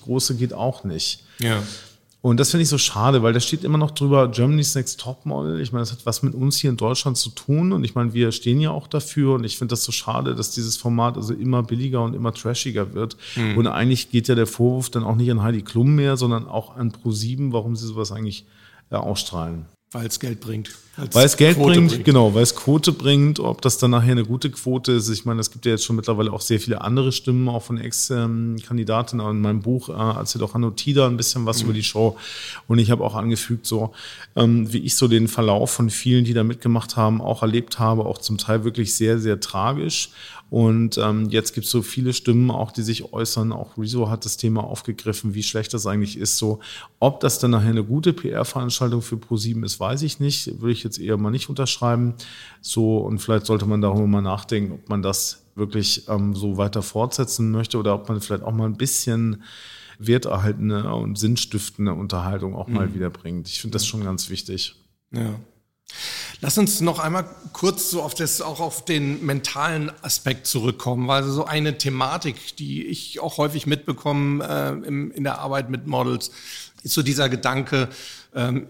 große 0.05 0.35
geht 0.37 0.53
auch 0.53 0.85
nicht. 0.85 1.23
Ja. 1.39 1.63
Und 2.25 2.41
das 2.41 2.53
finde 2.53 2.63
ich 2.63 2.71
so 2.71 2.79
schade, 2.79 3.23
weil 3.23 3.35
da 3.35 3.41
steht 3.41 3.65
immer 3.65 3.77
noch 3.77 3.91
drüber 3.91 4.29
Germany's 4.29 4.75
Next 4.75 4.99
Topmodel. 4.99 5.61
Ich 5.61 5.73
meine, 5.73 5.83
das 5.83 5.93
hat 5.93 6.07
was 6.07 6.23
mit 6.23 6.35
uns 6.35 6.57
hier 6.57 6.71
in 6.71 6.79
Deutschland 6.79 7.19
zu 7.19 7.29
tun 7.29 7.71
und 7.75 7.85
ich 7.85 7.95
meine, 7.95 8.15
wir 8.15 8.33
stehen 8.33 8.63
ja 8.63 8.71
auch 8.71 8.87
dafür 8.87 9.35
und 9.35 9.45
ich 9.45 9.59
finde 9.59 9.73
das 9.73 9.85
so 9.85 9.93
schade, 9.93 10.35
dass 10.35 10.51
dieses 10.51 10.79
Format 10.79 11.19
also 11.19 11.35
immer 11.35 11.63
billiger 11.63 12.03
und 12.03 12.15
immer 12.15 12.33
trashiger 12.33 12.95
wird. 12.95 13.19
Mhm. 13.37 13.59
Und 13.59 13.67
eigentlich 13.67 14.11
geht 14.11 14.29
ja 14.29 14.35
der 14.35 14.47
Vorwurf 14.47 14.89
dann 14.89 15.05
auch 15.05 15.17
nicht 15.17 15.31
an 15.31 15.43
Heidi 15.43 15.61
Klum 15.61 15.97
mehr, 15.97 16.17
sondern 16.17 16.49
auch 16.49 16.77
an 16.77 16.93
Pro7, 16.93 17.53
warum 17.53 17.77
sie 17.77 17.87
sowas 17.87 18.11
eigentlich 18.11 18.47
äh, 18.91 18.97
ausstrahlen. 18.97 19.67
Weil 19.93 20.07
es 20.07 20.19
Geld 20.19 20.41
bringt. 20.41 20.71
Weil 20.97 21.27
es 21.27 21.37
Geld 21.37 21.59
bringt, 21.59 21.91
bringt, 21.91 22.05
genau, 22.05 22.35
weil 22.35 22.43
es 22.43 22.55
Quote 22.55 22.93
bringt. 22.93 23.41
Ob 23.41 23.61
das 23.63 23.79
dann 23.79 23.91
nachher 23.91 24.13
eine 24.13 24.25
gute 24.25 24.51
Quote 24.51 24.93
ist, 24.93 25.09
ich 25.09 25.25
meine, 25.25 25.41
es 25.41 25.51
gibt 25.51 25.67
ja 25.67 25.73
jetzt 25.73 25.85
schon 25.85 25.97
mittlerweile 25.97 26.33
auch 26.33 26.41
sehr 26.41 26.61
viele 26.61 26.81
andere 26.81 27.11
Stimmen, 27.11 27.49
auch 27.49 27.63
von 27.63 27.79
Ex-Kandidaten. 27.79 29.21
In 29.21 29.41
meinem 29.41 29.63
Buch 29.63 29.89
äh, 29.89 29.93
erzählt 29.93 30.45
auch 30.45 30.55
Hanno 30.55 30.71
Tida 30.71 31.07
ein 31.07 31.17
bisschen 31.17 31.47
was 31.47 31.59
mhm. 31.59 31.65
über 31.65 31.73
die 31.75 31.83
Show. 31.83 32.17
Und 32.69 32.79
ich 32.79 32.91
habe 32.91 33.03
auch 33.03 33.15
angefügt, 33.15 33.67
so 33.67 33.93
ähm, 34.37 34.73
wie 34.73 34.79
ich 34.79 34.95
so 34.95 35.09
den 35.09 35.27
Verlauf 35.27 35.71
von 35.71 35.91
vielen, 35.91 36.25
die 36.25 36.35
da 36.35 36.45
mitgemacht 36.45 36.97
haben, 36.97 37.21
auch 37.21 37.43
erlebt 37.43 37.79
habe, 37.79 38.07
auch 38.07 38.19
zum 38.19 38.39
Teil 38.39 38.65
wirklich 38.65 38.95
sehr, 38.95 39.19
sehr 39.19 39.41
tragisch. 39.41 40.11
Und 40.55 40.99
ähm, 40.99 41.31
jetzt 41.31 41.53
gibt 41.53 41.65
es 41.65 41.73
so 41.73 41.83
viele 41.83 42.13
Stimmen 42.13 42.53
auch, 42.53 42.71
die 42.71 42.83
sich 42.83 43.13
äußern. 43.13 43.51
Auch 43.51 43.77
Rezo 43.77 44.09
hat 44.09 44.25
das 44.25 44.37
Thema 44.37 44.63
aufgegriffen, 44.63 45.35
wie 45.35 45.43
schlecht 45.43 45.75
das 45.75 45.85
eigentlich 45.85 46.17
ist. 46.17 46.39
So, 46.39 46.61
ob 47.01 47.19
das 47.19 47.41
dann 47.41 47.51
nachher 47.51 47.71
eine 47.71 47.83
gute 47.83 48.13
PR-Veranstaltung 48.13 49.03
für 49.03 49.17
ProSieben 49.17 49.65
ist, 49.65 49.81
weiß 49.81 50.03
ich 50.03 50.21
nicht. 50.21 50.61
Würde 50.61 50.73
ich 50.73 50.84
jetzt 50.85 50.99
eher 50.99 51.17
mal 51.17 51.31
nicht 51.31 51.49
unterschreiben. 51.49 52.15
So, 52.61 52.99
und 52.99 53.19
vielleicht 53.19 53.47
sollte 53.47 53.67
man 53.67 53.81
darüber 53.81 54.07
mal 54.07 54.23
nachdenken, 54.23 54.73
ob 54.73 54.89
man 54.89 55.03
das 55.03 55.43
wirklich 55.55 56.09
ähm, 56.09 56.35
so 56.35 56.57
weiter 56.57 56.83
fortsetzen 56.83 57.51
möchte 57.51 57.79
oder 57.79 57.95
ob 57.95 58.09
man 58.09 58.21
vielleicht 58.21 58.43
auch 58.43 58.53
mal 58.53 58.67
ein 58.67 58.77
bisschen 58.77 59.43
werterhaltende 59.99 60.93
und 60.93 61.19
sinnstiftende 61.19 61.93
Unterhaltung 61.93 62.55
auch 62.55 62.69
mhm. 62.69 62.75
mal 62.75 62.95
wiederbringt. 62.95 63.49
Ich 63.49 63.61
finde 63.61 63.75
das 63.75 63.87
schon 63.87 64.05
ganz 64.05 64.29
wichtig. 64.29 64.75
Ja. 65.13 65.35
Lass 66.41 66.59
uns 66.59 66.81
noch 66.81 66.99
einmal 66.99 67.29
kurz 67.53 67.91
so 67.91 68.03
auf 68.03 68.15
das, 68.15 68.41
auch 68.41 68.61
auf 68.61 68.85
den 68.85 69.25
mentalen 69.25 69.93
Aspekt 70.03 70.47
zurückkommen, 70.47 71.07
weil 71.07 71.23
so 71.23 71.45
eine 71.45 71.79
Thematik, 71.79 72.57
die 72.57 72.85
ich 72.87 73.21
auch 73.21 73.39
häufig 73.39 73.67
mitbekomme 73.67 74.45
äh, 74.45 74.87
im, 74.87 75.11
in 75.13 75.25
der 75.25 75.39
Arbeit 75.39 75.71
mit 75.71 75.87
Models, 75.87 76.33
ist 76.83 76.95
so 76.95 77.03
dieser 77.03 77.29
Gedanke, 77.29 77.89
ähm, 78.35 78.67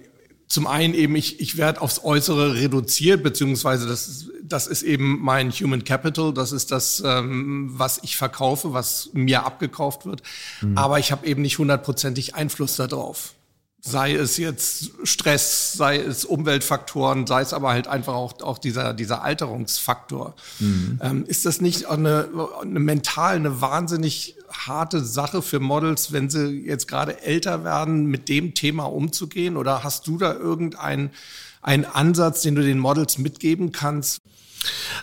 zum 0.55 0.69
einen 0.69 0.95
eben, 0.95 1.17
ich, 1.17 1.41
ich 1.41 1.57
werde 1.57 1.81
aufs 1.81 2.05
Äußere 2.05 2.55
reduziert, 2.55 3.25
beziehungsweise 3.25 3.89
das, 3.89 4.27
das 4.41 4.69
ist 4.69 4.85
eben 4.85 5.19
mein 5.21 5.51
Human 5.51 5.83
Capital, 5.83 6.33
das 6.33 6.53
ist 6.53 6.71
das, 6.71 7.03
ähm, 7.05 7.71
was 7.73 7.99
ich 8.05 8.17
verkaufe, 8.17 8.73
was 8.73 9.11
mir 9.15 9.45
abgekauft 9.45 10.07
wird. 10.07 10.23
Mhm. 10.61 10.79
Aber 10.79 11.01
ich 11.01 11.11
habe 11.11 11.27
eben 11.27 11.43
nicht 11.43 11.59
hundertprozentig 11.59 12.37
Einfluss 12.37 12.77
darauf. 12.77 13.33
Sei 13.81 14.15
es 14.15 14.37
jetzt 14.37 14.93
Stress, 15.03 15.73
sei 15.73 15.97
es 15.99 16.25
Umweltfaktoren, 16.25 17.27
sei 17.27 17.41
es 17.41 17.53
aber 17.53 17.71
halt 17.71 17.89
einfach 17.89 18.15
auch, 18.15 18.41
auch 18.41 18.59
dieser, 18.59 18.95
dieser 18.95 19.23
Alterungsfaktor. 19.23 20.37
Mhm. 20.61 21.01
Ähm, 21.03 21.25
ist 21.27 21.47
das 21.47 21.61
nicht 21.61 21.87
eine, 21.87 22.29
eine 22.63 22.79
mental 22.79 23.35
eine 23.35 23.61
wahnsinnig 23.61 24.37
harte 24.67 25.05
Sache 25.05 25.43
für 25.43 25.61
Models, 25.61 26.13
wenn 26.13 26.31
sie 26.31 26.65
jetzt 26.67 26.89
gerade 26.89 27.23
älter 27.23 27.65
werden, 27.65 28.07
mit 28.07 28.29
dem 28.29 28.55
Thema 28.55 28.85
umzugehen? 28.85 29.57
Oder 29.57 29.85
hast 29.85 30.07
du 30.07 30.19
da 30.19 30.35
irgendeinen 30.35 31.11
einen 31.63 31.87
Ansatz, 31.87 32.43
den 32.43 32.55
du 32.55 32.63
den 32.63 32.79
Models 32.79 33.19
mitgeben 33.19 33.73
kannst? 33.73 34.21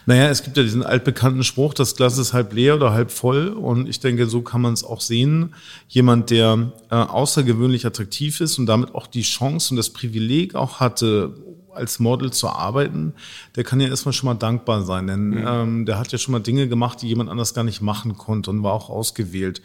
Naja, 0.06 0.30
es 0.30 0.44
gibt 0.44 0.58
ja 0.58 0.64
diesen 0.64 0.84
altbekannten 0.84 1.44
Spruch, 1.44 1.74
das 1.74 1.96
Glas 1.96 2.18
ist 2.18 2.34
halb 2.34 2.54
leer 2.54 2.76
oder 2.76 2.94
halb 2.94 3.12
voll. 3.12 3.50
Und 3.50 3.88
ich 3.88 4.00
denke, 4.00 4.28
so 4.28 4.42
kann 4.42 4.62
man 4.62 4.74
es 4.74 4.84
auch 4.84 5.02
sehen. 5.02 5.54
Jemand, 5.88 6.30
der 6.30 6.72
äh, 6.90 6.96
außergewöhnlich 6.96 7.86
attraktiv 7.86 8.42
ist 8.42 8.58
und 8.58 8.66
damit 8.66 8.96
auch 8.96 9.08
die 9.08 9.22
Chance 9.22 9.72
und 9.72 9.78
das 9.78 9.92
Privileg 9.92 10.56
auch 10.56 10.80
hatte, 10.80 11.36
als 11.74 12.00
Model 12.00 12.32
zu 12.32 12.50
arbeiten, 12.50 13.14
der 13.56 13.64
kann 13.64 13.80
ja 13.80 13.88
erstmal 13.88 14.14
schon 14.14 14.28
mal 14.28 14.36
dankbar 14.36 14.84
sein. 14.84 15.08
Denn 15.08 15.30
mhm. 15.30 15.46
ähm, 15.48 15.86
der 15.86 15.98
hat 16.00 16.12
ja 16.12 16.18
schon 16.18 16.32
mal 16.32 16.40
Dinge 16.40 16.68
gemacht, 16.68 17.02
die 17.02 17.08
jemand 17.08 17.30
anders 17.30 17.54
gar 17.54 17.64
nicht 17.64 17.82
machen 17.82 18.18
konnte 18.18 18.50
und 18.50 18.64
war 18.64 18.74
auch 18.74 18.90
ausgewählt. 18.90 19.62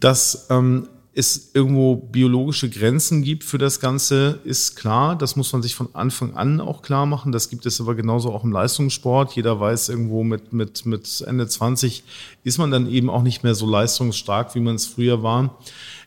Das 0.00 0.46
ähm, 0.50 0.88
es 1.16 1.50
irgendwo 1.54 1.94
biologische 1.96 2.68
Grenzen 2.68 3.22
gibt 3.22 3.44
für 3.44 3.58
das 3.58 3.78
Ganze, 3.78 4.40
ist 4.44 4.74
klar. 4.74 5.16
Das 5.16 5.36
muss 5.36 5.52
man 5.52 5.62
sich 5.62 5.76
von 5.76 5.94
Anfang 5.94 6.34
an 6.34 6.60
auch 6.60 6.82
klar 6.82 7.06
machen. 7.06 7.30
Das 7.30 7.50
gibt 7.50 7.66
es 7.66 7.80
aber 7.80 7.94
genauso 7.94 8.32
auch 8.32 8.42
im 8.42 8.50
Leistungssport. 8.50 9.32
Jeder 9.36 9.60
weiß 9.60 9.90
irgendwo 9.90 10.24
mit, 10.24 10.52
mit, 10.52 10.86
mit 10.86 11.24
Ende 11.26 11.46
20 11.46 12.02
ist 12.42 12.58
man 12.58 12.72
dann 12.72 12.88
eben 12.88 13.10
auch 13.10 13.22
nicht 13.22 13.44
mehr 13.44 13.54
so 13.54 13.66
leistungsstark, 13.66 14.54
wie 14.56 14.60
man 14.60 14.74
es 14.74 14.86
früher 14.86 15.22
war. 15.22 15.56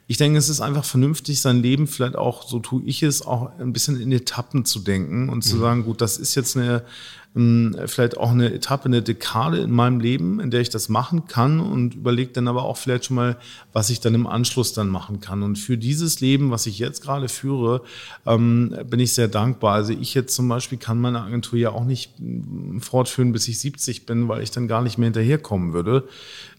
Ich 0.09 0.15
denke, 0.15 0.39
es 0.39 0.47
ist 0.47 0.61
einfach 0.61 0.85
vernünftig, 0.85 1.41
sein 1.41 1.61
Leben 1.61 1.85
vielleicht 1.85 2.15
auch, 2.15 2.47
so 2.47 2.59
tue 2.59 2.81
ich 2.85 3.03
es, 3.03 3.21
auch 3.21 3.51
ein 3.59 3.73
bisschen 3.73 3.99
in 3.99 4.11
Etappen 4.11 4.63
zu 4.63 4.79
denken 4.79 5.27
und 5.27 5.41
zu 5.43 5.57
mhm. 5.57 5.59
sagen, 5.59 5.83
gut, 5.83 5.99
das 5.99 6.17
ist 6.17 6.33
jetzt 6.35 6.55
eine, 6.55 6.83
ähm, 7.35 7.75
vielleicht 7.85 8.17
auch 8.17 8.31
eine 8.31 8.53
Etappe, 8.53 8.85
eine 8.85 9.01
Dekade 9.01 9.59
in 9.59 9.71
meinem 9.71 9.99
Leben, 9.99 10.39
in 10.39 10.49
der 10.49 10.61
ich 10.61 10.69
das 10.69 10.89
machen 10.89 11.27
kann 11.27 11.59
und 11.59 11.95
überlege 11.95 12.31
dann 12.31 12.47
aber 12.47 12.63
auch 12.63 12.77
vielleicht 12.77 13.05
schon 13.05 13.15
mal, 13.15 13.37
was 13.73 13.89
ich 13.89 13.99
dann 13.99 14.15
im 14.15 14.27
Anschluss 14.27 14.73
dann 14.73 14.87
machen 14.87 15.19
kann. 15.19 15.43
Und 15.43 15.57
für 15.57 15.77
dieses 15.77 16.19
Leben, 16.21 16.51
was 16.51 16.65
ich 16.65 16.79
jetzt 16.79 17.01
gerade 17.03 17.27
führe, 17.29 17.81
ähm, 18.25 18.75
bin 18.89 18.99
ich 18.99 19.13
sehr 19.13 19.27
dankbar. 19.27 19.73
Also 19.73 19.93
ich 19.93 20.13
jetzt 20.13 20.33
zum 20.35 20.47
Beispiel 20.47 20.77
kann 20.77 20.99
meine 20.99 21.21
Agentur 21.21 21.59
ja 21.59 21.71
auch 21.71 21.85
nicht 21.85 22.13
mm, 22.17 22.79
fortführen, 22.79 23.33
bis 23.33 23.47
ich 23.47 23.59
70 23.59 24.05
bin, 24.05 24.27
weil 24.27 24.41
ich 24.41 24.51
dann 24.51 24.67
gar 24.67 24.81
nicht 24.81 24.97
mehr 24.97 25.07
hinterherkommen 25.07 25.73
würde. 25.73 26.07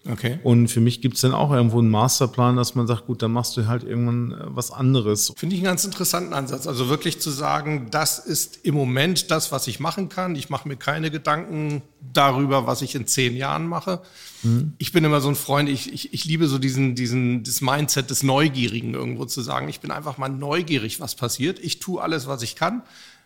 Okay. 0.07 0.39
Und 0.43 0.69
für 0.69 0.79
mich 0.79 1.01
gibt 1.01 1.15
es 1.15 1.21
dann 1.21 1.33
auch 1.33 1.51
irgendwo 1.51 1.79
einen 1.79 1.89
Masterplan, 1.89 2.55
dass 2.55 2.73
man 2.73 2.87
sagt, 2.87 3.05
gut, 3.05 3.21
dann 3.21 3.31
machst 3.31 3.57
du 3.57 3.67
halt 3.67 3.83
irgendwann 3.83 4.31
äh, 4.31 4.45
was 4.47 4.71
anderes. 4.71 5.33
Finde 5.35 5.55
ich 5.55 5.61
einen 5.61 5.67
ganz 5.67 5.83
interessanten 5.83 6.33
Ansatz. 6.33 6.67
Also 6.67 6.89
wirklich 6.89 7.19
zu 7.19 7.29
sagen, 7.29 7.87
das 7.91 8.19
ist 8.19 8.59
im 8.63 8.75
Moment 8.75 9.29
das, 9.29 9.51
was 9.51 9.67
ich 9.67 9.79
machen 9.79 10.07
kann. 10.09 10.35
Ich 10.35 10.49
mache 10.49 10.67
mir 10.67 10.77
keine 10.77 11.11
Gedanken 11.11 11.81
darüber, 12.13 12.65
was 12.65 12.81
ich 12.81 12.95
in 12.95 13.07
zehn 13.07 13.35
Jahren 13.35 13.67
mache. 13.67 14.01
Mhm. 14.43 14.73
Ich 14.77 14.93
bin 14.93 15.03
immer 15.03 15.19
so 15.21 15.29
ein 15.29 15.35
Freund, 15.35 15.67
ich, 15.67 15.91
ich, 15.91 16.13
ich 16.13 16.25
liebe 16.25 16.47
so 16.47 16.59
diesen, 16.59 16.95
diesen, 16.95 17.43
das 17.43 17.61
Mindset 17.61 18.09
des 18.09 18.23
Neugierigen 18.23 18.93
irgendwo 18.93 19.25
zu 19.25 19.41
sagen. 19.41 19.67
Ich 19.67 19.81
bin 19.81 19.91
einfach 19.91 20.17
mal 20.17 20.29
neugierig, 20.29 21.01
was 21.01 21.15
passiert. 21.15 21.59
Ich 21.59 21.79
tue 21.79 22.01
alles, 22.01 22.25
was 22.27 22.41
ich 22.41 22.55
kann. 22.55 22.83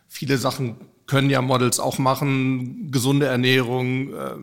Viele 0.07 0.37
Sachen 0.37 0.75
können 1.05 1.29
ja 1.29 1.41
Models 1.41 1.79
auch 1.79 1.97
machen, 1.97 2.91
gesunde 2.91 3.25
Ernährung, 3.27 4.13
äh, 4.13 4.35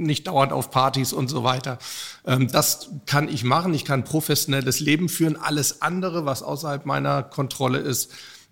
nicht 0.00 0.26
dauernd 0.26 0.52
auf 0.52 0.70
Partys 0.70 1.12
und 1.12 1.28
so 1.28 1.44
weiter. 1.44 1.78
Ähm, 2.26 2.48
das 2.50 2.90
kann 3.06 3.28
ich 3.28 3.44
machen. 3.44 3.74
Ich 3.74 3.84
kann 3.84 4.04
professionelles 4.04 4.80
Leben 4.80 5.08
führen. 5.08 5.36
Alles 5.36 5.82
andere, 5.82 6.26
was 6.26 6.42
außerhalb 6.42 6.86
meiner 6.86 7.22
Kontrolle 7.22 7.78
ist, 7.78 8.10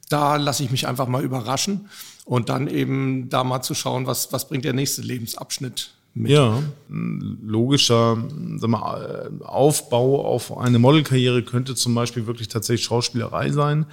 da 0.09 0.37
lasse 0.37 0.65
ich 0.65 0.71
mich 0.71 0.87
einfach 0.87 1.07
mal 1.07 1.23
überraschen 1.23 1.89
und 2.25 2.49
dann 2.49 2.69
eben 2.69 3.29
da 3.29 3.45
mal 3.45 3.63
zu 3.63 3.75
schauen, 3.75 4.07
was, 4.07 4.33
was 4.33 4.49
bringt 4.49 4.65
der 4.65 4.73
nächste 4.73 5.03
Lebensabschnitt 5.03 5.93
mit. 6.15 6.31
Ja, 6.31 6.63
logischer 6.89 8.17
mal, 8.17 9.31
Aufbau 9.45 10.25
auf 10.25 10.57
eine 10.57 10.79
Modelkarriere 10.79 11.43
könnte 11.43 11.75
zum 11.75 11.95
Beispiel 11.95 12.27
wirklich 12.27 12.49
tatsächlich 12.49 12.85
Schauspielerei 12.85 13.51
sein, 13.51 13.87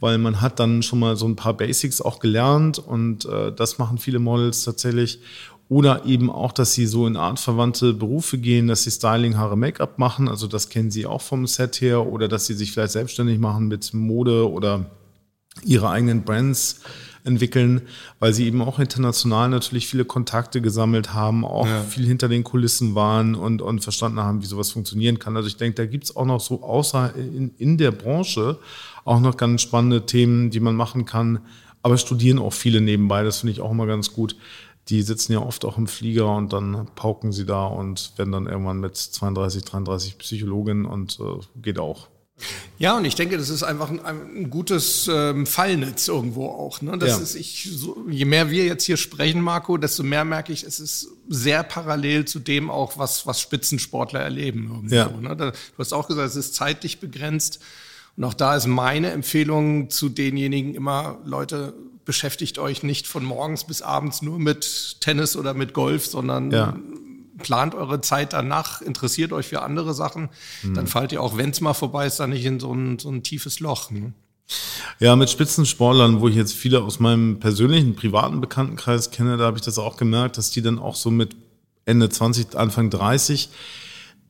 weil 0.00 0.18
man 0.18 0.40
hat 0.40 0.60
dann 0.60 0.82
schon 0.82 0.98
mal 0.98 1.16
so 1.16 1.26
ein 1.26 1.36
paar 1.36 1.54
Basics 1.56 2.00
auch 2.00 2.18
gelernt 2.18 2.78
und 2.78 3.24
äh, 3.24 3.52
das 3.52 3.78
machen 3.78 3.98
viele 3.98 4.18
Models 4.18 4.64
tatsächlich. 4.64 5.20
Oder 5.68 6.04
eben 6.04 6.30
auch, 6.30 6.52
dass 6.52 6.74
sie 6.74 6.86
so 6.86 7.06
in 7.06 7.16
artverwandte 7.16 7.94
Berufe 7.94 8.36
gehen, 8.36 8.68
dass 8.68 8.82
sie 8.82 8.90
Styling, 8.90 9.38
Haare, 9.38 9.56
Make-up 9.56 9.98
machen. 9.98 10.28
Also 10.28 10.46
das 10.46 10.68
kennen 10.68 10.90
sie 10.90 11.06
auch 11.06 11.22
vom 11.22 11.46
Set 11.46 11.80
her. 11.80 12.06
Oder 12.06 12.28
dass 12.28 12.46
sie 12.46 12.54
sich 12.54 12.72
vielleicht 12.72 12.92
selbstständig 12.92 13.38
machen 13.38 13.68
mit 13.68 13.94
Mode 13.94 14.50
oder 14.50 14.90
ihre 15.64 15.90
eigenen 15.90 16.24
Brands 16.24 16.80
entwickeln, 17.24 17.82
weil 18.18 18.32
sie 18.32 18.46
eben 18.46 18.62
auch 18.62 18.78
international 18.78 19.48
natürlich 19.48 19.86
viele 19.86 20.04
Kontakte 20.04 20.60
gesammelt 20.60 21.14
haben, 21.14 21.44
auch 21.44 21.66
ja. 21.66 21.82
viel 21.82 22.04
hinter 22.04 22.28
den 22.28 22.42
Kulissen 22.42 22.94
waren 22.94 23.34
und, 23.34 23.62
und 23.62 23.80
verstanden 23.80 24.20
haben, 24.20 24.42
wie 24.42 24.46
sowas 24.46 24.70
funktionieren 24.70 25.18
kann. 25.18 25.36
Also 25.36 25.46
ich 25.46 25.56
denke, 25.56 25.76
da 25.76 25.86
gibt's 25.86 26.16
auch 26.16 26.24
noch 26.24 26.40
so 26.40 26.62
außer 26.62 27.14
in, 27.14 27.52
in 27.58 27.78
der 27.78 27.92
Branche 27.92 28.58
auch 29.04 29.20
noch 29.20 29.36
ganz 29.36 29.62
spannende 29.62 30.04
Themen, 30.06 30.50
die 30.50 30.60
man 30.60 30.74
machen 30.74 31.04
kann. 31.04 31.40
Aber 31.84 31.98
studieren 31.98 32.38
auch 32.38 32.52
viele 32.52 32.80
nebenbei, 32.80 33.24
das 33.24 33.38
finde 33.38 33.52
ich 33.52 33.60
auch 33.60 33.70
immer 33.70 33.86
ganz 33.86 34.12
gut. 34.12 34.36
Die 34.88 35.02
sitzen 35.02 35.32
ja 35.32 35.40
oft 35.40 35.64
auch 35.64 35.78
im 35.78 35.86
Flieger 35.86 36.34
und 36.34 36.52
dann 36.52 36.88
pauken 36.94 37.32
sie 37.32 37.46
da 37.46 37.66
und 37.66 38.12
werden 38.16 38.32
dann 38.32 38.46
irgendwann 38.46 38.80
mit 38.80 38.96
32, 38.96 39.64
33 39.64 40.18
Psychologin 40.18 40.84
und 40.84 41.18
äh, 41.20 41.60
geht 41.60 41.78
auch. 41.78 42.08
Ja, 42.78 42.96
und 42.96 43.04
ich 43.04 43.14
denke, 43.14 43.38
das 43.38 43.48
ist 43.48 43.62
einfach 43.62 43.90
ein, 43.90 44.04
ein 44.04 44.50
gutes 44.50 45.08
ähm, 45.12 45.46
Fallnetz 45.46 46.08
irgendwo 46.08 46.46
auch. 46.46 46.82
Ne? 46.82 46.98
Das 46.98 47.10
ja. 47.10 47.18
ist 47.18 47.34
ich, 47.36 47.68
so, 47.72 48.04
je 48.08 48.24
mehr 48.24 48.50
wir 48.50 48.64
jetzt 48.64 48.84
hier 48.84 48.96
sprechen, 48.96 49.40
Marco, 49.40 49.76
desto 49.76 50.02
mehr 50.02 50.24
merke 50.24 50.52
ich, 50.52 50.64
es 50.64 50.80
ist 50.80 51.08
sehr 51.28 51.62
parallel 51.62 52.24
zu 52.24 52.40
dem 52.40 52.70
auch, 52.70 52.98
was, 52.98 53.26
was 53.26 53.40
Spitzensportler 53.40 54.20
erleben 54.20 54.68
irgendwo. 54.72 54.94
Ja. 54.94 55.08
Ne? 55.08 55.36
du 55.36 55.52
hast 55.78 55.92
auch 55.92 56.08
gesagt, 56.08 56.28
es 56.28 56.36
ist 56.36 56.54
zeitlich 56.54 56.98
begrenzt. 56.98 57.60
Und 58.16 58.24
auch 58.24 58.34
da 58.34 58.56
ist 58.56 58.66
meine 58.66 59.10
Empfehlung 59.10 59.88
zu 59.88 60.08
denjenigen 60.08 60.74
immer, 60.74 61.18
Leute, 61.24 61.74
beschäftigt 62.04 62.58
euch 62.58 62.82
nicht 62.82 63.06
von 63.06 63.24
morgens 63.24 63.64
bis 63.64 63.82
abends 63.82 64.22
nur 64.22 64.38
mit 64.38 65.00
Tennis 65.00 65.36
oder 65.36 65.54
mit 65.54 65.72
Golf, 65.74 66.06
sondern 66.06 66.50
ja 66.50 66.76
plant 67.42 67.74
eure 67.74 68.00
Zeit 68.00 68.32
danach, 68.32 68.80
interessiert 68.80 69.32
euch 69.32 69.46
für 69.46 69.62
andere 69.62 69.94
Sachen, 69.94 70.30
mhm. 70.62 70.74
dann 70.74 70.86
fallt 70.86 71.12
ihr 71.12 71.22
auch, 71.22 71.36
wenn 71.36 71.50
es 71.50 71.60
mal 71.60 71.74
vorbei 71.74 72.06
ist, 72.06 72.20
dann 72.20 72.30
nicht 72.30 72.44
in 72.44 72.60
so 72.60 72.72
ein, 72.72 72.98
so 72.98 73.10
ein 73.10 73.22
tiefes 73.22 73.60
Loch. 73.60 73.90
Ne? 73.90 74.12
Ja, 74.98 75.16
mit 75.16 75.30
Spitzensportlern, 75.30 76.20
wo 76.20 76.28
ich 76.28 76.36
jetzt 76.36 76.54
viele 76.54 76.82
aus 76.82 77.00
meinem 77.00 77.40
persönlichen, 77.40 77.96
privaten 77.96 78.40
Bekanntenkreis 78.40 79.10
kenne, 79.10 79.36
da 79.36 79.44
habe 79.44 79.58
ich 79.58 79.64
das 79.64 79.78
auch 79.78 79.96
gemerkt, 79.96 80.38
dass 80.38 80.50
die 80.50 80.62
dann 80.62 80.78
auch 80.78 80.96
so 80.96 81.10
mit 81.10 81.36
Ende 81.84 82.08
20, 82.08 82.56
Anfang 82.56 82.90
30 82.90 83.50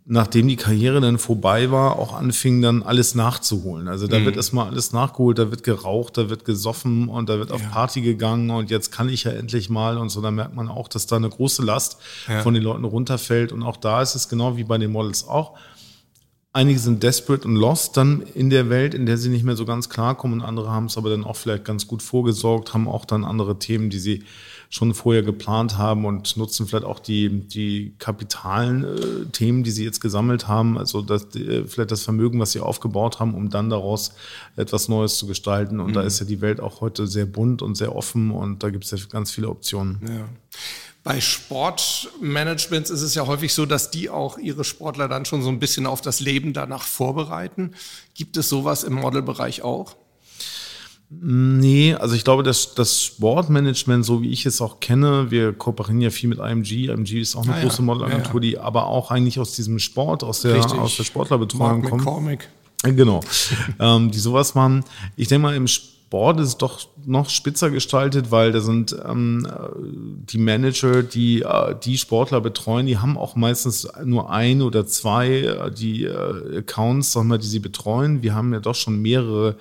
nachdem 0.05 0.49
die 0.49 0.57
Karriere 0.57 1.01
dann 1.01 1.19
vorbei 1.19 1.71
war, 1.71 1.99
auch 1.99 2.13
anfing 2.13 2.61
dann 2.61 2.83
alles 2.83 3.15
nachzuholen. 3.15 3.87
Also 3.87 4.09
da 4.09 4.19
mhm. 4.19 4.25
wird 4.25 4.37
erstmal 4.37 4.67
alles 4.67 4.93
nachgeholt, 4.93 5.39
da 5.39 5.51
wird 5.51 5.63
geraucht, 5.63 6.19
da 6.19 6.29
wird 6.29 6.45
gesoffen 6.45 7.09
und 7.09 7.29
da 7.29 7.39
wird 7.39 7.51
ja. 7.51 7.55
auf 7.55 7.71
Party 7.71 8.01
gegangen 8.01 8.51
und 8.51 8.71
jetzt 8.71 8.91
kann 8.91 9.09
ich 9.09 9.25
ja 9.25 9.31
endlich 9.31 9.71
mal 9.71 9.99
und 9.99 10.09
so. 10.09 10.21
Da 10.21 10.31
merkt 10.31 10.57
man 10.57 10.69
auch, 10.69 10.89
dass 10.89 11.07
da 11.07 11.17
eine 11.17 11.29
große 11.29 11.63
Last 11.63 11.99
ja. 12.29 12.43
von 12.43 12.55
den 12.55 12.63
Leuten 12.63 12.85
runterfällt 12.85 13.53
und 13.53 13.63
auch 13.63 13.77
da 13.77 14.03
ist 14.03 14.17
es 14.17 14.29
genau 14.29 14.57
wie 14.57 14.65
bei 14.65 14.79
den 14.79 14.91
Models 14.91 15.27
auch. 15.27 15.57
Einige 16.55 16.81
sind 16.81 17.03
desperate 17.03 17.49
und 17.49 17.57
lost 17.57 17.97
dann 17.97 18.23
in 18.35 18.51
der 18.51 18.69
Welt, 18.69 18.93
in 18.93 19.07
der 19.07 19.17
sie 19.17 19.31
nicht 19.31 19.45
mehr 19.45 19.57
so 19.57 19.65
ganz 19.65 19.89
klarkommen 19.89 20.41
und 20.41 20.47
andere 20.47 20.71
haben 20.71 20.87
es 20.87 20.99
aber 20.99 21.11
dann 21.11 21.25
auch 21.25 21.37
vielleicht 21.37 21.65
ganz 21.65 21.87
gut 21.87 22.03
vorgesorgt, 22.03 22.75
haben 22.75 22.89
auch 22.89 23.05
dann 23.05 23.25
andere 23.25 23.59
Themen, 23.59 23.89
die 23.89 24.01
sie 24.01 24.25
schon 24.73 24.95
vorher 24.95 25.23
geplant 25.23 25.77
haben 25.77 26.07
und 26.07 26.39
nutzen 26.39 26.67
vielleicht 26.67 26.87
auch 26.87 26.99
die, 26.99 27.29
die 27.47 27.95
kapitalen 27.99 28.85
äh, 28.85 29.27
Themen, 29.31 29.65
die 29.65 29.71
sie 29.71 29.85
jetzt 29.85 30.01
gesammelt 30.01 30.49
haben, 30.49 30.79
also 30.79 31.03
das, 31.03 31.27
äh, 31.35 31.65
vielleicht 31.67 31.91
das 31.91 32.05
Vermögen, 32.05 32.41
was 32.41 32.53
sie 32.53 32.61
aufgebaut 32.61 33.21
haben, 33.21 33.35
um 33.35 33.51
dann 33.51 33.69
daraus 33.69 34.15
etwas 34.57 34.89
Neues 34.89 35.19
zu 35.19 35.27
gestalten. 35.27 35.79
Und 35.79 35.91
mhm. 35.91 35.93
da 35.93 36.01
ist 36.01 36.21
ja 36.21 36.27
die 36.27 36.41
Welt 36.41 36.59
auch 36.59 36.81
heute 36.81 37.07
sehr 37.07 37.27
bunt 37.27 37.61
und 37.61 37.75
sehr 37.75 37.95
offen 37.95 38.31
und 38.31 38.63
da 38.63 38.71
gibt 38.71 38.85
es 38.85 38.93
ja 38.93 38.99
ganz 39.11 39.31
viele 39.31 39.51
Optionen. 39.51 40.01
Ja. 40.09 40.29
Bei 41.05 41.21
Sportmanagements 41.21 42.89
ist 42.89 43.03
es 43.03 43.15
ja 43.15 43.27
häufig 43.27 43.53
so, 43.53 43.67
dass 43.67 43.91
die 43.91 44.09
auch 44.09 44.39
ihre 44.39 44.65
Sportler 44.65 45.07
dann 45.07 45.27
schon 45.27 45.43
so 45.43 45.51
ein 45.51 45.59
bisschen 45.59 45.85
auf 45.85 46.01
das 46.01 46.21
Leben 46.21 46.55
danach 46.55 46.85
vorbereiten. 46.85 47.73
Gibt 48.15 48.39
es 48.39 48.49
sowas 48.49 48.85
im 48.85 48.95
Modelbereich 48.95 49.61
auch? 49.61 49.97
Nee, 51.21 51.95
also 51.95 52.15
ich 52.15 52.25
glaube, 52.25 52.43
dass 52.43 52.75
das 52.75 53.03
Sportmanagement, 53.03 54.05
so 54.05 54.23
wie 54.23 54.31
ich 54.31 54.47
es 54.47 54.61
auch 54.61 54.81
kenne, 54.81 55.31
wir 55.31 55.53
kooperieren 55.53 56.01
ja 56.01 56.11
viel 56.11 56.29
mit 56.29 56.39
IMG. 56.39 56.89
IMG 56.89 57.21
ist 57.21 57.37
auch 57.37 57.45
eine 57.45 57.55
ah, 57.55 57.61
große 57.63 57.79
ja. 57.79 57.85
Modelagentur, 57.85 58.43
ja, 58.43 58.47
ja. 58.47 58.51
die 58.51 58.59
aber 58.59 58.87
auch 58.87 59.11
eigentlich 59.11 59.39
aus 59.39 59.55
diesem 59.55 59.79
Sport, 59.79 60.25
aus 60.25 60.41
der, 60.41 60.55
Richtig. 60.57 60.79
aus 60.79 60.97
der 60.97 61.05
Sportlerbetreuung 61.05 61.83
kommt. 61.83 62.05
McCormick. 62.05 62.49
Genau, 62.83 63.21
ähm, 63.79 64.11
die 64.11 64.19
sowas 64.19 64.55
machen. 64.55 64.85
Ich 65.17 65.29
denke 65.29 65.43
mal, 65.43 65.55
im 65.55 65.69
Sport 65.69 66.41
ist 66.41 66.59
doch 66.59 66.81
noch 67.07 67.31
spitzer 67.31 67.71
gestaltet, 67.71 68.31
weil 68.31 68.53
da 68.53 68.61
sind 68.61 68.97
ähm, 69.07 69.47
die 69.77 70.39
Manager, 70.39 71.03
die 71.03 71.43
äh, 71.43 71.75
die 71.83 71.99
Sportler 71.99 72.41
betreuen, 72.41 72.87
die 72.87 72.99
haben 72.99 73.17
auch 73.17 73.37
meistens 73.37 73.89
nur 74.05 74.31
ein 74.31 74.63
oder 74.63 74.87
zwei 74.87 75.29
äh, 75.29 75.71
die 75.71 76.05
äh, 76.05 76.59
Accounts, 76.59 77.13
sag 77.13 77.25
mal, 77.25 77.39
die 77.39 77.47
sie 77.47 77.61
betreuen. 77.61 78.23
Wir 78.23 78.35
haben 78.35 78.53
ja 78.53 78.61
doch 78.61 78.75
schon 78.75 79.01
mehrere 79.01 79.57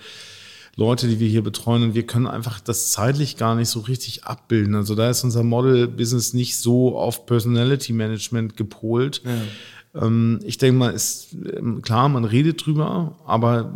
Leute, 0.82 1.08
die 1.08 1.20
wir 1.20 1.30
hier 1.30 1.44
betreuen 1.44 1.84
und 1.84 1.94
wir 1.94 2.08
können 2.08 2.26
einfach 2.26 2.60
das 2.60 2.90
zeitlich 2.90 3.38
gar 3.38 3.56
nicht 3.56 3.70
so 3.70 3.82
richtig 3.82 4.24
abbilden. 4.24 4.74
Also 4.74 4.96
da 4.96 5.12
ist 5.12 5.24
unser 5.24 5.44
Model-Business 5.44 6.34
nicht 6.34 6.58
so 6.58 6.98
auf 6.98 7.28
Personality 7.28 7.94
Management 7.94 8.58
gepolt. 8.58 9.22
Ja. 9.24 10.02
Ähm, 10.04 10.40
ich 10.44 10.58
denke 10.58 10.80
mal, 10.80 10.90
ist 10.90 11.36
ähm, 11.56 11.84
klar, 11.84 12.10
man 12.10 12.26
redet 12.26 12.66
drüber, 12.66 13.16
aber 13.26 13.74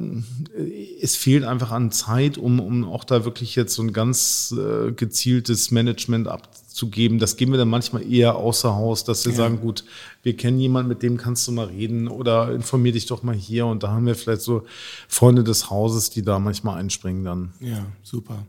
äh, 0.58 1.00
es 1.00 1.16
fehlt 1.16 1.44
einfach 1.44 1.72
an 1.72 1.92
Zeit, 1.92 2.40
um, 2.40 2.60
um 2.60 2.86
auch 2.86 3.04
da 3.04 3.24
wirklich 3.24 3.56
jetzt 3.56 3.76
so 3.76 3.84
ein 3.84 3.94
ganz 3.94 4.56
äh, 4.58 4.92
gezieltes 4.92 5.70
Management 5.70 6.28
abzugeben. 6.76 7.20
Das 7.20 7.38
geben 7.38 7.54
wir 7.54 7.58
dann 7.58 7.70
manchmal 7.70 8.12
eher 8.12 8.36
außer 8.36 8.76
Haus, 8.76 9.06
dass 9.06 9.26
wir 9.26 9.32
ja. 9.32 9.38
sagen, 9.38 9.62
gut, 9.62 9.86
wir 10.24 10.36
kennen 10.36 10.60
jemanden, 10.60 10.90
mit 10.90 11.04
dem 11.04 11.16
kannst 11.16 11.48
du 11.48 11.54
mal 11.54 11.68
reden 11.68 12.10
oder 12.10 12.52
informier 12.54 12.92
dich 12.92 13.06
doch 13.06 13.24
mal 13.24 13.36
hier. 13.36 13.66
Und 13.66 13.84
da 13.84 13.92
haben 13.92 14.06
wir 14.06 14.16
vielleicht 14.16 14.42
so 14.42 14.66
Freunde 15.08 15.44
des 15.44 15.70
Hauses, 15.70 16.10
die 16.10 16.22
da 16.22 16.38
manchmal 16.38 16.78
einspringen 16.78 17.24
dann. 17.24 17.54
Ja, 17.62 17.86
super. 18.04 18.46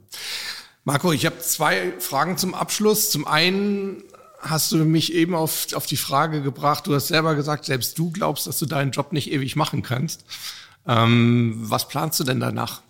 Marco, 0.84 1.12
ich 1.12 1.24
habe 1.24 1.38
zwei 1.38 1.92
Fragen 2.00 2.36
zum 2.36 2.54
Abschluss. 2.54 3.10
Zum 3.10 3.26
einen 3.26 4.02
hast 4.40 4.72
du 4.72 4.78
mich 4.78 5.14
eben 5.14 5.34
auf, 5.34 5.72
auf 5.74 5.86
die 5.86 5.96
Frage 5.96 6.42
gebracht, 6.42 6.86
du 6.86 6.94
hast 6.94 7.08
selber 7.08 7.36
gesagt, 7.36 7.64
selbst 7.64 7.96
du 7.98 8.10
glaubst, 8.10 8.46
dass 8.46 8.58
du 8.58 8.66
deinen 8.66 8.90
Job 8.90 9.12
nicht 9.12 9.30
ewig 9.30 9.54
machen 9.56 9.82
kannst. 9.82 10.24
Ähm, 10.86 11.54
was 11.58 11.88
planst 11.88 12.18
du 12.20 12.24
denn 12.24 12.40
danach? 12.40 12.82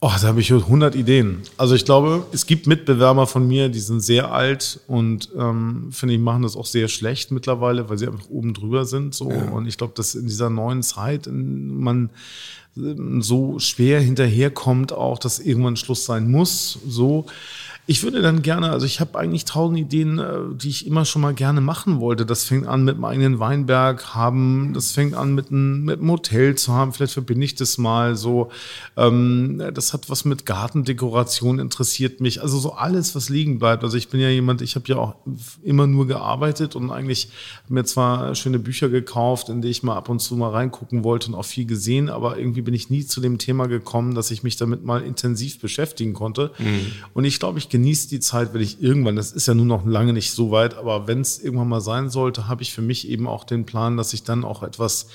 Oh, 0.00 0.12
da 0.20 0.28
habe 0.28 0.40
ich 0.40 0.52
100 0.52 0.94
Ideen. 0.94 1.40
Also 1.56 1.74
ich 1.74 1.86
glaube, 1.86 2.26
es 2.30 2.44
gibt 2.44 2.66
Mitbewerber 2.66 3.26
von 3.26 3.48
mir, 3.48 3.70
die 3.70 3.80
sind 3.80 4.00
sehr 4.00 4.30
alt 4.30 4.78
und 4.86 5.30
ähm, 5.38 5.88
finde 5.90 6.14
ich 6.14 6.20
machen 6.20 6.42
das 6.42 6.54
auch 6.54 6.66
sehr 6.66 6.88
schlecht 6.88 7.30
mittlerweile, 7.30 7.88
weil 7.88 7.96
sie 7.96 8.06
einfach 8.06 8.28
oben 8.28 8.52
drüber 8.52 8.84
sind. 8.84 9.14
So 9.14 9.30
ja. 9.30 9.48
und 9.48 9.66
ich 9.66 9.78
glaube, 9.78 9.94
dass 9.96 10.14
in 10.14 10.26
dieser 10.26 10.50
neuen 10.50 10.82
Zeit 10.82 11.26
man 11.32 12.10
ähm, 12.76 13.22
so 13.22 13.58
schwer 13.58 14.00
hinterherkommt, 14.00 14.92
auch 14.92 15.18
dass 15.18 15.38
irgendwann 15.38 15.76
Schluss 15.76 16.04
sein 16.04 16.30
muss. 16.30 16.78
So 16.86 17.24
ich 17.88 18.02
würde 18.02 18.20
dann 18.20 18.42
gerne, 18.42 18.70
also 18.70 18.84
ich 18.84 18.98
habe 18.98 19.16
eigentlich 19.16 19.44
tausend 19.44 19.78
Ideen, 19.78 20.18
äh, 20.18 20.38
die 20.54 20.70
ich 20.70 20.88
immer 20.88 21.04
schon 21.04 21.22
mal 21.22 21.34
gerne 21.34 21.60
machen 21.60 22.00
wollte. 22.00 22.26
Das 22.26 22.42
fängt 22.42 22.66
an 22.66 22.82
mit 22.82 22.96
einem 22.96 23.04
eigenen 23.04 23.38
Weinberg 23.38 24.12
haben, 24.12 24.72
das 24.74 24.90
fängt 24.90 25.14
an 25.14 25.36
mit 25.36 25.52
einem, 25.52 25.84
mit 25.84 26.00
einem 26.00 26.10
Hotel 26.10 26.56
zu 26.56 26.72
haben, 26.72 26.92
vielleicht 26.92 27.12
verbinde 27.12 27.44
ich 27.44 27.54
das 27.54 27.78
mal 27.78 28.16
so. 28.16 28.50
Ähm, 28.96 29.62
das 29.72 29.92
hat 29.92 30.10
was 30.10 30.24
mit 30.24 30.46
Gartendekoration, 30.46 31.60
interessiert 31.60 32.20
mich. 32.20 32.42
Also 32.42 32.58
so 32.58 32.72
alles, 32.72 33.14
was 33.14 33.28
liegen 33.28 33.60
bleibt. 33.60 33.84
Also 33.84 33.96
ich 33.96 34.08
bin 34.08 34.20
ja 34.20 34.30
jemand, 34.30 34.62
ich 34.62 34.74
habe 34.74 34.86
ja 34.88 34.96
auch 34.96 35.14
immer 35.62 35.86
nur 35.86 36.08
gearbeitet 36.08 36.74
und 36.74 36.90
eigentlich 36.90 37.28
mir 37.68 37.84
zwar 37.84 38.34
schöne 38.34 38.58
Bücher 38.58 38.88
gekauft, 38.88 39.48
in 39.48 39.62
die 39.62 39.68
ich 39.68 39.84
mal 39.84 39.94
ab 39.94 40.08
und 40.08 40.18
zu 40.18 40.34
mal 40.34 40.50
reingucken 40.50 41.04
wollte 41.04 41.28
und 41.28 41.36
auch 41.36 41.44
viel 41.44 41.66
gesehen, 41.66 42.08
aber 42.08 42.36
irgendwie 42.36 42.62
bin 42.62 42.74
ich 42.74 42.90
nie 42.90 43.06
zu 43.06 43.20
dem 43.20 43.38
Thema 43.38 43.68
gekommen, 43.68 44.16
dass 44.16 44.32
ich 44.32 44.42
mich 44.42 44.56
damit 44.56 44.84
mal 44.84 45.02
intensiv 45.02 45.60
beschäftigen 45.60 46.14
konnte. 46.14 46.50
Mhm. 46.58 46.86
Und 47.14 47.24
ich 47.24 47.38
glaube, 47.38 47.60
ich 47.60 47.75
genieße 47.76 48.08
die 48.08 48.20
Zeit, 48.20 48.54
wenn 48.54 48.62
ich 48.62 48.82
irgendwann, 48.82 49.16
das 49.16 49.32
ist 49.32 49.46
ja 49.46 49.52
nur 49.52 49.66
noch 49.66 49.84
lange 49.84 50.14
nicht 50.14 50.30
so 50.32 50.50
weit, 50.50 50.78
aber 50.78 51.06
wenn 51.06 51.20
es 51.20 51.38
irgendwann 51.38 51.68
mal 51.68 51.82
sein 51.82 52.08
sollte, 52.08 52.48
habe 52.48 52.62
ich 52.62 52.72
für 52.72 52.80
mich 52.80 53.06
eben 53.06 53.26
auch 53.26 53.44
den 53.44 53.66
Plan, 53.66 53.98
dass 53.98 54.14
ich 54.14 54.22
dann 54.22 54.44
auch 54.44 54.62
etwas 54.62 55.08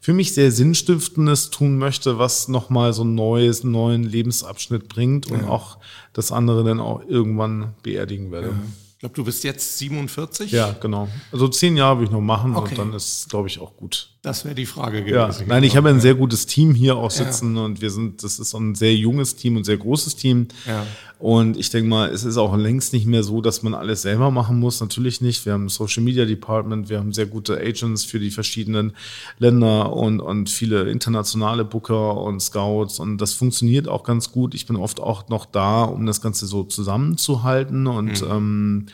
für 0.00 0.14
mich 0.14 0.32
sehr 0.32 0.50
Sinnstiftendes 0.50 1.50
tun 1.50 1.76
möchte, 1.76 2.18
was 2.18 2.48
nochmal 2.48 2.94
so 2.94 3.04
ein 3.04 3.14
neues, 3.14 3.64
neuen 3.64 4.02
Lebensabschnitt 4.02 4.88
bringt 4.88 5.30
und 5.30 5.42
ja. 5.42 5.48
auch 5.48 5.76
das 6.14 6.32
andere 6.32 6.64
dann 6.64 6.80
auch 6.80 7.02
irgendwann 7.06 7.74
beerdigen 7.82 8.32
werde. 8.32 8.48
Ja. 8.48 8.54
Ich 8.96 9.00
glaube, 9.00 9.14
du 9.14 9.24
bist 9.24 9.44
jetzt 9.44 9.76
47? 9.76 10.52
Ja, 10.52 10.74
genau. 10.80 11.06
Also 11.30 11.48
zehn 11.48 11.76
Jahre 11.76 11.98
will 11.98 12.06
ich 12.06 12.10
noch 12.10 12.22
machen 12.22 12.56
okay. 12.56 12.70
und 12.70 12.78
dann 12.78 12.92
ist, 12.94 13.28
glaube 13.28 13.46
ich, 13.46 13.60
auch 13.60 13.76
gut. 13.76 14.08
Das 14.22 14.46
wäre 14.46 14.54
die 14.54 14.64
Frage 14.64 15.04
gewesen. 15.04 15.42
Ja. 15.42 15.46
Nein, 15.48 15.64
ich 15.64 15.76
habe 15.76 15.90
ein 15.90 16.00
sehr 16.00 16.14
gutes 16.14 16.46
Team 16.46 16.74
hier 16.74 16.96
auch 16.96 17.10
sitzen 17.10 17.56
ja. 17.56 17.64
und 17.66 17.82
wir 17.82 17.90
sind, 17.90 18.24
das 18.24 18.38
ist 18.38 18.54
ein 18.54 18.74
sehr 18.74 18.94
junges 18.94 19.36
Team 19.36 19.58
und 19.58 19.64
sehr 19.64 19.76
großes 19.76 20.16
Team. 20.16 20.48
Ja. 20.66 20.86
Und 21.18 21.56
ich 21.56 21.70
denke 21.70 21.88
mal, 21.88 22.10
es 22.10 22.24
ist 22.24 22.36
auch 22.36 22.54
längst 22.56 22.92
nicht 22.92 23.06
mehr 23.06 23.22
so, 23.22 23.40
dass 23.40 23.62
man 23.62 23.72
alles 23.72 24.02
selber 24.02 24.30
machen 24.30 24.60
muss. 24.60 24.80
Natürlich 24.80 25.22
nicht. 25.22 25.46
Wir 25.46 25.54
haben 25.54 25.64
ein 25.64 25.70
Social 25.70 26.02
Media 26.02 26.26
Department, 26.26 26.90
wir 26.90 26.98
haben 26.98 27.14
sehr 27.14 27.24
gute 27.24 27.58
Agents 27.58 28.04
für 28.04 28.20
die 28.20 28.30
verschiedenen 28.30 28.92
Länder 29.38 29.94
und, 29.94 30.20
und 30.20 30.50
viele 30.50 30.90
internationale 30.90 31.64
Booker 31.64 32.20
und 32.20 32.40
Scouts 32.40 33.00
und 33.00 33.18
das 33.18 33.32
funktioniert 33.32 33.88
auch 33.88 34.04
ganz 34.04 34.30
gut. 34.30 34.54
Ich 34.54 34.66
bin 34.66 34.76
oft 34.76 35.00
auch 35.00 35.28
noch 35.28 35.46
da, 35.46 35.84
um 35.84 36.04
das 36.04 36.20
Ganze 36.20 36.46
so 36.46 36.64
zusammenzuhalten 36.64 37.86
und 37.86 38.20
mhm. 38.20 38.30
ähm, 38.30 38.86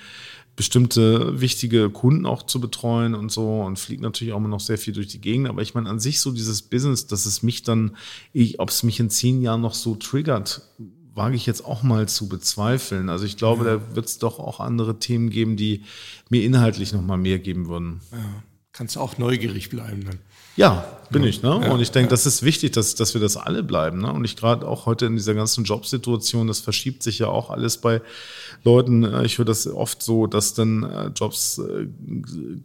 bestimmte 0.55 1.41
wichtige 1.41 1.91
Kunden 1.91 2.27
auch 2.27 2.45
zu 2.45 2.61
betreuen 2.61 3.17
und 3.17 3.33
so 3.33 3.63
und 3.63 3.81
fliegt 3.81 4.03
natürlich 4.03 4.33
auch 4.33 4.39
immer 4.39 4.49
noch 4.49 4.61
sehr 4.61 4.79
viel 4.79 4.93
durch 4.93 5.09
die 5.09 5.21
Gegend. 5.21 5.49
Aber 5.49 5.63
ich 5.63 5.75
meine, 5.75 5.89
an 5.89 5.99
sich 5.99 6.21
so 6.21 6.31
dieses 6.31 6.63
Business, 6.63 7.07
dass 7.09 7.27
es 7.27 7.43
mich 7.43 7.63
dann, 7.63 7.97
ob 8.59 8.69
es 8.69 8.83
mich 8.85 9.01
in 9.01 9.11
zehn 9.11 9.41
Jahren 9.41 9.63
noch 9.63 9.75
so 9.75 9.97
triggert, 9.97 10.63
wage 11.15 11.37
ich 11.37 11.47
jetzt 11.47 11.65
auch 11.65 11.83
mal 11.83 12.09
zu 12.09 12.29
bezweifeln. 12.29 13.09
Also 13.09 13.25
ich 13.25 13.37
glaube, 13.37 13.65
ja. 13.65 13.77
da 13.77 13.95
wird 13.95 14.07
es 14.07 14.19
doch 14.19 14.39
auch 14.39 14.61
andere 14.61 14.99
Themen 14.99 15.31
geben, 15.31 15.57
die 15.57 15.85
mir 16.31 16.43
inhaltlich 16.43 16.93
noch 16.93 17.03
mal 17.03 17.19
mehr 17.19 17.39
geben 17.39 17.69
würden. 17.69 18.01
Ja. 18.13 18.19
Kannst 18.73 18.97
du 18.97 19.01
auch 19.01 19.19
neugierig 19.19 19.69
bleiben 19.69 20.05
dann. 20.05 20.19
Ja, 20.57 20.85
bin 21.11 21.25
ich. 21.25 21.43
Ne? 21.43 21.61
Ja, 21.63 21.73
und 21.73 21.81
ich 21.81 21.91
denke, 21.91 22.09
ja. 22.09 22.11
das 22.11 22.27
ist 22.27 22.43
wichtig, 22.43 22.73
dass, 22.73 22.95
dass 22.95 23.15
wir 23.15 23.21
das 23.21 23.37
alle 23.37 23.63
bleiben. 23.63 24.01
Ne? 24.01 24.13
Und 24.13 24.25
ich 24.25 24.37
gerade 24.37 24.67
auch 24.67 24.87
heute 24.87 25.07
in 25.07 25.17
dieser 25.17 25.35
ganzen 25.35 25.65
Jobsituation, 25.65 26.47
das 26.47 26.61
verschiebt 26.61 27.03
sich 27.03 27.19
ja 27.19 27.29
auch 27.29 27.51
alles 27.51 27.79
bei 27.79 28.01
Leuten. 28.65 29.05
Äh, 29.05 29.25
ich 29.25 29.39
höre 29.39 29.45
das 29.45 29.67
oft 29.67 30.03
so, 30.03 30.27
dass 30.27 30.55
dann 30.55 30.83
äh, 30.83 31.07
Jobs 31.15 31.59
äh, 31.59 31.87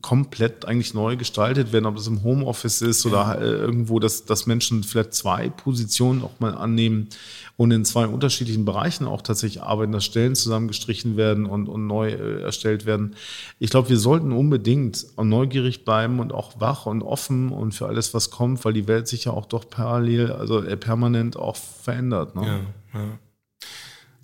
komplett 0.02 0.66
eigentlich 0.66 0.94
neu 0.94 1.18
gestaltet 1.18 1.72
werden, 1.72 1.86
ob 1.86 1.96
das 1.96 2.08
im 2.08 2.24
Homeoffice 2.24 2.82
ist 2.82 3.06
oder 3.06 3.40
irgendwo, 3.42 4.00
dass, 4.00 4.26
dass 4.26 4.46
Menschen 4.46 4.84
vielleicht 4.84 5.14
zwei 5.14 5.50
Positionen 5.50 6.22
auch 6.24 6.40
mal 6.40 6.56
annehmen 6.56 7.10
und 7.56 7.72
in 7.72 7.86
zwei 7.86 8.06
unterschiedlichen 8.08 8.66
Bereichen 8.66 9.06
auch 9.06 9.22
tatsächlich 9.22 9.64
arbeiten, 9.64 9.92
dass 9.92 10.06
Stellen 10.06 10.36
zusammengestrichen 10.36 11.18
werden 11.18 11.46
und, 11.46 11.68
und 11.68 11.88
neu 11.88 12.12
erstellt 12.12 12.86
werden. 12.86 13.16
Ich 13.60 13.72
glaube, 13.72 13.90
wir 13.90 13.98
sollten 13.98 14.32
unbedingt 14.32 15.06
neugierig 15.18 15.84
bleiben 15.84 16.20
und 16.20 16.34
auch 16.34 16.60
wach 16.60 16.86
und 16.86 17.02
offen 17.02 17.50
und 17.50 17.74
für 17.74 17.88
alles, 17.88 18.14
was 18.14 18.27
kommt, 18.30 18.64
weil 18.66 18.74
die 18.74 18.88
Welt 18.88 19.08
sich 19.08 19.26
ja 19.26 19.32
auch 19.32 19.46
doch 19.46 19.70
parallel, 19.70 20.32
also 20.32 20.62
äh, 20.64 20.78
permanent 20.78 21.38
auch 21.38 21.56
verändert. 21.56 22.36
Ne? 22.36 22.66
Ja, 22.94 23.00
ja. 23.00 23.20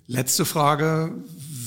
Letzte 0.08 0.46
Frage. 0.46 1.12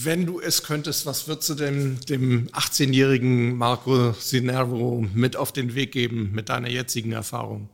Wenn 0.03 0.27
du 0.27 0.41
es 0.41 0.63
könntest, 0.63 1.07
was 1.07 1.27
würdest 1.27 1.49
du 1.49 1.55
denn 1.55 1.99
dem 2.09 2.49
18-jährigen 2.49 3.57
Marco 3.57 4.13
Sinervo 4.13 5.05
mit 5.15 5.37
auf 5.37 5.53
den 5.53 5.75
Weg 5.75 5.93
geben 5.93 6.31
mit 6.33 6.49
deiner 6.49 6.69
jetzigen 6.69 7.13
Erfahrung? 7.13 7.69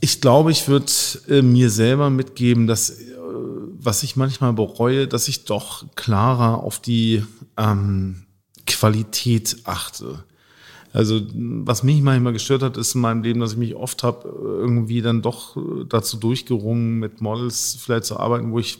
Ich 0.00 0.20
glaube, 0.20 0.50
ich 0.52 0.68
würde 0.68 0.90
äh, 1.28 1.42
mir 1.42 1.70
selber 1.70 2.08
mitgeben, 2.08 2.66
dass, 2.66 2.90
äh, 2.90 3.14
was 3.78 4.02
ich 4.02 4.16
manchmal 4.16 4.52
bereue, 4.52 5.06
dass 5.06 5.28
ich 5.28 5.44
doch 5.44 5.84
klarer 5.94 6.62
auf 6.62 6.80
die 6.80 7.24
ähm, 7.56 8.24
Qualität 8.66 9.58
achte. 9.64 10.24
Also 10.92 11.20
was 11.34 11.82
mich 11.82 12.02
manchmal 12.02 12.34
gestört 12.34 12.62
hat, 12.62 12.76
ist 12.76 12.94
in 12.94 13.00
meinem 13.00 13.22
Leben, 13.22 13.40
dass 13.40 13.52
ich 13.52 13.58
mich 13.58 13.74
oft 13.74 14.02
habe 14.02 14.28
irgendwie 14.28 15.00
dann 15.00 15.22
doch 15.22 15.56
dazu 15.88 16.18
durchgerungen, 16.18 16.98
mit 16.98 17.22
Models 17.22 17.78
vielleicht 17.80 18.04
zu 18.04 18.18
arbeiten, 18.18 18.52
wo 18.52 18.58
ich 18.58 18.78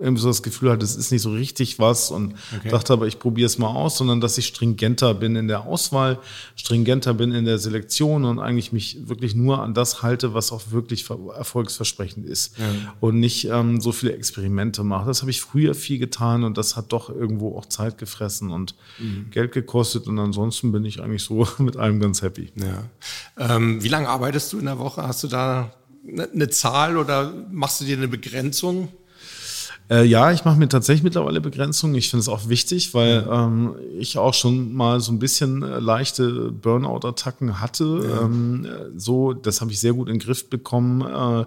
irgendwie 0.00 0.22
so 0.22 0.28
das 0.28 0.44
Gefühl 0.44 0.70
hatte, 0.70 0.84
es 0.84 0.94
ist 0.94 1.10
nicht 1.10 1.22
so 1.22 1.32
richtig 1.32 1.80
was 1.80 2.12
und 2.12 2.34
okay. 2.56 2.68
dachte 2.68 2.92
aber, 2.92 3.08
ich 3.08 3.18
probiere 3.18 3.46
es 3.46 3.58
mal 3.58 3.68
aus, 3.68 3.98
sondern 3.98 4.20
dass 4.20 4.38
ich 4.38 4.46
stringenter 4.46 5.12
bin 5.12 5.34
in 5.34 5.48
der 5.48 5.66
Auswahl, 5.66 6.20
stringenter 6.54 7.14
bin 7.14 7.32
in 7.32 7.44
der 7.44 7.58
Selektion 7.58 8.24
und 8.24 8.38
eigentlich 8.38 8.72
mich 8.72 9.08
wirklich 9.08 9.34
nur 9.34 9.60
an 9.60 9.74
das 9.74 10.00
halte, 10.02 10.34
was 10.34 10.52
auch 10.52 10.70
wirklich 10.70 11.06
erfolgsversprechend 11.10 12.26
ist 12.26 12.58
ja. 12.58 12.94
und 13.00 13.18
nicht 13.18 13.46
ähm, 13.46 13.80
so 13.80 13.90
viele 13.90 14.12
Experimente 14.12 14.84
mache. 14.84 15.06
Das 15.06 15.22
habe 15.22 15.32
ich 15.32 15.40
früher 15.40 15.74
viel 15.74 15.98
getan 15.98 16.44
und 16.44 16.56
das 16.56 16.76
hat 16.76 16.92
doch 16.92 17.10
irgendwo 17.10 17.58
auch 17.58 17.66
Zeit 17.66 17.98
gefressen 17.98 18.50
und 18.50 18.76
mhm. 19.00 19.30
Geld 19.32 19.50
gekostet 19.50 20.06
und 20.06 20.16
ansonsten 20.20 20.70
bin 20.70 20.84
ich 20.84 21.02
eigentlich 21.02 21.24
so 21.24 21.48
mit 21.58 21.76
allem 21.76 21.98
ganz 21.98 22.22
happy. 22.22 22.52
Ja. 22.54 23.56
Ähm, 23.56 23.82
wie 23.82 23.88
lange 23.88 24.08
arbeitest 24.08 24.52
du 24.52 24.60
in 24.60 24.66
der 24.66 24.78
Woche? 24.78 25.02
Hast 25.02 25.24
du 25.24 25.26
da 25.28 25.72
eine 26.06 26.48
Zahl 26.50 26.96
oder 26.96 27.32
machst 27.50 27.80
du 27.80 27.84
dir 27.84 27.96
eine 27.96 28.06
Begrenzung? 28.06 28.88
Äh, 29.90 30.04
ja, 30.04 30.32
ich 30.32 30.44
mache 30.44 30.58
mir 30.58 30.68
tatsächlich 30.68 31.02
mittlerweile 31.02 31.40
Begrenzungen. 31.40 31.94
Ich 31.94 32.10
finde 32.10 32.20
es 32.20 32.28
auch 32.28 32.48
wichtig, 32.48 32.92
weil 32.94 33.26
ähm, 33.30 33.74
ich 33.98 34.18
auch 34.18 34.34
schon 34.34 34.74
mal 34.74 35.00
so 35.00 35.12
ein 35.12 35.18
bisschen 35.18 35.62
äh, 35.62 35.78
leichte 35.78 36.52
Burnout-Attacken 36.52 37.60
hatte. 37.60 38.06
Ja. 38.06 38.22
Ähm, 38.22 38.66
so, 38.96 39.32
das 39.32 39.60
habe 39.60 39.72
ich 39.72 39.80
sehr 39.80 39.94
gut 39.94 40.08
in 40.08 40.14
den 40.14 40.20
Griff 40.20 40.50
bekommen. 40.50 41.00
Äh, 41.02 41.46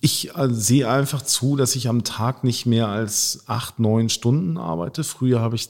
ich 0.00 0.36
äh, 0.36 0.48
sehe 0.50 0.88
einfach 0.88 1.22
zu, 1.22 1.56
dass 1.56 1.74
ich 1.74 1.88
am 1.88 2.04
Tag 2.04 2.44
nicht 2.44 2.66
mehr 2.66 2.86
als 2.86 3.42
acht, 3.46 3.80
neun 3.80 4.08
Stunden 4.10 4.56
arbeite. 4.56 5.02
Früher 5.02 5.40
habe 5.40 5.56
ich 5.56 5.68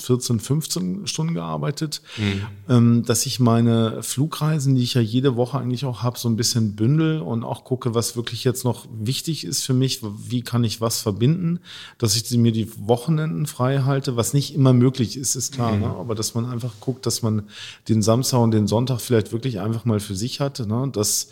14, 0.00 0.38
15 0.38 1.06
Stunden 1.08 1.34
gearbeitet. 1.34 2.00
Mhm. 2.16 2.42
Ähm, 2.68 3.04
dass 3.04 3.26
ich 3.26 3.40
meine 3.40 4.00
Flugreisen, 4.04 4.76
die 4.76 4.84
ich 4.84 4.94
ja 4.94 5.00
jede 5.00 5.34
Woche 5.34 5.58
eigentlich 5.58 5.84
auch 5.86 6.04
habe, 6.04 6.16
so 6.20 6.28
ein 6.28 6.36
bisschen 6.36 6.76
bündel 6.76 7.20
und 7.20 7.42
auch 7.42 7.64
gucke, 7.64 7.96
was 7.96 8.14
wirklich 8.14 8.44
jetzt 8.44 8.62
noch 8.64 8.86
wichtig 8.96 9.44
ist 9.44 9.64
für 9.64 9.74
mich. 9.74 10.00
Wie 10.24 10.42
kann 10.42 10.62
ich 10.62 10.80
was 10.80 11.00
verbinden? 11.00 11.58
Dass 11.98 12.14
ich 12.14 12.30
mir 12.30 12.52
die 12.52 12.70
Wochenenden 12.78 13.46
frei 13.46 13.80
halte, 13.80 14.14
was 14.14 14.34
nicht 14.34 14.54
immer 14.54 14.72
möglich 14.72 15.16
ist, 15.16 15.34
ist 15.34 15.52
klar. 15.52 15.72
Mhm. 15.72 15.80
Ne? 15.80 15.86
Aber 15.88 16.14
dass 16.14 16.34
man 16.34 16.46
einfach 16.46 16.74
guckt, 16.78 17.06
dass 17.06 17.22
man 17.22 17.42
den 17.88 18.02
Samstag 18.02 18.38
und 18.38 18.52
den 18.52 18.68
Sonntag 18.68 19.00
vielleicht 19.00 19.32
wirklich 19.32 19.58
einfach 19.58 19.84
mal 19.84 19.98
für 19.98 20.14
sich 20.14 20.38
hat. 20.38 20.60
Ne? 20.60 20.90
Dass 20.92 21.30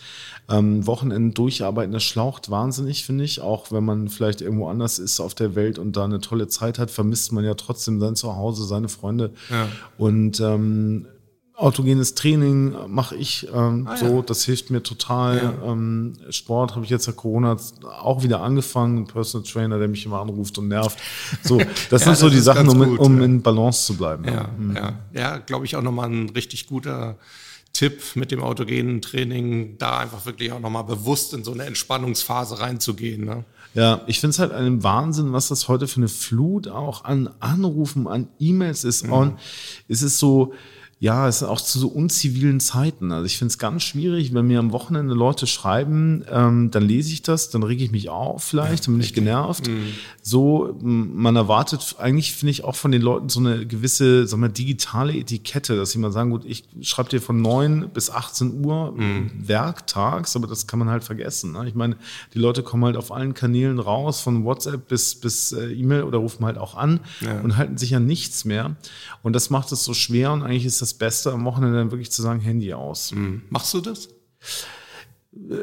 ähm, 0.49 0.87
Wochenenden 0.87 1.35
durcharbeiten, 1.35 1.93
das 1.93 2.03
schlaucht 2.03 2.51
wahnsinnig, 2.51 3.05
finde 3.05 3.25
ich. 3.25 3.41
Auch 3.41 3.71
wenn 3.71 3.85
man 3.85 4.09
vielleicht 4.09 4.41
irgendwo 4.41 4.69
anders 4.69 4.99
ist 4.99 5.21
auf 5.21 5.35
der 5.35 5.55
Welt 5.55 5.79
und 5.79 5.97
da 5.97 6.05
eine 6.05 6.21
tolle 6.21 6.49
Zeit 6.49 6.79
hat, 6.79 6.91
vermisst 6.91 7.33
man 7.33 7.45
ja 7.45 7.55
trotzdem 7.55 8.01
sein 8.01 8.17
Zuhause, 8.17 8.65
seine 8.65 8.89
Freunde. 8.89 9.33
Ja. 9.51 9.69
Und 9.99 10.41
ähm, 10.41 11.07
autogenes 11.55 12.15
Training 12.15 12.75
mache 12.89 13.15
ich 13.15 13.49
ähm, 13.55 13.87
ah, 13.89 13.97
so, 13.97 14.17
ja. 14.17 14.23
das 14.23 14.45
hilft 14.45 14.71
mir 14.71 14.83
total. 14.83 15.37
Ja. 15.37 15.73
Ähm, 15.73 16.15
Sport 16.31 16.75
habe 16.75 16.85
ich 16.85 16.91
jetzt 16.91 17.07
nach 17.07 17.17
Corona 17.17 17.57
auch 18.01 18.23
wieder 18.23 18.41
angefangen, 18.41 19.07
Personal 19.07 19.47
Trainer, 19.47 19.79
der 19.79 19.89
mich 19.89 20.05
immer 20.05 20.21
anruft 20.21 20.59
und 20.59 20.69
nervt. 20.69 20.99
So, 21.43 21.59
das 21.91 21.91
ja, 21.91 21.99
sind 21.99 22.17
so 22.17 22.27
das 22.27 22.35
die 22.35 22.41
Sachen, 22.41 22.69
um, 22.69 22.79
gut, 22.79 22.99
um 22.99 23.23
in 23.23 23.43
Balance 23.43 23.87
zu 23.87 23.97
bleiben. 23.97 24.25
Ja, 24.25 24.49
mhm. 24.59 24.77
ja 25.13 25.39
glaube 25.39 25.65
ich 25.65 25.77
auch 25.77 25.83
nochmal 25.83 26.11
ein 26.11 26.31
richtig 26.31 26.67
guter 26.67 27.17
Tipp 27.73 28.03
mit 28.17 28.31
dem 28.31 28.43
autogenen 28.43 29.01
Training, 29.01 29.79
da 29.79 29.99
einfach 29.99 30.27
wirklich 30.27 30.53
auch 30.53 30.61
nochmal 30.61 30.85
bewusst 30.85 31.33
in 31.33 31.43
so 31.43 31.53
eine 31.53 31.65
Entspannungsphase 31.65 32.61
reinzugehen. 32.61 33.25
Ne? 33.25 33.45
Ja, 33.75 34.03
ich 34.07 34.21
finde 34.21 34.33
es 34.33 34.39
halt 34.39 34.53
ein 34.53 34.83
Wahnsinn, 34.83 35.33
was 35.33 35.49
das 35.49 35.69
heute 35.69 35.87
für 35.87 35.97
eine 35.97 36.09
Flut 36.09 36.69
auch 36.69 37.05
an 37.05 37.31
Anrufen, 37.41 38.07
an 38.07 38.29
E-Mails 38.39 38.85
ist. 38.85 39.07
Mhm. 39.07 39.13
Und 39.13 39.39
es 39.89 40.03
ist 40.03 40.19
so, 40.19 40.53
ja, 41.03 41.27
es 41.27 41.43
ist 41.43 41.49
auch 41.49 41.61
zu 41.61 41.81
so 41.81 41.89
unzivilen 41.89 42.61
Zeiten. 42.61 43.11
Also 43.11 43.27
ich 43.27 43.37
finde 43.37 43.51
es 43.51 43.59
ganz 43.59 43.83
schwierig, 43.83 44.33
wenn 44.35 44.47
mir 44.47 44.61
am 44.61 44.71
Wochenende 44.71 45.15
Leute 45.15 45.49
schreiben, 45.49 46.25
ähm, 46.31 46.71
dann 46.71 46.85
lese 46.85 47.13
ich 47.13 47.23
das, 47.23 47.51
dann 47.51 47.65
rege 47.65 47.83
ich 47.83 47.91
mich 47.91 48.09
auf 48.09 48.45
vielleicht, 48.45 48.87
dann 48.87 48.95
bin 48.95 49.03
ich 49.03 49.13
genervt. 49.13 49.67
Mhm. 49.67 49.87
So, 50.23 50.79
man 50.81 51.35
erwartet 51.35 51.97
eigentlich, 51.99 52.35
finde 52.35 52.53
ich, 52.53 52.63
auch 52.63 52.77
von 52.77 52.93
den 52.93 53.03
Leuten 53.03 53.29
so 53.31 53.41
eine 53.41 53.67
gewisse, 53.67 54.29
sagen 54.29 54.43
wir, 54.43 54.49
digitale 54.49 55.17
Etikette, 55.17 55.77
dass 55.77 55.91
sie 55.91 55.99
mal 55.99 56.13
sagen, 56.13 56.31
gut, 56.31 56.45
ich 56.45 56.69
schreibe 56.83 57.09
dir 57.09 57.21
von 57.21 57.43
neun 57.43 57.91
bis 57.93 58.09
18 58.09 58.65
Uhr 58.65 58.93
mhm. 58.93 59.33
werktags, 59.35 60.37
aber 60.37 60.47
das 60.47 60.69
kann 60.69 60.79
man 60.79 60.89
halt 60.89 61.03
vergessen. 61.03 61.51
Ne? 61.51 61.67
Ich 61.67 61.75
meine, 61.75 61.97
die 62.33 62.39
Leute 62.39 62.63
kommen 62.63 62.85
halt 62.85 62.97
auf 62.97 63.11
allen 63.11 63.35
Kanälen 63.35 63.81
raus, 63.81 64.21
von 64.21 64.45
WhatsApp 64.45 64.87
bis, 64.87 65.17
bis 65.17 65.51
äh, 65.51 65.73
E-Mail 65.73 66.05
oder 66.05 66.19
rufen 66.19 66.45
halt 66.45 66.59
auch 66.59 66.77
an 66.77 67.01
ja. 67.23 67.41
und 67.41 67.57
halten 67.57 67.77
sich 67.77 67.97
an 67.97 68.07
nichts 68.07 68.45
mehr. 68.45 68.77
Und 69.25 69.33
das 69.33 69.51
macht 69.51 69.73
es 69.73 69.83
so 69.83 69.95
schwer 69.95 70.31
und 70.31 70.45
eigentlich 70.45 70.65
ist 70.65 70.81
das 70.81 70.92
das 70.93 70.99
Beste 70.99 71.33
am 71.33 71.45
Wochenende 71.45 71.79
dann 71.79 71.91
wirklich 71.91 72.11
zu 72.11 72.23
sagen, 72.23 72.41
Handy 72.41 72.75
aus. 72.75 73.13
Mhm. 73.13 73.43
Machst 73.49 73.73
du 73.75 73.81
das? 73.81 74.09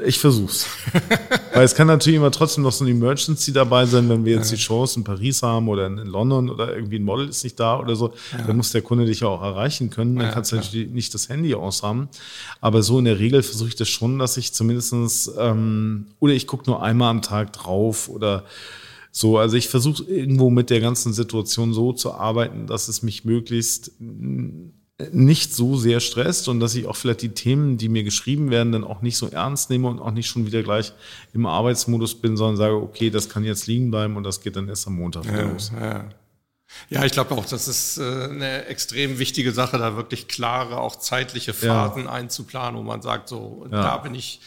Ich 0.03 0.17
versuch's. 0.17 0.65
Weil 1.53 1.63
es 1.63 1.75
kann 1.75 1.85
natürlich 1.85 2.17
immer 2.17 2.31
trotzdem 2.31 2.63
noch 2.63 2.71
so 2.71 2.83
eine 2.83 2.91
Emergency 2.91 3.53
dabei 3.53 3.85
sein, 3.85 4.09
wenn 4.09 4.25
wir 4.25 4.33
jetzt 4.33 4.49
ja. 4.49 4.55
die 4.55 4.61
Shows 4.63 4.97
in 4.97 5.03
Paris 5.03 5.43
haben 5.43 5.67
oder 5.69 5.85
in, 5.85 5.97
London 5.97 6.49
oder 6.49 6.75
irgendwie 6.75 6.97
ein 6.97 7.03
Model 7.03 7.29
ist 7.29 7.43
nicht 7.43 7.59
da 7.59 7.79
oder 7.79 7.95
so. 7.95 8.13
Ja. 8.31 8.45
Dann 8.47 8.57
muss 8.57 8.71
der 8.71 8.81
Kunde 8.81 9.05
dich 9.05 9.19
ja 9.19 9.27
auch 9.27 9.43
erreichen 9.43 9.91
können. 9.91 10.15
Dann 10.15 10.27
ja, 10.27 10.31
kannst 10.31 10.51
du 10.51 10.55
natürlich 10.55 10.89
nicht 10.89 11.13
das 11.13 11.29
Handy 11.29 11.53
aushaben. 11.53 12.09
Aber 12.61 12.81
so 12.81 12.97
in 12.97 13.05
der 13.05 13.19
Regel 13.19 13.43
versuche 13.43 13.69
ich 13.69 13.75
das 13.75 13.89
schon, 13.89 14.17
dass 14.17 14.37
ich 14.37 14.53
zumindestens 14.53 15.31
ähm, 15.37 16.07
oder 16.19 16.33
ich 16.33 16.47
gucke 16.47 16.67
nur 16.67 16.81
einmal 16.81 17.11
am 17.11 17.21
Tag 17.21 17.53
drauf 17.53 18.09
oder 18.09 18.45
so, 19.11 19.37
also 19.37 19.55
ich 19.55 19.67
versuche 19.67 20.03
irgendwo 20.03 20.49
mit 20.49 20.69
der 20.69 20.81
ganzen 20.81 21.13
Situation 21.13 21.73
so 21.73 21.93
zu 21.93 22.13
arbeiten, 22.13 22.67
dass 22.67 22.87
es 22.87 23.01
mich 23.01 23.25
möglichst 23.25 23.91
nicht 25.11 25.53
so 25.53 25.77
sehr 25.77 26.01
stresst 26.01 26.49
und 26.49 26.59
dass 26.59 26.75
ich 26.75 26.85
auch 26.85 26.95
vielleicht 26.95 27.21
die 27.21 27.29
Themen, 27.29 27.77
die 27.77 27.87
mir 27.87 28.03
geschrieben 28.03 28.51
werden, 28.51 28.73
dann 28.73 28.83
auch 28.83 29.01
nicht 29.01 29.17
so 29.17 29.27
ernst 29.27 29.69
nehme 29.69 29.87
und 29.87 29.99
auch 29.99 30.11
nicht 30.11 30.27
schon 30.27 30.45
wieder 30.45 30.61
gleich 30.61 30.91
im 31.33 31.45
Arbeitsmodus 31.45 32.15
bin, 32.15 32.35
sondern 32.35 32.57
sage, 32.57 32.75
okay, 32.75 33.09
das 33.09 33.29
kann 33.29 33.45
jetzt 33.45 33.67
liegen 33.67 33.91
bleiben 33.91 34.17
und 34.17 34.23
das 34.23 34.41
geht 34.41 34.57
dann 34.57 34.67
erst 34.67 34.87
am 34.87 34.95
Montag 34.95 35.25
ja, 35.25 35.41
los. 35.41 35.71
Ja. 35.79 36.05
Ja, 36.89 37.03
ich 37.03 37.13
glaube 37.13 37.33
auch, 37.33 37.45
das 37.45 37.67
ist 37.67 37.97
äh, 37.97 38.25
eine 38.25 38.65
extrem 38.65 39.17
wichtige 39.17 39.53
Sache, 39.53 39.79
da 39.79 39.95
wirklich 39.95 40.27
klare, 40.27 40.77
auch 40.77 40.97
zeitliche 40.97 41.53
Phasen 41.53 42.03
ja. 42.03 42.11
einzuplanen, 42.11 42.79
wo 42.79 42.83
man 42.83 43.01
sagt, 43.01 43.29
so, 43.29 43.65
ja. 43.71 43.81
da 43.81 43.97
bin 43.97 44.13
ich 44.13 44.41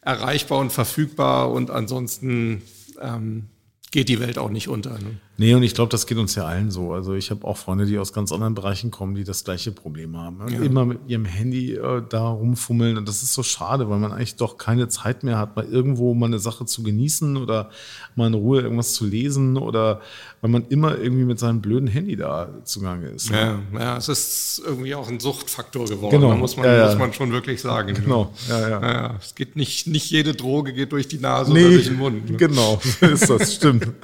erreichbar 0.00 0.58
und 0.58 0.70
verfügbar 0.70 1.50
und 1.50 1.70
ansonsten 1.70 2.62
ähm, 3.00 3.48
geht 3.90 4.08
die 4.08 4.20
Welt 4.20 4.38
auch 4.38 4.50
nicht 4.50 4.68
unter. 4.68 4.98
Ne? 4.98 5.18
Nee, 5.36 5.52
und 5.54 5.64
ich 5.64 5.74
glaube, 5.74 5.90
das 5.90 6.06
geht 6.06 6.18
uns 6.18 6.36
ja 6.36 6.44
allen 6.44 6.70
so. 6.70 6.92
Also 6.92 7.14
ich 7.14 7.30
habe 7.32 7.44
auch 7.44 7.56
Freunde, 7.56 7.86
die 7.86 7.98
aus 7.98 8.12
ganz 8.12 8.30
anderen 8.30 8.54
Bereichen 8.54 8.92
kommen, 8.92 9.16
die 9.16 9.24
das 9.24 9.42
gleiche 9.42 9.72
Problem 9.72 10.16
haben. 10.16 10.46
Ja. 10.48 10.60
Immer 10.60 10.84
mit 10.84 11.00
ihrem 11.08 11.24
Handy 11.24 11.74
äh, 11.74 12.02
da 12.08 12.28
rumfummeln. 12.28 12.96
Und 12.96 13.08
das 13.08 13.22
ist 13.22 13.34
so 13.34 13.42
schade, 13.42 13.90
weil 13.90 13.98
man 13.98 14.12
eigentlich 14.12 14.36
doch 14.36 14.58
keine 14.58 14.86
Zeit 14.88 15.24
mehr 15.24 15.38
hat, 15.38 15.56
mal 15.56 15.64
irgendwo 15.64 16.14
mal 16.14 16.26
eine 16.26 16.38
Sache 16.38 16.66
zu 16.66 16.84
genießen 16.84 17.36
oder 17.36 17.70
mal 18.14 18.28
in 18.28 18.34
Ruhe 18.34 18.60
irgendwas 18.60 18.92
zu 18.92 19.06
lesen 19.06 19.56
oder 19.56 20.00
weil 20.40 20.50
man 20.50 20.66
immer 20.68 20.98
irgendwie 20.98 21.24
mit 21.24 21.40
seinem 21.40 21.60
blöden 21.60 21.88
Handy 21.88 22.14
da 22.14 22.50
zugange 22.62 23.08
ist. 23.08 23.30
Ja, 23.30 23.58
ja 23.76 23.96
es 23.96 24.08
ist 24.08 24.62
irgendwie 24.64 24.94
auch 24.94 25.08
ein 25.08 25.18
Suchtfaktor 25.18 25.86
geworden. 25.86 26.12
Genau. 26.12 26.28
Da 26.28 26.36
muss 26.36 26.56
man, 26.56 26.66
ja, 26.66 26.86
muss 26.86 26.98
man 26.98 27.12
schon 27.12 27.32
wirklich 27.32 27.60
sagen. 27.60 27.94
Genau, 27.94 28.32
ja, 28.48 28.68
ja. 28.68 29.16
Es 29.20 29.34
geht 29.34 29.56
nicht, 29.56 29.88
nicht 29.88 30.10
jede 30.10 30.34
Droge 30.34 30.72
geht 30.72 30.92
durch 30.92 31.08
die 31.08 31.18
Nase 31.18 31.52
nee, 31.52 31.64
oder 31.64 31.74
durch 31.74 31.86
den 31.86 31.96
Mund. 31.96 32.30
Ne? 32.30 32.36
Genau, 32.36 32.80
ist 33.00 33.28
das, 33.28 33.54
stimmt. 33.54 33.88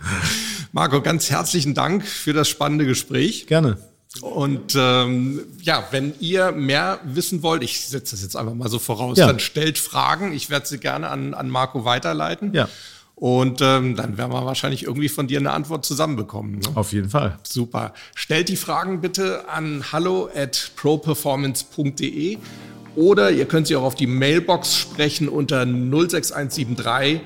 Marco, 0.73 1.03
ganz 1.03 1.31
herzlichen 1.31 1.75
Dank 1.75 2.07
für 2.07 2.33
das 2.33 2.49
spannende 2.49 2.87
Gespräch. 2.87 3.47
Gerne. 3.47 3.79
Und 4.21 4.75
ähm, 4.77 5.41
ja, 5.63 5.85
wenn 5.93 6.15
ihr 6.21 6.53
mehr 6.53 6.99
wissen 7.05 7.43
wollt, 7.43 7.63
ich 7.63 7.87
setze 7.87 8.15
das 8.15 8.23
jetzt 8.23 8.37
einfach 8.37 8.55
mal 8.55 8.69
so 8.69 8.79
voraus, 8.79 9.19
ja. 9.19 9.27
dann 9.27 9.39
stellt 9.39 9.79
Fragen. 9.79 10.33
Ich 10.33 10.51
werde 10.51 10.67
sie 10.67 10.79
gerne 10.79 11.09
an, 11.09 11.35
an 11.35 11.49
Marco 11.49 11.85
weiterleiten. 11.85 12.53
Ja. 12.53 12.69
Und 13.15 13.61
ähm, 13.61 13.97
dann 13.97 14.17
werden 14.17 14.33
wir 14.33 14.45
wahrscheinlich 14.47 14.85
irgendwie 14.85 15.11
von 15.11 15.27
dir 15.27 15.39
eine 15.39 15.53
Antwort 15.53 15.85
zusammenbekommen. 15.85 16.59
Ne? 16.59 16.69
Auf 16.75 16.93
jeden 16.93 17.11
Fall. 17.11 17.39
Super. 17.43 17.93
Stellt 18.15 18.49
die 18.49 18.57
Fragen 18.57 19.01
bitte 19.01 19.49
an 19.49 19.85
hallo 19.93 20.29
at 20.35 20.73
properformance.de 20.77 22.39
oder 22.97 23.31
ihr 23.31 23.45
könnt 23.45 23.67
sie 23.67 23.77
auch 23.77 23.83
auf 23.83 23.95
die 23.95 24.07
Mailbox 24.07 24.75
sprechen 24.75 25.29
unter 25.29 25.65
06173 25.67 27.21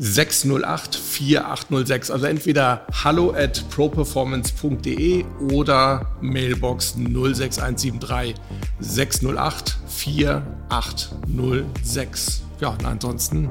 608 0.00 0.96
4806. 0.96 2.10
Also 2.10 2.26
entweder 2.26 2.84
hallo 3.04 3.30
at 3.32 3.68
properformance.de 3.68 5.26
oder 5.52 6.06
Mailbox 6.22 6.94
06173 6.94 8.34
608 8.80 9.76
4806. 9.86 12.42
Ja, 12.60 12.70
und 12.70 12.86
ansonsten 12.86 13.50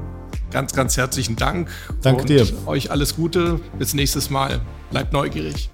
ganz, 0.51 0.73
ganz 0.73 0.97
herzlichen 0.97 1.35
Dank. 1.35 1.69
Danke 2.01 2.25
dir. 2.25 2.47
Euch 2.65 2.89
alles 2.89 3.15
Gute. 3.15 3.59
Bis 3.77 3.93
nächstes 3.93 4.31
Mal. 4.31 4.59
Bleibt 4.89 5.13
neugierig. 5.13 5.69